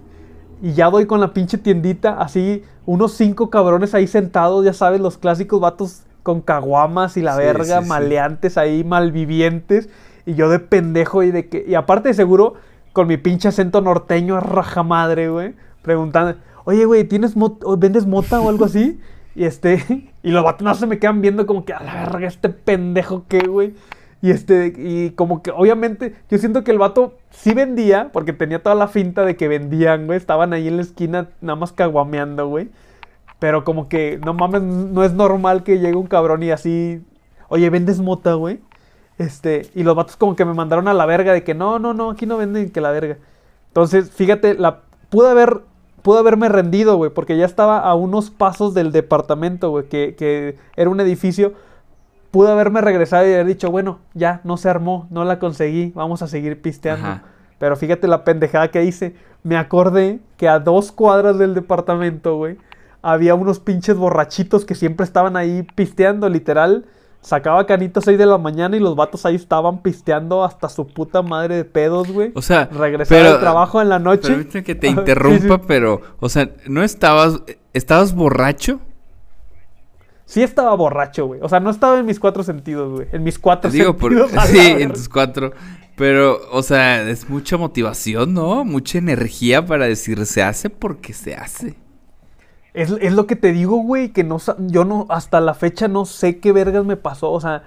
Y 0.62 0.72
ya 0.72 0.90
doy 0.90 1.06
con 1.06 1.20
la 1.20 1.32
pinche 1.32 1.58
tiendita, 1.58 2.20
así, 2.20 2.62
unos 2.84 3.12
cinco 3.12 3.48
cabrones 3.50 3.94
ahí 3.94 4.06
sentados, 4.06 4.64
ya 4.64 4.72
sabes, 4.72 5.00
los 5.00 5.16
clásicos 5.16 5.60
vatos 5.60 6.02
con 6.22 6.42
caguamas 6.42 7.16
y 7.16 7.22
la 7.22 7.36
verga, 7.36 7.80
maleantes 7.80 8.58
ahí, 8.58 8.84
malvivientes. 8.84 9.88
Y 10.26 10.34
yo 10.34 10.48
de 10.48 10.58
pendejo 10.58 11.22
y 11.22 11.30
de 11.30 11.48
que. 11.48 11.64
Y 11.66 11.74
aparte 11.74 12.08
de 12.08 12.14
seguro, 12.14 12.54
con 12.92 13.06
mi 13.06 13.16
pinche 13.16 13.48
acento 13.48 13.80
norteño 13.80 14.36
a 14.36 14.40
raja 14.40 14.82
madre, 14.82 15.28
güey. 15.28 15.54
Preguntando, 15.82 16.36
oye, 16.64 16.84
güey, 16.84 17.04
¿tienes 17.04 17.34
¿vendes 17.78 18.06
mota 18.06 18.40
o 18.40 18.48
algo 18.48 18.64
así? 18.64 19.00
Y 19.34 19.44
este. 19.44 20.10
Y 20.22 20.32
los 20.32 20.44
vatos 20.44 20.62
no 20.62 20.74
se 20.74 20.86
me 20.86 20.98
quedan 20.98 21.22
viendo 21.22 21.46
como 21.46 21.64
que 21.64 21.72
a 21.72 21.82
la 21.82 21.94
verga, 21.94 22.28
este 22.28 22.50
pendejo 22.50 23.24
que, 23.26 23.40
güey. 23.46 23.74
Y 24.22 24.30
este, 24.30 24.74
y 24.76 25.10
como 25.10 25.42
que 25.42 25.50
obviamente, 25.50 26.14
yo 26.30 26.38
siento 26.38 26.62
que 26.62 26.70
el 26.70 26.78
vato 26.78 27.14
sí 27.30 27.54
vendía, 27.54 28.10
porque 28.12 28.32
tenía 28.32 28.62
toda 28.62 28.74
la 28.74 28.88
finta 28.88 29.24
de 29.24 29.36
que 29.36 29.48
vendían, 29.48 30.06
güey. 30.06 30.18
Estaban 30.18 30.52
ahí 30.52 30.68
en 30.68 30.76
la 30.76 30.82
esquina 30.82 31.28
nada 31.40 31.56
más 31.56 31.72
caguameando, 31.72 32.48
güey. 32.48 32.68
Pero 33.38 33.64
como 33.64 33.88
que, 33.88 34.20
no 34.24 34.34
mames, 34.34 34.62
no 34.62 35.04
es 35.04 35.14
normal 35.14 35.62
que 35.64 35.78
llegue 35.78 35.96
un 35.96 36.06
cabrón 36.06 36.42
y 36.42 36.50
así, 36.50 37.02
oye, 37.48 37.70
¿vendes 37.70 38.00
mota, 38.00 38.34
güey? 38.34 38.60
Este, 39.16 39.70
y 39.74 39.82
los 39.82 39.96
vatos 39.96 40.16
como 40.16 40.36
que 40.36 40.44
me 40.44 40.54
mandaron 40.54 40.88
a 40.88 40.94
la 40.94 41.06
verga 41.06 41.32
de 41.32 41.42
que 41.44 41.54
no, 41.54 41.78
no, 41.78 41.94
no, 41.94 42.10
aquí 42.10 42.26
no 42.26 42.36
venden 42.36 42.70
que 42.70 42.80
la 42.82 42.90
verga. 42.90 43.16
Entonces, 43.68 44.10
fíjate, 44.10 44.54
la 44.54 44.80
pude 45.10 45.30
haber 45.30 45.62
pude 46.02 46.18
haberme 46.18 46.48
rendido, 46.48 46.96
güey, 46.96 47.10
porque 47.10 47.36
ya 47.36 47.44
estaba 47.44 47.80
a 47.80 47.94
unos 47.94 48.30
pasos 48.30 48.74
del 48.74 48.92
departamento, 48.92 49.70
güey, 49.70 49.88
que, 49.88 50.14
que 50.16 50.56
era 50.76 50.90
un 50.90 51.00
edificio 51.00 51.52
pude 52.30 52.50
haberme 52.50 52.80
regresado 52.80 53.28
y 53.28 53.32
haber 53.32 53.46
dicho, 53.46 53.70
bueno, 53.70 53.98
ya, 54.14 54.40
no 54.44 54.56
se 54.56 54.68
armó, 54.68 55.06
no 55.10 55.24
la 55.24 55.38
conseguí, 55.38 55.92
vamos 55.94 56.22
a 56.22 56.28
seguir 56.28 56.60
pisteando. 56.60 57.20
Pero 57.58 57.76
fíjate 57.76 58.08
la 58.08 58.24
pendejada 58.24 58.68
que 58.68 58.84
hice. 58.84 59.14
Me 59.42 59.56
acordé 59.56 60.20
que 60.36 60.48
a 60.48 60.58
dos 60.58 60.92
cuadras 60.92 61.38
del 61.38 61.54
departamento, 61.54 62.36
güey, 62.36 62.56
había 63.02 63.34
unos 63.34 63.58
pinches 63.58 63.96
borrachitos 63.96 64.64
que 64.64 64.74
siempre 64.74 65.04
estaban 65.04 65.36
ahí 65.36 65.66
pisteando, 65.74 66.28
literal. 66.28 66.86
Sacaba 67.22 67.66
canitos 67.66 68.04
6 68.04 68.16
de 68.16 68.24
la 68.24 68.38
mañana 68.38 68.76
y 68.76 68.80
los 68.80 68.96
vatos 68.96 69.26
ahí 69.26 69.34
estaban 69.34 69.82
pisteando 69.82 70.42
hasta 70.42 70.70
su 70.70 70.86
puta 70.86 71.20
madre 71.20 71.56
de 71.56 71.64
pedos, 71.66 72.10
güey. 72.10 72.32
O 72.34 72.40
sea, 72.40 72.66
regresaba 72.66 73.32
al 73.32 73.40
trabajo 73.40 73.82
en 73.82 73.90
la 73.90 73.98
noche. 73.98 74.28
Permíteme 74.28 74.64
que 74.64 74.74
te 74.74 74.88
interrumpa, 74.88 75.60
pero, 75.60 76.00
o 76.18 76.28
sea, 76.30 76.48
¿no 76.66 76.82
estabas, 76.82 77.42
estabas 77.74 78.14
borracho? 78.14 78.80
Sí 80.30 80.44
estaba 80.44 80.72
borracho, 80.76 81.26
güey. 81.26 81.40
O 81.42 81.48
sea, 81.48 81.58
no 81.58 81.70
estaba 81.70 81.98
en 81.98 82.06
mis 82.06 82.20
cuatro 82.20 82.44
sentidos, 82.44 82.92
güey. 82.92 83.08
En 83.10 83.24
mis 83.24 83.36
cuatro 83.36 83.68
Digo, 83.68 83.96
sentidos. 83.98 84.30
sí, 84.46 84.60
en 84.60 84.92
tus 84.92 85.08
cuatro. 85.08 85.50
Pero, 85.96 86.38
o 86.52 86.62
sea, 86.62 87.02
es 87.10 87.28
mucha 87.28 87.56
motivación, 87.56 88.32
¿no? 88.32 88.64
Mucha 88.64 88.98
energía 88.98 89.66
para 89.66 89.86
decir 89.86 90.24
se 90.26 90.44
hace 90.44 90.70
porque 90.70 91.14
se 91.14 91.34
hace. 91.34 91.74
Es, 92.74 92.94
es 93.00 93.12
lo 93.12 93.26
que 93.26 93.34
te 93.34 93.50
digo, 93.50 93.78
güey, 93.78 94.10
que 94.10 94.22
no, 94.22 94.38
yo 94.68 94.84
no, 94.84 95.06
hasta 95.08 95.40
la 95.40 95.54
fecha 95.54 95.88
no 95.88 96.04
sé 96.04 96.38
qué 96.38 96.52
vergas 96.52 96.84
me 96.84 96.96
pasó. 96.96 97.32
O 97.32 97.40
sea, 97.40 97.64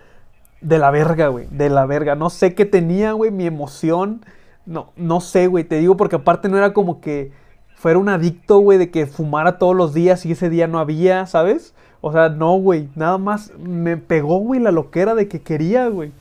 de 0.61 0.77
la 0.77 0.89
verga, 0.89 1.27
güey. 1.27 1.47
De 1.51 1.69
la 1.69 1.85
verga. 1.85 2.15
No 2.15 2.29
sé 2.29 2.55
qué 2.55 2.63
tenía, 2.63 3.11
güey, 3.11 3.29
mi 3.29 3.45
emoción. 3.45 4.25
No, 4.65 4.93
no 4.95 5.19
sé, 5.19 5.47
güey. 5.47 5.65
Te 5.65 5.79
digo 5.79 5.97
porque 5.97 6.15
aparte 6.15 6.47
no 6.47 6.57
era 6.57 6.71
como 6.71 7.01
que 7.01 7.33
fuera 7.75 7.99
un 7.99 8.07
adicto, 8.07 8.59
güey, 8.59 8.77
de 8.77 8.89
que 8.89 9.05
fumara 9.05 9.57
todos 9.57 9.75
los 9.75 9.93
días 9.93 10.25
y 10.25 10.31
ese 10.31 10.49
día 10.49 10.67
no 10.67 10.79
había, 10.79 11.25
¿sabes? 11.25 11.73
O 12.05 12.11
sea, 12.11 12.27
no, 12.27 12.57
güey. 12.57 12.89
Nada 12.95 13.17
más 13.17 13.53
me 13.57 13.95
pegó, 13.95 14.39
güey, 14.39 14.59
la 14.59 14.71
loquera 14.73 15.15
de 15.15 15.29
que 15.29 15.41
quería, 15.41 15.87
güey. 15.87 16.11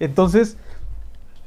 Entonces, 0.00 0.56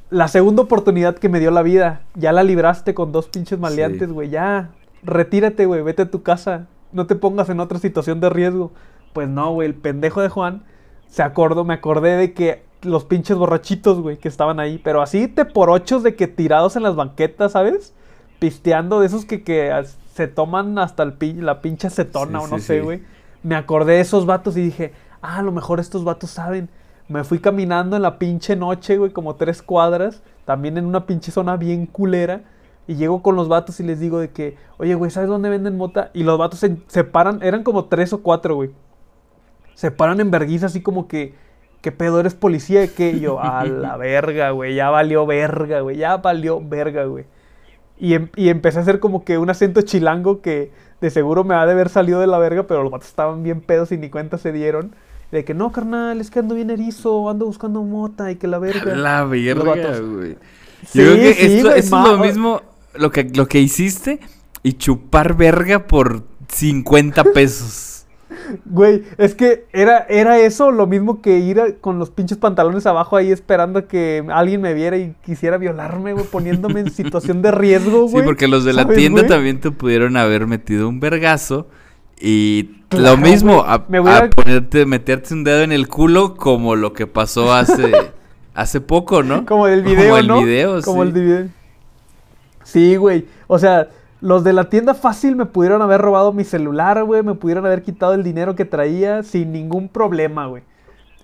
la 0.09 0.29
segunda 0.29 0.61
oportunidad 0.61 1.17
que 1.17 1.27
me 1.27 1.41
dio 1.41 1.51
la 1.51 1.63
vida, 1.63 2.03
ya 2.15 2.31
la 2.31 2.43
libraste 2.43 2.93
con 2.93 3.11
dos 3.11 3.27
pinches 3.27 3.59
maleantes, 3.59 4.09
güey. 4.09 4.29
Ya, 4.29 4.69
retírate, 5.03 5.65
güey. 5.65 5.81
Vete 5.81 6.03
a 6.03 6.09
tu 6.09 6.23
casa. 6.23 6.65
No 6.93 7.07
te 7.07 7.15
pongas 7.15 7.49
en 7.49 7.59
otra 7.59 7.77
situación 7.77 8.21
de 8.21 8.29
riesgo. 8.29 8.71
Pues 9.11 9.27
no, 9.27 9.51
güey. 9.51 9.67
El 9.67 9.75
pendejo 9.75 10.21
de 10.21 10.29
Juan 10.29 10.63
se 11.09 11.21
acordó, 11.21 11.65
me 11.65 11.73
acordé 11.73 12.15
de 12.15 12.31
que 12.31 12.63
los 12.83 13.03
pinches 13.03 13.35
borrachitos, 13.35 13.99
güey, 13.99 14.15
que 14.15 14.29
estaban 14.29 14.61
ahí. 14.61 14.79
Pero 14.81 15.01
así 15.01 15.27
te 15.27 15.43
por 15.43 15.69
ochos 15.69 16.03
de 16.03 16.15
que 16.15 16.29
tirados 16.29 16.77
en 16.77 16.83
las 16.83 16.95
banquetas, 16.95 17.51
¿sabes? 17.51 17.93
Pisteando 18.39 19.01
de 19.01 19.07
esos 19.07 19.25
que, 19.25 19.43
que 19.43 19.73
se 20.13 20.29
toman 20.29 20.79
hasta 20.79 21.03
el 21.03 21.17
la 21.45 21.59
pinche 21.59 21.87
acetona 21.87 22.39
o 22.39 22.47
no 22.47 22.59
sé, 22.59 22.79
güey 22.79 23.01
me 23.43 23.55
acordé 23.55 23.93
de 23.93 23.99
esos 23.99 24.25
vatos 24.25 24.57
y 24.57 24.61
dije, 24.61 24.93
ah, 25.21 25.37
a 25.37 25.41
lo 25.41 25.51
mejor 25.51 25.79
estos 25.79 26.03
vatos 26.03 26.31
saben. 26.31 26.69
Me 27.09 27.23
fui 27.25 27.39
caminando 27.39 27.97
en 27.97 28.01
la 28.01 28.17
pinche 28.17 28.55
noche, 28.55 28.97
güey, 28.97 29.11
como 29.11 29.35
tres 29.35 29.61
cuadras, 29.61 30.23
también 30.45 30.77
en 30.77 30.85
una 30.85 31.05
pinche 31.05 31.31
zona 31.31 31.57
bien 31.57 31.85
culera. 31.85 32.41
Y 32.87 32.95
llego 32.95 33.21
con 33.21 33.35
los 33.35 33.47
vatos 33.47 33.79
y 33.79 33.83
les 33.83 33.99
digo 33.99 34.19
de 34.19 34.31
que, 34.31 34.57
oye, 34.77 34.95
güey, 34.95 35.11
¿sabes 35.11 35.29
dónde 35.29 35.49
venden 35.49 35.77
mota? 35.77 36.11
Y 36.13 36.23
los 36.23 36.37
vatos 36.37 36.59
se, 36.59 37.03
paran, 37.03 37.39
eran 37.41 37.63
como 37.63 37.85
tres 37.85 38.11
o 38.13 38.21
cuatro, 38.21 38.55
güey. 38.55 38.71
Se 39.73 39.91
paran 39.91 40.19
en 40.19 40.31
vergüenza 40.31 40.65
así 40.65 40.81
como 40.81 41.07
que, 41.07 41.33
¿qué 41.81 41.91
pedo 41.91 42.19
eres 42.19 42.35
policía? 42.35 42.87
¿Qué? 42.87 43.11
Y 43.11 43.21
yo, 43.21 43.41
a 43.41 43.63
la 43.65 43.95
verga, 43.97 44.51
güey, 44.51 44.75
ya 44.75 44.89
valió 44.89 45.25
verga, 45.25 45.81
güey, 45.81 45.97
ya 45.97 46.17
valió 46.17 46.61
verga, 46.61 47.05
güey. 47.05 47.25
Y, 47.97 48.15
em, 48.15 48.29
y 48.35 48.49
empecé 48.49 48.79
a 48.79 48.81
hacer 48.81 48.99
como 48.99 49.23
que 49.23 49.37
un 49.37 49.49
acento 49.49 49.81
chilango 49.81 50.41
que 50.41 50.71
de 51.03 51.09
seguro 51.09 51.43
me 51.43 51.53
ha 51.53 51.65
de 51.65 51.73
haber 51.73 51.89
salido 51.89 52.21
de 52.21 52.27
la 52.27 52.37
verga, 52.37 52.63
pero 52.63 52.81
los 52.81 52.89
vatos 52.89 53.09
estaban 53.09 53.43
bien 53.43 53.59
pedos 53.59 53.91
y 53.91 53.97
ni 53.97 54.09
cuenta 54.09 54.37
se 54.37 54.53
dieron. 54.53 54.95
De 55.33 55.43
que 55.43 55.53
no, 55.53 55.69
carnal, 55.73 56.21
es 56.21 56.31
que 56.31 56.39
ando 56.39 56.55
bien 56.55 56.69
erizo, 56.69 57.29
ando 57.29 57.45
buscando 57.45 57.81
mota 57.83 58.31
y 58.31 58.37
que 58.37 58.47
la 58.47 58.57
verga. 58.57 58.95
La 58.95 59.25
verga, 59.25 59.99
güey. 59.99 60.37
Sí, 60.87 60.99
Yo 60.99 61.13
creo 61.13 61.15
que 61.17 61.57
esto, 61.57 61.75
es 61.75 61.91
lo 61.91 62.17
mismo 62.19 62.61
lo 62.93 63.11
que, 63.11 63.25
lo 63.25 63.47
que 63.47 63.59
hiciste 63.59 64.21
y 64.61 64.73
chupar 64.73 65.35
verga 65.35 65.87
por 65.87 66.23
50 66.47 67.23
pesos. 67.33 67.92
Güey, 68.65 69.03
es 69.17 69.35
que 69.35 69.65
era, 69.73 69.99
era 70.09 70.39
eso 70.39 70.71
lo 70.71 70.87
mismo 70.87 71.21
que 71.21 71.39
ir 71.39 71.77
con 71.81 71.99
los 71.99 72.09
pinches 72.09 72.37
pantalones 72.37 72.85
abajo 72.85 73.17
ahí 73.17 73.31
esperando 73.31 73.87
que 73.87 74.25
alguien 74.31 74.61
me 74.61 74.73
viera 74.73 74.97
y 74.97 75.15
quisiera 75.23 75.57
violarme, 75.57 76.13
güey, 76.13 76.25
poniéndome 76.25 76.81
en 76.81 76.91
situación 76.91 77.41
de 77.41 77.51
riesgo, 77.51 78.07
güey. 78.07 78.23
Sí, 78.23 78.25
porque 78.25 78.47
los 78.47 78.63
de 78.65 78.73
la 78.73 78.87
tienda 78.87 79.25
también 79.25 79.59
te 79.59 79.71
pudieron 79.71 80.17
haber 80.17 80.47
metido 80.47 80.89
un 80.89 80.99
vergazo 80.99 81.67
y 82.19 82.71
lo 82.91 83.17
mismo, 83.17 83.63
a, 83.67 83.85
ponerte, 83.85 84.85
meterte 84.85 85.33
un 85.33 85.43
dedo 85.43 85.61
en 85.61 85.71
el 85.71 85.87
culo 85.87 86.35
como 86.35 86.75
lo 86.75 86.93
que 86.93 87.07
pasó 87.07 87.53
hace, 87.53 87.91
hace 88.53 88.81
poco, 88.81 89.23
¿no? 89.23 89.45
Como 89.45 89.67
el 89.67 89.83
video, 89.83 90.03
como 90.03 90.17
el 90.17 90.45
video, 90.45 90.81
Como 90.81 91.03
el 91.03 91.11
video. 91.11 91.47
Sí, 92.63 92.95
güey, 92.95 93.25
o 93.47 93.59
sea... 93.59 93.89
Los 94.23 94.45
de 94.45 94.53
la 94.53 94.69
tienda 94.69 94.93
fácil 94.93 95.35
me 95.35 95.45
pudieron 95.45 95.81
haber 95.81 95.99
robado 95.99 96.31
mi 96.31 96.45
celular, 96.45 97.03
güey. 97.03 97.23
Me 97.23 97.33
pudieron 97.35 97.65
haber 97.65 97.81
quitado 97.81 98.13
el 98.13 98.23
dinero 98.23 98.55
que 98.55 98.63
traía 98.63 99.21
sin 99.21 99.51
ningún 99.51 99.89
problema, 99.89 100.45
güey. 100.45 100.63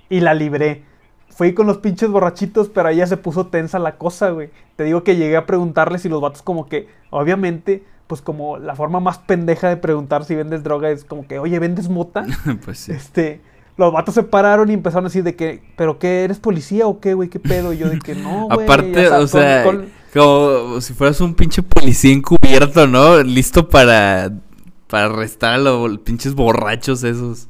Y 0.09 0.19
la 0.19 0.33
libré. 0.33 0.83
fui 1.29 1.53
con 1.53 1.65
los 1.65 1.77
pinches 1.77 2.09
borrachitos, 2.09 2.67
pero 2.67 2.89
ahí 2.89 2.97
ya 2.97 3.07
se 3.07 3.15
puso 3.15 3.47
tensa 3.47 3.79
la 3.79 3.95
cosa, 3.95 4.31
güey. 4.31 4.49
Te 4.75 4.83
digo 4.83 5.05
que 5.05 5.15
llegué 5.15 5.37
a 5.37 5.45
preguntarles 5.45 6.03
y 6.03 6.09
los 6.09 6.19
vatos 6.19 6.41
como 6.41 6.67
que, 6.67 6.89
obviamente, 7.09 7.85
pues 8.07 8.21
como 8.21 8.57
la 8.57 8.75
forma 8.75 8.99
más 8.99 9.17
pendeja 9.19 9.69
de 9.69 9.77
preguntar 9.77 10.25
si 10.25 10.35
vendes 10.35 10.63
droga 10.63 10.89
es 10.89 11.05
como 11.05 11.25
que, 11.25 11.39
oye, 11.39 11.57
¿vendes 11.57 11.87
mota? 11.87 12.25
pues 12.65 12.79
sí. 12.79 12.91
Este, 12.91 13.39
los 13.79 13.91
vatos 13.93 14.13
se 14.13 14.21
pararon 14.23 14.69
y 14.69 14.73
empezaron 14.73 15.05
a 15.05 15.07
decir 15.09 15.23
de 15.23 15.35
que, 15.35 15.63
¿pero 15.75 15.97
qué? 15.97 16.23
¿Eres 16.25 16.37
policía 16.39 16.85
o 16.85 16.99
qué, 16.99 17.13
güey? 17.15 17.29
¿Qué 17.29 17.39
pedo? 17.39 17.73
Y 17.73 17.77
yo 17.79 17.89
de 17.89 17.97
que 17.99 18.13
no, 18.13 18.47
güey. 18.51 18.63
Aparte, 18.65 19.07
o 19.09 19.25
sea, 19.25 19.63
con- 19.63 19.77
con- 19.77 19.89
como 20.13 20.81
si 20.81 20.93
fueras 20.93 21.19
un 21.21 21.33
pinche 21.33 21.63
policía 21.63 22.13
encubierto, 22.13 22.85
¿no? 22.87 23.23
Listo 23.23 23.69
para, 23.69 24.31
para 24.87 25.05
arrestar 25.05 25.53
a 25.55 25.57
los 25.57 25.97
pinches 25.99 26.35
borrachos 26.35 27.03
esos. 27.03 27.47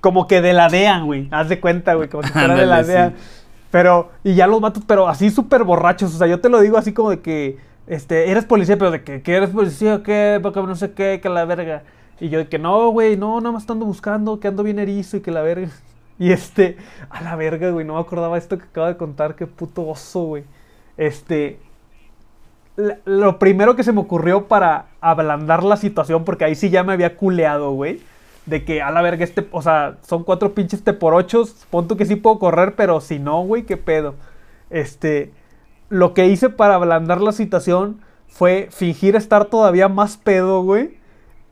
como 0.00 0.26
que 0.26 0.40
deladean, 0.40 1.06
güey. 1.06 1.28
Haz 1.30 1.48
de 1.48 1.60
cuenta, 1.60 1.94
güey, 1.94 2.08
como 2.08 2.22
si 2.22 2.28
fuera 2.32 2.44
Ándale, 2.54 2.62
deladean. 2.62 3.14
sí. 3.16 3.24
Pero, 3.70 4.10
y 4.22 4.34
ya 4.34 4.46
los 4.46 4.60
vatos, 4.60 4.84
pero 4.86 5.08
así 5.08 5.30
súper 5.30 5.64
borrachos. 5.64 6.14
O 6.14 6.18
sea, 6.18 6.26
yo 6.28 6.40
te 6.40 6.48
lo 6.48 6.60
digo 6.60 6.78
así 6.78 6.92
como 6.92 7.10
de 7.10 7.20
que, 7.20 7.58
este, 7.88 8.30
eres 8.30 8.44
policía, 8.44 8.78
pero 8.78 8.90
de 8.92 9.02
que, 9.02 9.20
que 9.22 9.34
eres 9.34 9.50
policía 9.50 9.96
o 9.96 10.02
qué, 10.02 10.38
porque 10.42 10.60
no 10.62 10.76
sé 10.76 10.92
qué, 10.92 11.18
que 11.22 11.28
la 11.28 11.44
verga. 11.44 11.82
Y 12.20 12.28
yo 12.28 12.38
de 12.38 12.48
que 12.48 12.58
no, 12.58 12.90
güey, 12.90 13.16
no, 13.16 13.40
nada 13.40 13.52
más 13.52 13.68
ando 13.68 13.86
buscando, 13.86 14.40
que 14.40 14.48
ando 14.48 14.62
bien 14.62 14.78
erizo 14.78 15.16
y 15.16 15.20
que 15.20 15.30
la 15.30 15.42
verga. 15.42 15.68
Y 16.16 16.30
este, 16.30 16.76
a 17.10 17.22
la 17.22 17.34
verga, 17.34 17.70
güey, 17.70 17.84
no 17.84 17.94
me 17.94 18.00
acordaba 18.00 18.38
esto 18.38 18.56
que 18.56 18.62
acabo 18.62 18.86
de 18.86 18.96
contar, 18.96 19.34
qué 19.34 19.48
puto 19.48 19.84
oso, 19.84 20.22
güey. 20.22 20.44
Este, 20.96 21.58
lo 22.76 23.38
primero 23.40 23.76
que 23.76 23.82
se 23.82 23.92
me 23.92 24.00
ocurrió 24.00 24.46
para 24.46 24.86
ablandar 25.00 25.64
la 25.64 25.76
situación, 25.76 26.24
porque 26.24 26.44
ahí 26.44 26.54
sí 26.54 26.70
ya 26.70 26.84
me 26.84 26.92
había 26.92 27.16
culeado, 27.16 27.72
güey. 27.72 28.00
De 28.46 28.64
que 28.64 28.82
a 28.82 28.90
la 28.90 29.02
verga, 29.02 29.24
este, 29.24 29.48
o 29.50 29.62
sea, 29.62 29.96
son 30.06 30.22
cuatro 30.22 30.54
pinches 30.54 30.84
te 30.84 30.92
por 30.92 31.14
ochos. 31.14 31.66
Pon 31.70 31.88
tú 31.88 31.96
que 31.96 32.04
sí 32.04 32.16
puedo 32.16 32.38
correr, 32.38 32.74
pero 32.76 33.00
si 33.00 33.18
no, 33.18 33.42
güey, 33.42 33.64
qué 33.64 33.76
pedo. 33.76 34.14
Este, 34.70 35.32
lo 35.88 36.14
que 36.14 36.26
hice 36.26 36.50
para 36.50 36.74
ablandar 36.74 37.20
la 37.20 37.32
situación 37.32 38.00
fue 38.28 38.68
fingir 38.70 39.16
estar 39.16 39.46
todavía 39.46 39.88
más 39.88 40.16
pedo, 40.16 40.62
güey. 40.62 40.98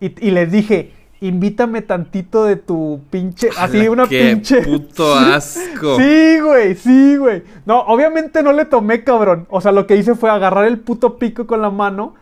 Y, 0.03 0.15
y 0.27 0.31
les 0.33 0.51
dije, 0.51 0.93
invítame 1.21 1.83
tantito 1.83 2.45
de 2.45 2.57
tu 2.57 3.01
pinche, 3.11 3.49
así 3.57 3.87
una 3.87 4.09
Qué 4.09 4.33
pinche. 4.33 4.63
puto 4.63 5.15
asco. 5.15 5.97
Sí, 5.97 6.41
güey, 6.41 6.75
sí, 6.75 7.17
güey. 7.17 7.45
No, 7.65 7.81
obviamente 7.83 8.43
no 8.43 8.53
le 8.53 8.65
tomé, 8.65 9.05
cabrón. 9.05 9.47
O 9.49 9.61
sea, 9.61 9.71
lo 9.71 9.87
que 9.87 9.97
hice 9.97 10.17
fue 10.17 10.31
agarrar 10.31 10.65
el 10.65 10.81
puto 10.81 11.19
pico 11.19 11.47
con 11.47 11.63
la 11.63 11.71
mano. 11.71 12.15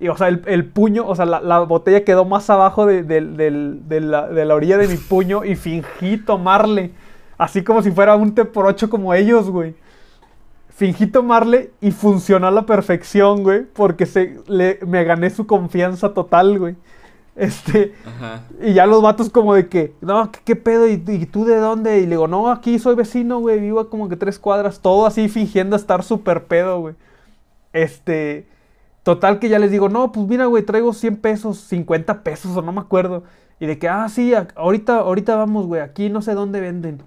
Y, 0.00 0.08
o 0.08 0.16
sea, 0.16 0.28
el, 0.28 0.42
el 0.46 0.64
puño, 0.64 1.06
o 1.06 1.14
sea, 1.14 1.26
la, 1.26 1.40
la 1.40 1.60
botella 1.60 2.04
quedó 2.04 2.24
más 2.24 2.50
abajo 2.50 2.84
de, 2.86 3.02
la, 4.00 4.28
de 4.28 4.44
la 4.44 4.54
orilla 4.54 4.78
de 4.78 4.88
mi 4.88 4.96
puño 4.96 5.44
y 5.44 5.54
fingí 5.54 6.18
tomarle. 6.18 6.90
Así 7.36 7.62
como 7.62 7.82
si 7.82 7.92
fuera 7.92 8.16
un 8.16 8.34
té 8.34 8.44
por 8.44 8.66
ocho 8.66 8.90
como 8.90 9.14
ellos, 9.14 9.48
güey. 9.50 9.74
Fingí 10.70 11.06
tomarle 11.06 11.70
y 11.80 11.90
funcionó 11.92 12.46
a 12.48 12.50
la 12.52 12.66
perfección, 12.66 13.42
güey. 13.44 13.62
Porque 13.72 14.06
se, 14.06 14.38
le, 14.48 14.78
me 14.86 15.02
gané 15.04 15.30
su 15.30 15.46
confianza 15.46 16.14
total, 16.14 16.58
güey. 16.58 16.76
Este, 17.38 17.94
Ajá. 18.04 18.42
y 18.60 18.72
ya 18.74 18.84
los 18.86 19.00
vatos 19.00 19.30
como 19.30 19.54
de 19.54 19.68
que, 19.68 19.94
no, 20.00 20.32
¿qué, 20.32 20.40
qué 20.44 20.56
pedo? 20.56 20.88
¿Y, 20.88 21.02
y 21.06 21.26
tú 21.26 21.44
de 21.44 21.56
dónde? 21.58 21.98
Y 22.00 22.02
le 22.02 22.10
digo, 22.10 22.26
no, 22.26 22.50
aquí 22.50 22.78
soy 22.80 22.96
vecino, 22.96 23.38
güey, 23.38 23.60
vivo 23.60 23.78
a 23.78 23.88
como 23.90 24.08
que 24.08 24.16
tres 24.16 24.38
cuadras, 24.40 24.80
todo 24.80 25.06
así 25.06 25.28
fingiendo 25.28 25.76
estar 25.76 26.02
súper 26.02 26.46
pedo, 26.46 26.80
güey. 26.80 26.94
Este, 27.72 28.46
total 29.02 29.38
que 29.38 29.48
ya 29.48 29.58
les 29.58 29.70
digo, 29.70 29.88
no, 29.88 30.10
pues 30.12 30.26
mira, 30.26 30.46
güey, 30.46 30.64
traigo 30.64 30.92
100 30.92 31.16
pesos, 31.18 31.58
50 31.58 32.22
pesos 32.22 32.56
o 32.56 32.62
no 32.62 32.72
me 32.72 32.80
acuerdo. 32.80 33.24
Y 33.60 33.66
de 33.66 33.78
que, 33.78 33.88
ah, 33.88 34.08
sí, 34.08 34.34
a- 34.34 34.48
ahorita, 34.56 34.98
ahorita 34.98 35.36
vamos, 35.36 35.66
güey, 35.66 35.80
aquí 35.80 36.08
no 36.10 36.22
sé 36.22 36.34
dónde 36.34 36.60
venden. 36.60 37.02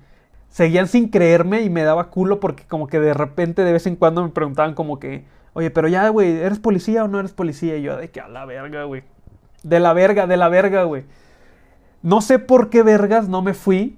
Seguían 0.50 0.88
sin 0.88 1.10
creerme 1.10 1.62
y 1.64 1.70
me 1.70 1.84
daba 1.84 2.10
culo 2.10 2.40
porque 2.40 2.64
como 2.68 2.88
que 2.88 3.00
de 3.00 3.14
repente 3.14 3.64
de 3.64 3.72
vez 3.74 3.88
en 3.88 3.96
cuando 3.96 4.24
me 4.24 4.30
preguntaban 4.30 4.74
como 4.76 5.00
que, 5.00 5.24
oye, 5.54 5.72
pero 5.72 5.88
ya, 5.88 6.08
güey, 6.10 6.32
¿eres 6.38 6.60
policía 6.60 7.04
o 7.06 7.08
no 7.08 7.20
eres 7.20 7.32
policía? 7.32 7.78
Y 7.78 7.84
yo 7.84 7.96
de 7.98 8.12
que 8.12 8.20
a 8.22 8.28
la 8.28 8.46
verga, 8.46 8.84
güey. 8.86 9.04
De 9.64 9.80
la 9.80 9.93
verga, 9.93 10.28
de 10.28 10.38
la 10.38 10.49
verga, 10.49 10.84
güey. 10.84 11.03
No 12.01 12.22
sé 12.22 12.39
por 12.39 12.70
qué 12.70 12.84
vergas 12.84 13.30
no 13.30 13.41
me 13.41 13.53
fui. 13.53 13.97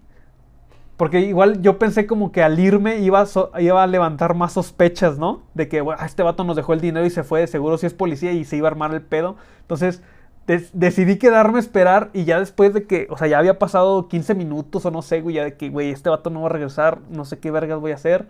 Porque 0.98 1.22
igual 1.22 1.62
yo 1.62 1.80
pensé 1.80 2.06
como 2.06 2.32
que 2.32 2.44
al 2.44 2.60
irme 2.60 2.98
iba 3.00 3.22
a, 3.22 3.62
iba 3.62 3.84
a 3.84 3.88
levantar 3.88 4.36
más 4.36 4.54
sospechas, 4.54 5.18
¿no? 5.18 5.42
De 5.54 5.68
que, 5.68 5.82
bueno, 5.82 6.04
este 6.06 6.22
vato 6.22 6.44
nos 6.44 6.56
dejó 6.56 6.74
el 6.74 6.82
dinero 6.82 7.06
y 7.06 7.10
se 7.10 7.24
fue, 7.24 7.40
de 7.40 7.48
seguro 7.48 7.78
si 7.78 7.88
es 7.88 7.94
policía 7.94 8.32
y 8.32 8.46
se 8.46 8.58
iba 8.58 8.68
a 8.68 8.72
armar 8.72 8.94
el 8.94 9.02
pedo. 9.02 9.36
Entonces 9.62 10.04
decidí 10.46 11.18
quedarme 11.18 11.58
a 11.58 11.60
esperar 11.62 12.10
y 12.14 12.26
ya 12.26 12.40
después 12.40 12.74
de 12.74 12.86
que, 12.86 13.08
o 13.10 13.18
sea, 13.18 13.28
ya 13.28 13.40
había 13.40 13.58
pasado 13.60 14.08
15 14.08 14.36
minutos 14.36 14.86
o 14.86 14.92
no 14.92 15.02
sé, 15.02 15.22
güey, 15.22 15.36
ya 15.36 15.46
de 15.46 15.56
que, 15.56 15.70
güey, 15.70 15.92
este 15.92 16.10
vato 16.10 16.30
no 16.30 16.42
va 16.42 16.48
a 16.48 16.52
regresar, 16.52 17.00
no 17.10 17.26
sé 17.26 17.40
qué 17.40 17.50
vergas 17.50 17.80
voy 17.80 17.92
a 17.92 17.96
hacer. 17.96 18.28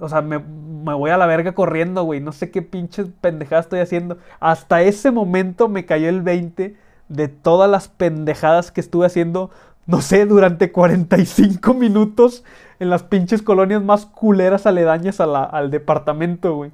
O 0.00 0.08
sea, 0.08 0.22
me, 0.22 0.38
me 0.38 0.94
voy 0.94 1.10
a 1.10 1.16
la 1.18 1.26
verga 1.26 1.52
corriendo, 1.54 2.04
güey. 2.04 2.20
No 2.20 2.32
sé 2.32 2.50
qué 2.50 2.62
pinches 2.62 3.08
pendejadas 3.20 3.66
estoy 3.66 3.80
haciendo. 3.80 4.18
Hasta 4.40 4.82
ese 4.82 5.10
momento 5.10 5.68
me 5.68 5.86
cayó 5.86 6.08
el 6.08 6.22
20 6.22 6.76
de 7.08 7.28
todas 7.28 7.70
las 7.70 7.88
pendejadas 7.88 8.72
que 8.72 8.80
estuve 8.80 9.06
haciendo, 9.06 9.50
no 9.86 10.00
sé, 10.00 10.26
durante 10.26 10.72
45 10.72 11.74
minutos 11.74 12.44
en 12.80 12.90
las 12.90 13.02
pinches 13.02 13.42
colonias 13.42 13.82
más 13.82 14.06
culeras 14.06 14.66
aledañas 14.66 15.20
al 15.20 15.70
departamento, 15.70 16.56
güey. 16.56 16.72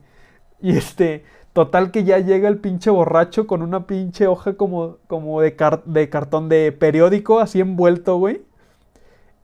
Y 0.60 0.76
este, 0.76 1.24
total 1.52 1.90
que 1.90 2.04
ya 2.04 2.18
llega 2.18 2.48
el 2.48 2.58
pinche 2.58 2.90
borracho 2.90 3.46
con 3.46 3.62
una 3.62 3.86
pinche 3.86 4.26
hoja 4.26 4.54
como, 4.54 4.98
como 5.06 5.40
de, 5.40 5.56
de 5.86 6.08
cartón 6.10 6.48
de 6.48 6.72
periódico, 6.72 7.40
así 7.40 7.60
envuelto, 7.60 8.18
güey. 8.18 8.42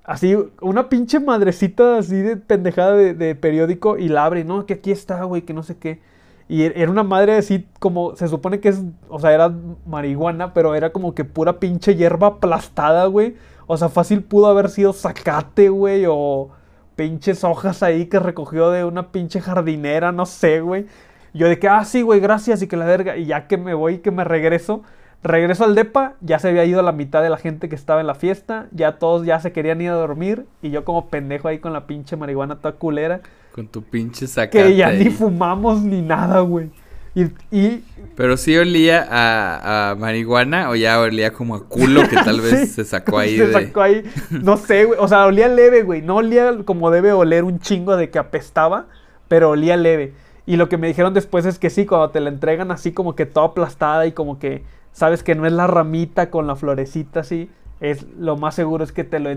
Así, 0.04 0.36
una 0.60 0.88
pinche 0.90 1.18
madrecita 1.18 1.96
así 1.98 2.16
de 2.16 2.36
pendejada 2.36 2.94
de, 2.94 3.14
de 3.14 3.34
periódico 3.34 3.96
y 3.96 4.08
la 4.08 4.26
abre, 4.26 4.44
no, 4.44 4.66
que 4.66 4.74
aquí 4.74 4.90
está, 4.92 5.22
güey, 5.24 5.42
que 5.42 5.54
no 5.54 5.62
sé 5.62 5.78
qué. 5.78 6.00
Y 6.46 6.62
er- 6.62 6.74
era 6.76 6.90
una 6.90 7.02
madre 7.04 7.36
así 7.36 7.66
como, 7.80 8.14
se 8.16 8.28
supone 8.28 8.60
que 8.60 8.68
es, 8.68 8.82
o 9.08 9.18
sea, 9.18 9.32
era 9.32 9.50
marihuana, 9.86 10.52
pero 10.52 10.74
era 10.74 10.92
como 10.92 11.14
que 11.14 11.24
pura 11.24 11.58
pinche 11.58 11.96
hierba 11.96 12.26
aplastada, 12.28 13.06
güey. 13.06 13.34
O 13.66 13.78
sea, 13.78 13.88
fácil 13.88 14.22
pudo 14.22 14.46
haber 14.48 14.68
sido 14.68 14.92
zacate, 14.92 15.70
güey, 15.70 16.04
o 16.06 16.50
pinches 16.96 17.42
hojas 17.44 17.82
ahí 17.82 18.06
que 18.06 18.18
recogió 18.18 18.70
de 18.70 18.84
una 18.84 19.10
pinche 19.10 19.40
jardinera, 19.40 20.12
no 20.12 20.26
sé, 20.26 20.60
güey. 20.60 20.86
Yo 21.32 21.48
de 21.48 21.58
que, 21.58 21.68
ah, 21.68 21.84
sí, 21.84 22.02
güey, 22.02 22.20
gracias, 22.20 22.60
y 22.62 22.68
que 22.68 22.76
la 22.76 22.84
verga. 22.84 23.16
Y 23.16 23.24
ya 23.26 23.46
que 23.48 23.56
me 23.56 23.72
voy, 23.74 23.98
que 23.98 24.10
me 24.10 24.22
regreso, 24.24 24.82
regreso 25.24 25.64
al 25.64 25.74
depa, 25.74 26.14
ya 26.20 26.38
se 26.38 26.48
había 26.50 26.64
ido 26.64 26.82
la 26.82 26.92
mitad 26.92 27.22
de 27.22 27.30
la 27.30 27.38
gente 27.38 27.68
que 27.68 27.74
estaba 27.74 28.00
en 28.00 28.06
la 28.06 28.14
fiesta, 28.14 28.68
ya 28.72 28.98
todos 28.98 29.26
ya 29.26 29.40
se 29.40 29.52
querían 29.52 29.80
ir 29.80 29.90
a 29.90 29.94
dormir, 29.94 30.46
y 30.62 30.70
yo 30.70 30.84
como 30.84 31.08
pendejo 31.08 31.48
ahí 31.48 31.58
con 31.58 31.72
la 31.72 31.86
pinche 31.86 32.16
marihuana 32.16 32.56
toda 32.60 32.74
culera, 32.74 33.22
Con 33.52 33.68
tu 33.68 33.82
pinche 33.82 34.26
sacate. 34.26 34.64
que 34.64 34.76
ya 34.76 34.90
ni 34.92 35.10
fumamos 35.10 35.82
ni 35.82 36.02
nada, 36.02 36.40
güey. 36.40 36.70
Y, 37.16 37.26
y 37.56 37.84
Pero 38.16 38.36
sí 38.36 38.56
olía 38.58 39.06
a, 39.08 39.90
a 39.90 39.94
marihuana 39.94 40.68
o 40.70 40.74
ya 40.74 41.00
olía 41.00 41.32
como 41.32 41.54
a 41.54 41.68
culo 41.68 42.08
que 42.08 42.16
tal 42.16 42.40
vez 42.42 42.58
Sí, 42.60 42.66
se 42.66 42.84
sacó 42.84 43.18
ahí 43.18 43.36
se 43.38 43.46
de... 43.46 43.52
sacó 43.52 43.82
ahí, 43.82 44.02
no 44.30 44.56
sé, 44.56 44.84
güey, 44.84 44.98
o 45.00 45.06
sea, 45.08 45.24
olía 45.26 45.48
leve, 45.48 45.82
güey, 45.84 46.02
no 46.02 46.16
olía 46.16 46.52
como 46.64 46.90
debe 46.90 47.12
oler 47.12 47.44
un 47.44 47.60
chingo 47.60 47.96
de 47.96 48.10
que 48.10 48.18
apestaba, 48.18 48.86
pero 49.28 49.50
olía 49.50 49.76
leve. 49.76 50.12
Y 50.46 50.56
lo 50.56 50.68
que 50.68 50.76
me 50.76 50.88
dijeron 50.88 51.14
después 51.14 51.46
es 51.46 51.58
que 51.58 51.70
sí, 51.70 51.86
cuando 51.86 52.10
te 52.10 52.20
la 52.20 52.28
entregan 52.30 52.70
así 52.70 52.92
como 52.92 53.14
que 53.14 53.26
toda 53.26 53.46
aplastada 53.46 54.06
y 54.06 54.12
como 54.12 54.38
que 54.38 54.64
sabes 54.94 55.22
que 55.22 55.34
no 55.34 55.44
es 55.44 55.52
la 55.52 55.66
ramita 55.66 56.30
con 56.30 56.46
la 56.46 56.56
florecita 56.56 57.20
así, 57.20 57.50
es 57.80 58.06
lo 58.18 58.38
más 58.38 58.54
seguro 58.54 58.82
es 58.82 58.92
que 58.92 59.04
te 59.04 59.20
lo 59.20 59.28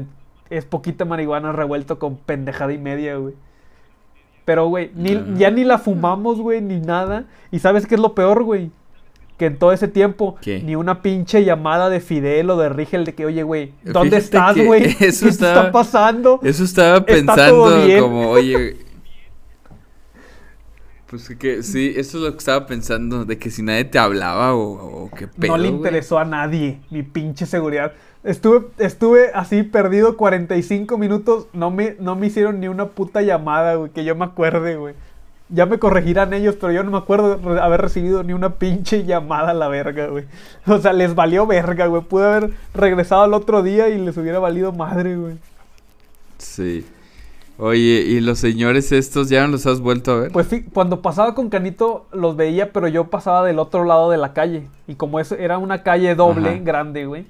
es 0.49 0.63
poquita 0.63 1.03
marihuana 1.03 1.51
revuelto 1.51 1.99
con 1.99 2.15
pendejada 2.15 2.71
y 2.71 2.77
media, 2.77 3.17
güey. 3.17 3.33
Pero, 4.45 4.67
güey, 4.69 4.91
ni, 4.95 5.21
ya 5.37 5.51
ni 5.51 5.65
la 5.65 5.77
fumamos, 5.77 6.39
güey, 6.39 6.61
ni 6.61 6.79
nada. 6.79 7.25
¿Y 7.51 7.59
sabes 7.59 7.85
qué 7.85 7.95
es 7.95 8.01
lo 8.01 8.15
peor, 8.15 8.43
güey? 8.43 8.71
Que 9.37 9.47
en 9.47 9.59
todo 9.59 9.73
ese 9.73 9.89
tiempo, 9.89 10.37
¿Qué? 10.41 10.61
ni 10.63 10.75
una 10.77 11.01
pinche 11.01 11.43
llamada 11.43 11.89
de 11.89 11.99
Fidel 11.99 12.49
o 12.49 12.55
de 12.57 12.69
Rigel 12.69 13.03
de 13.03 13.13
que, 13.13 13.25
oye, 13.25 13.43
güey, 13.43 13.73
¿dónde 13.83 14.21
Fíjate 14.21 14.53
estás, 14.55 14.65
güey? 14.65 14.95
¿Qué 14.97 15.07
estaba- 15.07 15.27
está 15.29 15.71
pasando? 15.73 16.39
Eso 16.43 16.63
estaba 16.63 16.99
Está 17.05 17.35
todo 17.49 17.65
pensando 17.65 17.85
bien. 17.85 17.99
como, 18.01 18.29
oye... 18.29 18.77
Pues 21.09 21.29
que 21.39 21.63
sí, 21.63 21.93
eso 21.95 22.17
es 22.17 22.23
lo 22.23 22.31
que 22.33 22.37
estaba 22.37 22.65
pensando, 22.65 23.23
de 23.23 23.37
que 23.37 23.49
si 23.49 23.63
nadie 23.63 23.85
te 23.85 23.97
hablaba 23.97 24.53
o, 24.55 25.05
o 25.05 25.13
qué 25.13 25.27
pedo, 25.27 25.55
no 25.55 25.57
le 25.57 25.69
güey. 25.69 25.69
interesó 25.69 26.19
a 26.19 26.25
nadie, 26.25 26.81
mi 26.89 27.03
pinche 27.03 27.45
seguridad. 27.45 27.93
Estuve, 28.23 28.67
estuve 28.77 29.31
así 29.33 29.63
perdido 29.63 30.17
45 30.17 30.97
minutos, 30.97 31.47
no 31.53 31.71
me, 31.71 31.95
no 31.99 32.15
me 32.17 32.27
hicieron 32.27 32.59
ni 32.59 32.67
una 32.67 32.87
puta 32.89 33.21
llamada, 33.21 33.75
güey, 33.75 33.91
que 33.91 34.03
yo 34.03 34.15
me 34.15 34.25
acuerde, 34.25 34.75
güey. 34.75 34.95
Ya 35.49 35.65
me 35.65 35.79
corregirán 35.79 36.33
ellos, 36.33 36.55
pero 36.59 36.73
yo 36.73 36.83
no 36.83 36.91
me 36.91 36.97
acuerdo 36.97 37.37
de 37.37 37.61
haber 37.61 37.79
recibido 37.81 38.21
ni 38.23 38.33
una 38.33 38.55
pinche 38.55 39.05
llamada 39.05 39.51
a 39.51 39.53
la 39.53 39.69
verga, 39.69 40.07
güey. 40.07 40.25
O 40.67 40.77
sea, 40.79 40.91
les 40.91 41.15
valió 41.15 41.47
verga, 41.47 41.87
güey. 41.87 42.01
Pude 42.03 42.25
haber 42.25 42.51
regresado 42.73 43.23
al 43.23 43.33
otro 43.33 43.63
día 43.63 43.87
y 43.89 43.97
les 43.97 44.17
hubiera 44.17 44.39
valido 44.39 44.73
madre, 44.73 45.15
güey. 45.15 45.37
Sí. 46.37 46.85
Oye, 47.59 48.03
¿y 48.05 48.19
los 48.19 48.37
señores 48.37 48.91
estos 48.91 49.29
ya 49.29 49.41
no 49.41 49.47
los 49.47 49.65
has 49.65 49.79
vuelto 49.79 50.11
a 50.11 50.15
ver? 50.21 50.31
Pues 50.31 50.47
fi- 50.47 50.63
cuando 50.63 51.01
pasaba 51.01 51.33
con 51.33 51.49
Canito 51.49 52.05
los 52.11 52.35
veía, 52.35 52.71
pero 52.71 52.87
yo 52.87 53.05
pasaba 53.05 53.43
del 53.43 53.57
otro 53.57 53.83
lado 53.83 54.11
de 54.11 54.17
la 54.17 54.33
calle. 54.33 54.67
Y 54.87 54.93
como 54.95 55.19
eso 55.19 55.35
era 55.35 55.57
una 55.57 55.81
calle 55.81 56.13
doble, 56.13 56.49
Ajá. 56.49 56.59
grande, 56.61 57.05
güey. 57.05 57.25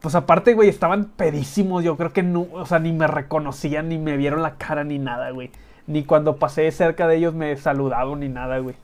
pues 0.00 0.14
aparte, 0.14 0.54
güey, 0.54 0.68
estaban 0.68 1.06
pedísimos. 1.16 1.82
Yo 1.82 1.96
creo 1.96 2.12
que 2.12 2.22
no, 2.22 2.46
o 2.52 2.64
sea, 2.64 2.78
ni 2.78 2.92
me 2.92 3.08
reconocían, 3.08 3.88
ni 3.88 3.98
me 3.98 4.16
vieron 4.16 4.40
la 4.40 4.54
cara, 4.54 4.84
ni 4.84 5.00
nada, 5.00 5.30
güey. 5.30 5.50
Ni 5.88 6.04
cuando 6.04 6.36
pasé 6.36 6.70
cerca 6.70 7.08
de 7.08 7.16
ellos 7.16 7.34
me 7.34 7.56
saludaban, 7.56 8.20
ni 8.20 8.28
nada, 8.28 8.58
güey. 8.58 8.76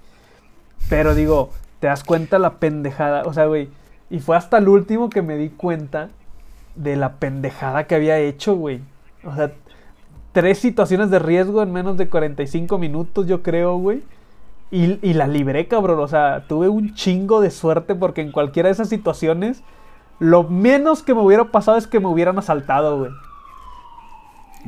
Pero 0.89 1.15
digo, 1.15 1.51
te 1.79 1.87
das 1.87 2.03
cuenta 2.03 2.41
la 2.41 2.55
pendejada, 2.55 3.23
o 3.25 3.33
sea, 3.33 3.47
güey. 3.47 3.69
Y 4.11 4.19
fue 4.19 4.37
hasta 4.37 4.59
el 4.59 4.69
último 4.69 5.11
que 5.11 5.23
me 5.23 5.37
di 5.37 5.51
cuenta 5.51 6.09
de 6.75 6.97
la 6.97 7.13
pendejada 7.15 7.85
que 7.87 7.95
había 7.95 8.19
hecho, 8.19 8.57
güey. 8.57 8.81
O 9.25 9.35
sea, 9.37 9.53
tres 10.33 10.59
situaciones 10.59 11.11
de 11.11 11.19
riesgo 11.19 11.63
en 11.63 11.73
menos 11.73 11.97
de 11.97 12.09
45 12.09 12.79
minutos, 12.79 13.27
yo 13.27 13.43
creo, 13.43 13.77
güey. 13.77 14.03
Y, 14.71 14.99
y, 15.07 15.13
la 15.13 15.27
libré, 15.27 15.69
cabrón. 15.69 16.01
O 16.01 16.09
sea, 16.09 16.47
tuve 16.49 16.69
un 16.69 16.95
chingo 16.95 17.41
de 17.41 17.51
suerte 17.51 17.95
porque 17.95 18.23
en 18.23 18.33
cualquiera 18.33 18.69
de 18.69 18.73
esas 18.73 18.89
situaciones, 18.89 19.63
lo 20.19 20.45
menos 20.45 21.03
que 21.03 21.15
me 21.15 21.21
hubiera 21.21 21.51
pasado 21.51 21.77
es 21.77 21.87
que 21.87 22.01
me 22.01 22.09
hubieran 22.09 22.39
asaltado, 22.39 22.99
güey. 22.99 23.11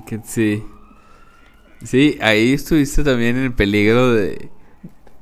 Que 0.06 0.20
sí. 0.22 0.62
Sí, 1.84 2.18
ahí 2.20 2.54
estuviste 2.54 3.04
también 3.04 3.36
en 3.36 3.44
el 3.44 3.52
peligro 3.52 4.12
de, 4.12 4.50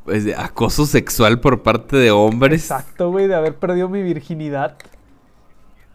pues, 0.04 0.24
de 0.24 0.34
acoso 0.34 0.86
sexual 0.86 1.40
por 1.40 1.62
parte 1.62 1.96
de 1.96 2.10
hombres. 2.10 2.62
Exacto, 2.62 3.10
güey, 3.10 3.26
de 3.26 3.34
haber 3.34 3.56
perdido 3.56 3.88
mi 3.88 4.02
virginidad. 4.02 4.76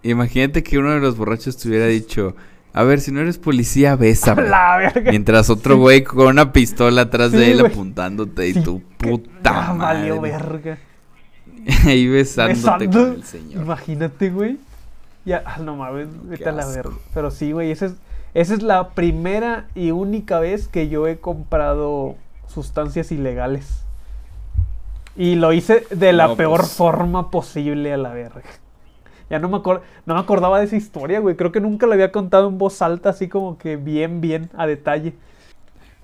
Imagínate 0.03 0.63
que 0.63 0.77
uno 0.77 0.91
de 0.91 0.99
los 0.99 1.17
borrachos 1.17 1.57
te 1.57 1.69
hubiera 1.69 1.87
dicho, 1.87 2.35
a 2.73 2.83
ver, 2.83 2.99
si 3.01 3.11
no 3.11 3.21
eres 3.21 3.37
policía, 3.37 3.95
bésame. 3.95 4.43
La 4.49 4.77
verga. 4.77 5.09
Mientras 5.11 5.49
otro 5.49 5.77
güey 5.77 6.03
con 6.03 6.27
una 6.27 6.51
pistola 6.53 7.03
atrás 7.03 7.31
Sí, 7.31 7.37
de 7.37 7.51
él 7.51 7.65
apuntándote 7.65 8.51
Sí, 8.53 8.59
y 8.59 8.63
tu 8.63 8.81
puta 8.97 9.69
Ah, 9.69 9.73
madre. 9.73 10.09
valió 10.11 10.21
verga. 10.21 10.77
Ahí 11.85 12.07
besándote 12.07 12.87
Besando. 12.87 12.99
con 13.09 13.13
el 13.15 13.23
señor. 13.23 13.63
Imagínate, 13.63 14.29
güey. 14.29 14.57
Ya, 15.25 15.43
ah, 15.45 15.57
no 15.59 15.75
mames, 15.75 16.07
vete 16.23 16.47
a 16.47 16.51
la 16.53 16.65
verga. 16.67 16.91
Pero 17.13 17.31
sí, 17.31 17.51
güey, 17.51 17.71
esa 17.71 17.87
es, 17.87 17.93
esa 18.33 18.53
es 18.53 18.61
la 18.61 18.89
primera 18.89 19.65
y 19.75 19.91
única 19.91 20.39
vez 20.39 20.67
que 20.69 20.87
yo 20.87 21.07
he 21.07 21.17
comprado 21.19 22.15
sustancias 22.47 23.11
ilegales. 23.11 23.83
Y 25.17 25.35
lo 25.35 25.51
hice 25.51 25.83
de 25.89 26.13
la 26.13 26.27
No, 26.27 26.35
peor 26.37 26.59
pues. 26.61 26.71
forma 26.73 27.31
posible 27.31 27.91
a 27.91 27.97
la 27.97 28.13
verga. 28.13 28.43
Ya 29.29 29.39
no 29.39 29.49
me, 29.49 29.57
acor- 29.57 29.81
no 30.05 30.13
me 30.13 30.19
acordaba 30.19 30.59
de 30.59 30.65
esa 30.65 30.77
historia, 30.77 31.19
güey. 31.19 31.35
Creo 31.35 31.51
que 31.51 31.59
nunca 31.59 31.85
la 31.87 31.95
había 31.95 32.11
contado 32.11 32.47
en 32.47 32.57
voz 32.57 32.81
alta, 32.81 33.09
así 33.09 33.27
como 33.27 33.57
que 33.57 33.75
bien, 33.75 34.21
bien, 34.21 34.49
a 34.55 34.65
detalle. 34.67 35.13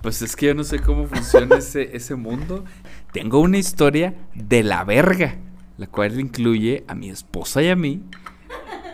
Pues 0.01 0.21
es 0.21 0.35
que 0.35 0.47
yo 0.47 0.53
no 0.53 0.65
sé 0.65 0.79
cómo 0.79 1.07
funciona 1.07 1.55
ese, 1.55 1.89
ese 1.95 2.15
mundo. 2.15 2.65
Tengo 3.13 3.39
una 3.39 3.57
historia 3.57 4.13
de 4.35 4.63
la 4.63 4.83
verga, 4.83 5.37
la 5.77 5.87
cual 5.87 6.19
incluye 6.19 6.83
a 6.87 6.95
mi 6.95 7.09
esposa 7.09 7.61
y 7.61 7.69
a 7.69 7.75
mí. 7.75 8.01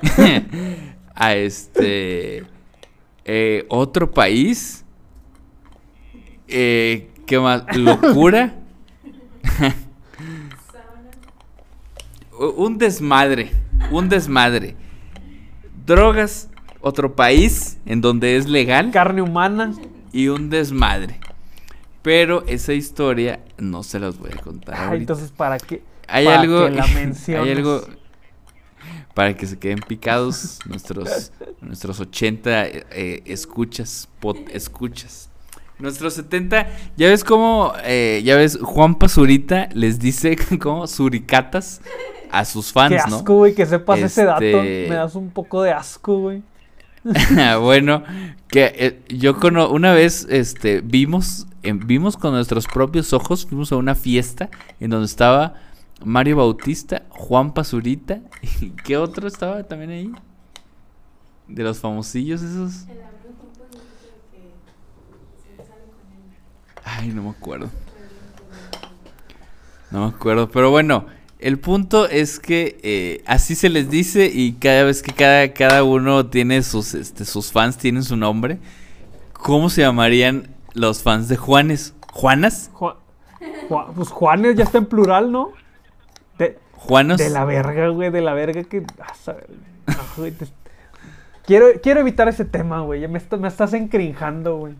a 1.16 1.36
este 1.36 2.44
eh, 3.26 3.66
otro 3.70 4.12
país. 4.12 4.86
Eh, 6.48 7.10
¿Qué 7.26 7.40
más? 7.40 7.64
Locura. 7.76 8.56
un 12.58 12.78
desmadre. 12.78 13.52
Un 13.92 14.10
desmadre. 14.10 14.76
Drogas. 15.86 16.50
Otro 16.82 17.16
país 17.16 17.78
en 17.86 18.00
donde 18.00 18.38
es 18.38 18.48
legal 18.48 18.92
Carne 18.92 19.22
humana. 19.22 19.74
y 20.14 20.30
un 20.30 20.50
desmadre. 20.50 21.20
Pero 22.02 22.46
esa 22.48 22.72
historia 22.72 23.42
no 23.58 23.84
se 23.84 24.00
las 24.00 24.18
voy 24.18 24.32
a 24.32 24.42
contar 24.42 24.76
ahorita. 24.76 24.96
entonces, 24.96 25.32
¿para 25.32 25.58
qué? 25.58 25.84
hay 26.10 26.26
para 26.26 26.42
algo, 26.42 26.66
que 26.66 26.72
la 26.72 26.84
hay 27.42 27.52
algo 27.52 27.82
para 29.14 29.36
que 29.36 29.46
se 29.46 29.58
queden 29.58 29.80
picados 29.80 30.60
nuestros 30.66 31.32
nuestros 31.62 32.00
80 32.00 32.68
eh, 32.68 32.86
eh, 32.92 33.24
escuchas, 33.26 34.08
pot 34.20 34.38
escuchas. 34.52 35.30
Nuestros 35.78 36.14
70, 36.16 36.68
ya 36.98 37.08
ves 37.08 37.24
cómo, 37.24 37.72
eh, 37.86 38.22
ya 38.26 38.36
ves, 38.36 38.60
Juan 38.62 38.96
Pazurita 38.96 39.70
les 39.74 39.98
dice 39.98 40.36
como 40.60 40.88
suricatas 40.88 41.80
a 42.32 42.46
sus 42.46 42.72
fans, 42.72 43.04
Qué 43.04 43.10
¿no? 43.10 43.18
asco, 43.18 43.36
güey, 43.36 43.56
que 43.56 43.66
sepas 43.66 44.00
ese 44.00 44.26
dato. 44.26 44.44
Este- 44.44 44.88
Me 44.90 44.96
das 44.96 45.16
un 45.16 45.30
poco 45.30 45.62
de 45.64 45.72
asco, 45.72 46.20
güey. 46.20 46.44
bueno, 47.62 48.04
que 48.50 48.74
eh, 48.76 49.02
yo 49.08 49.40
cono 49.40 49.70
una 49.70 49.94
vez 49.94 50.28
este 50.30 50.82
vimos 50.82 51.48
em, 51.64 51.80
vimos 51.80 52.18
con 52.18 52.34
nuestros 52.34 52.68
propios 52.68 53.14
ojos, 53.14 53.46
fuimos 53.46 53.72
a 53.72 53.78
una 53.78 53.96
fiesta 53.96 54.50
en 54.82 54.90
donde 54.90 55.06
estaba 55.06 55.54
Mario 56.04 56.38
Bautista, 56.38 57.04
Juan 57.10 57.54
Pazurita 57.54 58.20
y 58.62 58.72
qué 58.72 58.98
otro 58.98 59.28
estaba 59.28 59.64
también 59.64 59.92
ahí? 59.92 60.12
De 61.48 61.64
los 61.64 61.80
famosillos 61.80 62.42
esos. 62.42 62.86
Ay, 66.84 67.10
no 67.10 67.24
me 67.24 67.30
acuerdo. 67.30 67.70
No 69.92 70.02
me 70.02 70.08
acuerdo, 70.16 70.50
pero 70.50 70.70
bueno, 70.70 71.06
el 71.40 71.58
punto 71.60 72.08
es 72.10 72.40
que 72.40 72.78
eh, 72.84 73.24
así 73.26 73.56
se 73.56 73.70
les 73.70 73.90
dice 73.90 74.30
y 74.34 74.54
cada 74.54 74.84
vez 74.84 75.02
que 75.02 75.14
cada, 75.14 75.54
cada 75.54 75.84
uno 75.84 76.26
tiene 76.28 76.62
sus, 76.64 76.94
este, 76.94 77.26
sus 77.26 77.52
fans, 77.52 77.78
tienen 77.78 78.04
su 78.04 78.16
nombre. 78.18 78.60
¿Cómo 79.34 79.70
se 79.70 79.82
llamarían 79.82 80.50
los 80.74 81.02
fans 81.02 81.30
de 81.30 81.38
Juanes? 81.38 81.94
¿Juanas? 82.12 82.72
Ju- 82.74 82.96
Ju- 83.70 83.94
pues 83.96 84.10
Juanes 84.10 84.56
ya 84.58 84.66
está 84.66 84.80
en 84.80 84.86
plural, 84.86 85.32
¿no? 85.32 85.52
De, 86.38 86.58
¿Juanos? 86.74 87.18
de 87.18 87.30
la 87.30 87.46
verga, 87.46 87.88
güey, 87.90 88.12
de 88.12 88.22
la 88.22 88.34
verga 88.34 88.64
que... 88.64 88.84
ah, 89.00 89.14
ah, 89.88 89.94
güey, 90.18 90.32
te- 90.32 90.48
Quiero, 91.46 91.66
quiero 91.82 92.02
evitar 92.02 92.28
ese 92.28 92.46
tema, 92.46 92.82
güey. 92.82 93.08
Me, 93.08 93.18
está- 93.18 93.38
me 93.38 93.48
estás 93.48 93.74
encrinjando, 93.74 94.58
güey. 94.58 94.76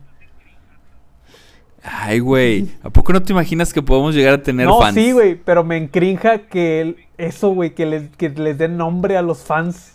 Ay, 1.82 2.18
güey. 2.18 2.68
¿A 2.82 2.90
poco 2.90 3.12
no 3.12 3.22
te 3.22 3.32
imaginas 3.32 3.72
que 3.72 3.80
podemos 3.82 4.14
llegar 4.14 4.34
a 4.34 4.42
tener 4.42 4.66
No, 4.66 4.78
fans? 4.80 4.94
sí, 4.94 5.12
güey, 5.12 5.34
pero 5.34 5.64
me 5.64 5.76
encrinja 5.78 6.38
que 6.46 6.80
el- 6.82 6.96
eso, 7.16 7.50
güey, 7.50 7.74
que 7.74 7.86
les, 7.86 8.10
que 8.16 8.28
les 8.30 8.58
den 8.58 8.76
nombre 8.76 9.16
a 9.16 9.22
los 9.22 9.38
fans. 9.44 9.92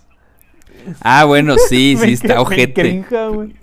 Ah, 1.02 1.26
bueno, 1.26 1.56
sí, 1.70 1.96
sí 2.00 2.14
está 2.14 2.36
encrin- 2.36 2.36
me 2.36 2.42
ojete. 2.42 2.82
encrinja, 2.82 3.28
güey. 3.28 3.56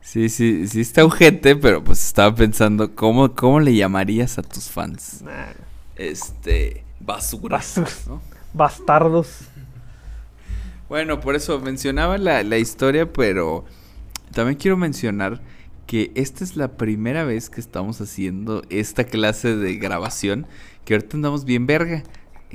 Sí, 0.00 0.28
sí, 0.28 0.68
sí 0.68 0.80
está 0.80 1.04
ojete, 1.04 1.56
pero 1.56 1.82
pues 1.82 2.04
estaba 2.04 2.34
pensando, 2.34 2.94
¿cómo, 2.94 3.34
cómo 3.34 3.58
le 3.60 3.74
llamarías 3.74 4.38
a 4.38 4.42
tus 4.42 4.70
fans? 4.70 5.22
Nah, 5.22 5.52
Este, 5.96 6.84
basura. 7.00 7.56
Basura. 7.58 7.88
¿no? 8.08 8.20
bastardos. 8.52 9.40
Bueno, 10.88 11.20
por 11.20 11.34
eso 11.34 11.58
mencionaba 11.60 12.16
la, 12.18 12.42
la 12.44 12.58
historia, 12.58 13.12
pero 13.12 13.64
también 14.32 14.56
quiero 14.56 14.76
mencionar 14.76 15.40
que 15.86 16.10
esta 16.14 16.42
es 16.44 16.56
la 16.56 16.76
primera 16.76 17.24
vez 17.24 17.48
que 17.50 17.60
estamos 17.60 18.00
haciendo 18.00 18.62
esta 18.70 19.04
clase 19.04 19.54
de 19.56 19.76
grabación, 19.76 20.46
que 20.84 20.94
ahorita 20.94 21.16
andamos 21.16 21.44
bien 21.44 21.66
verga. 21.66 22.02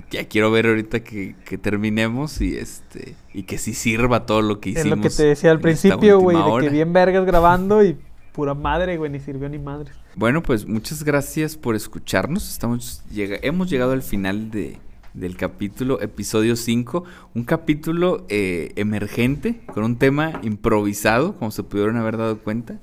Ya 0.10 0.26
quiero 0.28 0.52
ver 0.52 0.68
ahorita 0.68 1.02
que, 1.04 1.36
que 1.46 1.58
terminemos 1.58 2.40
y 2.42 2.56
este 2.58 3.16
y 3.34 3.44
que 3.44 3.58
sí 3.58 3.74
sirva 3.74 4.26
todo 4.26 4.42
lo 4.42 4.60
que 4.60 4.72
Es 4.72 4.80
hicimos. 4.80 4.98
lo 4.98 5.04
que 5.04 5.10
te 5.10 5.24
decía 5.24 5.52
al 5.52 5.60
principio, 5.60 6.20
güey, 6.20 6.38
de 6.38 6.62
que 6.62 6.70
bien 6.70 6.94
vergas 6.94 7.26
grabando 7.26 7.84
y 7.84 7.98
pura 8.32 8.54
madre, 8.54 8.98
güey, 8.98 9.12
ni 9.12 9.20
sirvió 9.20 9.50
ni 9.50 9.60
madre. 9.60 9.92
Bueno, 10.16 10.42
pues 10.42 10.66
muchas 10.66 11.04
gracias 11.04 11.58
por 11.58 11.76
escucharnos. 11.76 12.50
Estamos 12.50 13.04
llega- 13.12 13.38
hemos 13.42 13.70
llegado 13.70 13.92
al 13.92 14.02
final 14.02 14.50
de, 14.50 14.78
del 15.14 15.36
capítulo, 15.36 16.02
episodio 16.02 16.56
5. 16.56 17.04
Un 17.36 17.44
capítulo 17.44 18.26
eh, 18.30 18.72
emergente, 18.78 19.60
con 19.74 19.84
un 19.84 19.98
tema 19.98 20.40
improvisado, 20.42 21.36
como 21.36 21.52
se 21.52 21.64
pudieron 21.64 21.98
haber 21.98 22.16
dado 22.18 22.40
cuenta. 22.40 22.80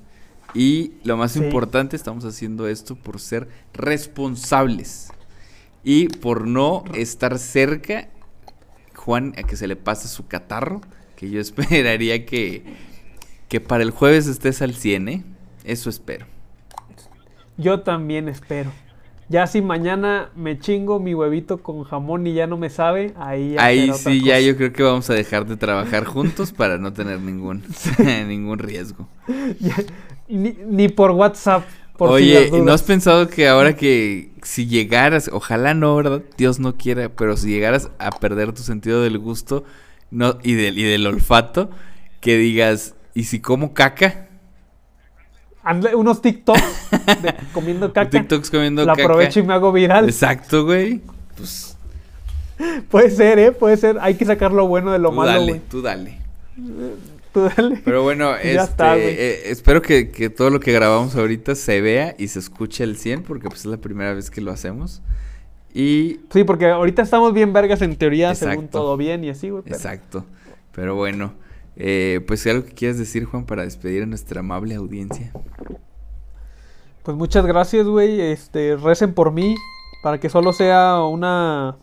Y 0.53 0.93
lo 1.03 1.17
más 1.17 1.33
Sí. 1.33 1.39
importante, 1.39 1.95
estamos 1.95 2.25
haciendo 2.25 2.67
esto 2.67 2.95
por 2.95 3.19
ser 3.19 3.47
responsables. 3.73 5.09
Y 5.83 6.07
por 6.09 6.47
no 6.47 6.83
estar 6.93 7.37
cerca, 7.39 8.09
Juan, 8.95 9.33
a 9.37 9.43
que 9.43 9.55
se 9.55 9.67
le 9.67 9.75
pase 9.75 10.07
su 10.07 10.27
catarro. 10.27 10.81
Que 11.15 11.29
yo 11.29 11.39
esperaría 11.41 12.25
que, 12.25 12.63
que 13.47 13.61
para 13.61 13.83
el 13.83 13.91
jueves 13.91 14.27
estés 14.27 14.61
al 14.61 14.73
100, 14.75 15.09
¿eh? 15.09 15.23
Eso 15.63 15.89
espero. 15.89 16.25
Yo 17.57 17.81
también 17.81 18.29
espero. 18.29 18.71
Ya 19.27 19.45
si 19.45 19.61
mañana 19.61 20.31
me 20.35 20.57
chingo 20.57 20.99
mi 20.99 21.13
huevito 21.13 21.61
con 21.61 21.83
jamón 21.83 22.25
y 22.25 22.33
ya 22.33 22.47
no 22.47 22.57
me 22.57 22.71
sabe, 22.71 23.13
ahí 23.15 23.53
ya 23.53 23.63
Ahí 23.63 23.93
sí, 23.93 24.23
ya 24.23 24.35
cosa. 24.35 24.39
yo 24.39 24.57
creo 24.57 24.73
que 24.73 24.81
vamos 24.81 25.07
a 25.11 25.13
dejar 25.13 25.45
de 25.45 25.55
trabajar 25.55 26.05
juntos 26.05 26.51
para 26.51 26.79
no 26.79 26.93
tener 26.93 27.19
ningún, 27.21 27.63
ningún 28.27 28.57
riesgo. 28.59 29.07
Ya, 29.59 29.75
ni, 30.29 30.55
ni 30.67 30.87
por 30.89 31.11
WhatsApp. 31.11 31.63
Por 31.97 32.11
Oye. 32.11 32.49
¿no 32.51 32.71
has 32.71 32.83
pensado 32.83 33.27
que 33.27 33.49
ahora 33.49 33.75
que 33.75 34.31
si 34.41 34.67
llegaras, 34.67 35.29
ojalá 35.33 35.73
no, 35.73 35.97
¿verdad? 35.97 36.21
Dios 36.37 36.59
no 36.59 36.77
quiera, 36.77 37.09
pero 37.09 37.35
si 37.35 37.49
llegaras 37.49 37.89
a 37.99 38.11
perder 38.11 38.53
tu 38.53 38.61
sentido 38.61 39.01
del 39.01 39.17
gusto 39.19 39.65
no, 40.09 40.37
y, 40.41 40.53
del, 40.53 40.79
y 40.79 40.83
del 40.83 41.05
olfato, 41.05 41.69
que 42.21 42.37
digas, 42.37 42.95
¿y 43.13 43.25
si 43.25 43.41
como 43.41 43.73
caca? 43.73 44.27
Ande- 45.61 45.93
unos 45.93 46.21
TikToks 46.21 46.63
de 47.21 47.35
comiendo 47.53 47.91
caca. 47.91 48.09
TikToks 48.09 48.49
comiendo 48.49 48.85
La 48.85 48.93
caca. 48.93 49.03
aprovecho 49.03 49.41
y 49.41 49.43
me 49.43 49.53
hago 49.53 49.73
viral. 49.73 50.05
Exacto, 50.05 50.63
güey. 50.63 51.01
Pues 51.35 51.75
Puede 52.89 53.09
ser, 53.11 53.39
¿eh? 53.39 53.51
Puede 53.51 53.75
ser. 53.75 53.97
Hay 53.99 54.15
que 54.15 54.25
sacar 54.25 54.53
lo 54.53 54.67
bueno 54.67 54.91
de 54.93 54.99
lo 54.99 55.09
tú 55.09 55.15
malo, 55.15 55.31
dale, 55.31 55.61
tú 55.69 55.81
dale. 55.81 56.17
Tú 57.33 57.41
dale. 57.55 57.81
Pero 57.85 58.03
bueno, 58.03 58.35
este, 58.35 58.55
está, 58.55 58.97
eh, 58.97 59.49
espero 59.51 59.81
que, 59.81 60.09
que 60.09 60.29
todo 60.29 60.49
lo 60.49 60.59
que 60.59 60.71
grabamos 60.71 61.15
ahorita 61.15 61.55
se 61.55 61.81
vea 61.81 62.15
y 62.17 62.27
se 62.27 62.39
escuche 62.39 62.83
al 62.83 62.95
100 62.95 63.23
porque 63.23 63.47
pues 63.49 63.61
es 63.61 63.65
la 63.67 63.77
primera 63.77 64.13
vez 64.13 64.31
que 64.31 64.41
lo 64.41 64.51
hacemos. 64.51 65.01
Y 65.73 66.19
Sí, 66.31 66.43
porque 66.43 66.67
ahorita 66.67 67.03
estamos 67.03 67.33
bien 67.33 67.53
vergas 67.53 67.81
en 67.81 67.95
teoría, 67.95 68.33
según 68.33 68.67
todo 68.67 68.97
bien 68.97 69.23
y 69.23 69.29
así, 69.29 69.49
güey. 69.49 69.63
pero- 69.63 69.75
exacto. 69.75 70.25
Pero 70.73 70.95
bueno, 70.95 71.33
eh, 71.75 72.21
pues 72.27 72.45
algo 72.47 72.65
que 72.65 72.71
quieras 72.73 72.97
decir 72.97 73.25
Juan 73.25 73.45
para 73.45 73.63
despedir 73.63 74.03
a 74.03 74.05
nuestra 74.05 74.39
amable 74.39 74.75
audiencia. 74.75 75.31
Pues 77.03 77.15
muchas 77.17 77.45
gracias, 77.45 77.85
güey. 77.85 78.19
Este, 78.21 78.75
recen 78.75 79.13
por 79.13 79.31
mí 79.31 79.55
para 80.03 80.19
que 80.19 80.29
solo 80.29 80.53
sea 80.53 81.03
una 81.03 81.77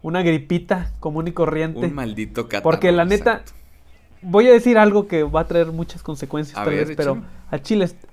una 0.00 0.22
gripita 0.22 0.92
común 1.00 1.28
y 1.28 1.32
corriente. 1.32 1.80
Un 1.80 1.94
maldito 1.94 2.44
catarro. 2.48 2.62
Porque 2.62 2.92
la 2.92 3.04
neta, 3.04 3.32
exacto. 3.32 3.52
Voy 4.22 4.46
a 4.48 4.52
decir 4.52 4.78
algo 4.78 5.06
que 5.06 5.22
va 5.22 5.40
a 5.42 5.46
traer 5.46 5.72
muchas 5.72 6.02
consecuencias 6.02 6.58
A 6.58 6.64
tal 6.64 6.74
ver, 6.74 6.86
vez, 6.86 6.96
pero 6.96 7.22
al 7.50 7.62
chile 7.62 7.84
est- 7.86 8.04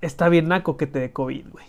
está 0.00 0.28
bien 0.28 0.48
naco 0.48 0.76
que 0.76 0.86
te 0.86 0.98
dé 0.98 1.12
COVID, 1.12 1.46
güey. 1.50 1.66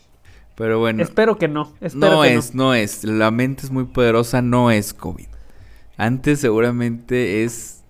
Pero 0.55 0.79
bueno, 0.79 1.01
Espero 1.01 1.37
que 1.37 1.47
no. 1.47 1.73
Espero 1.81 2.17
no 2.17 2.21
que 2.23 2.35
es, 2.35 2.53
no 2.53 2.73
es. 2.73 3.03
La 3.03 3.31
mente 3.31 3.63
es 3.65 3.71
muy 3.71 3.85
poderosa, 3.85 4.41
no 4.41 4.69
es 4.71 4.93
COVID. 4.93 5.27
Antes 5.97 6.39
seguramente 6.39 7.43
es, 7.43 7.83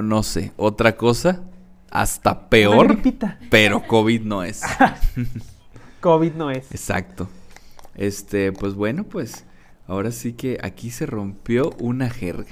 no 0.00 0.22
sé, 0.22 0.52
otra 0.56 0.96
cosa, 0.96 1.42
hasta 1.90 2.48
peor, 2.48 2.98
pero 3.50 3.86
COVID 3.86 4.22
no 4.22 4.42
es. 4.42 4.62
COVID 6.00 6.32
no 6.34 6.50
es. 6.50 6.70
Exacto. 6.70 7.28
Este, 7.94 8.52
pues 8.52 8.74
bueno, 8.74 9.04
pues 9.04 9.44
ahora 9.86 10.10
sí 10.10 10.32
que 10.32 10.58
aquí 10.62 10.90
se 10.90 11.06
rompió 11.06 11.70
una 11.78 12.10
jerga. 12.10 12.46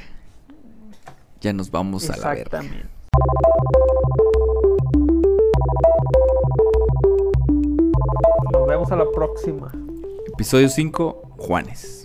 Ya 1.42 1.52
nos 1.52 1.72
vamos 1.72 2.08
a 2.08 2.16
la 2.18 2.34
verga. 2.34 2.62
Nos 8.52 8.68
vemos 8.68 8.92
a 8.92 8.96
la 8.96 9.10
próxima. 9.10 9.72
Episodio 10.32 10.68
5, 10.68 11.34
Juanes. 11.38 12.01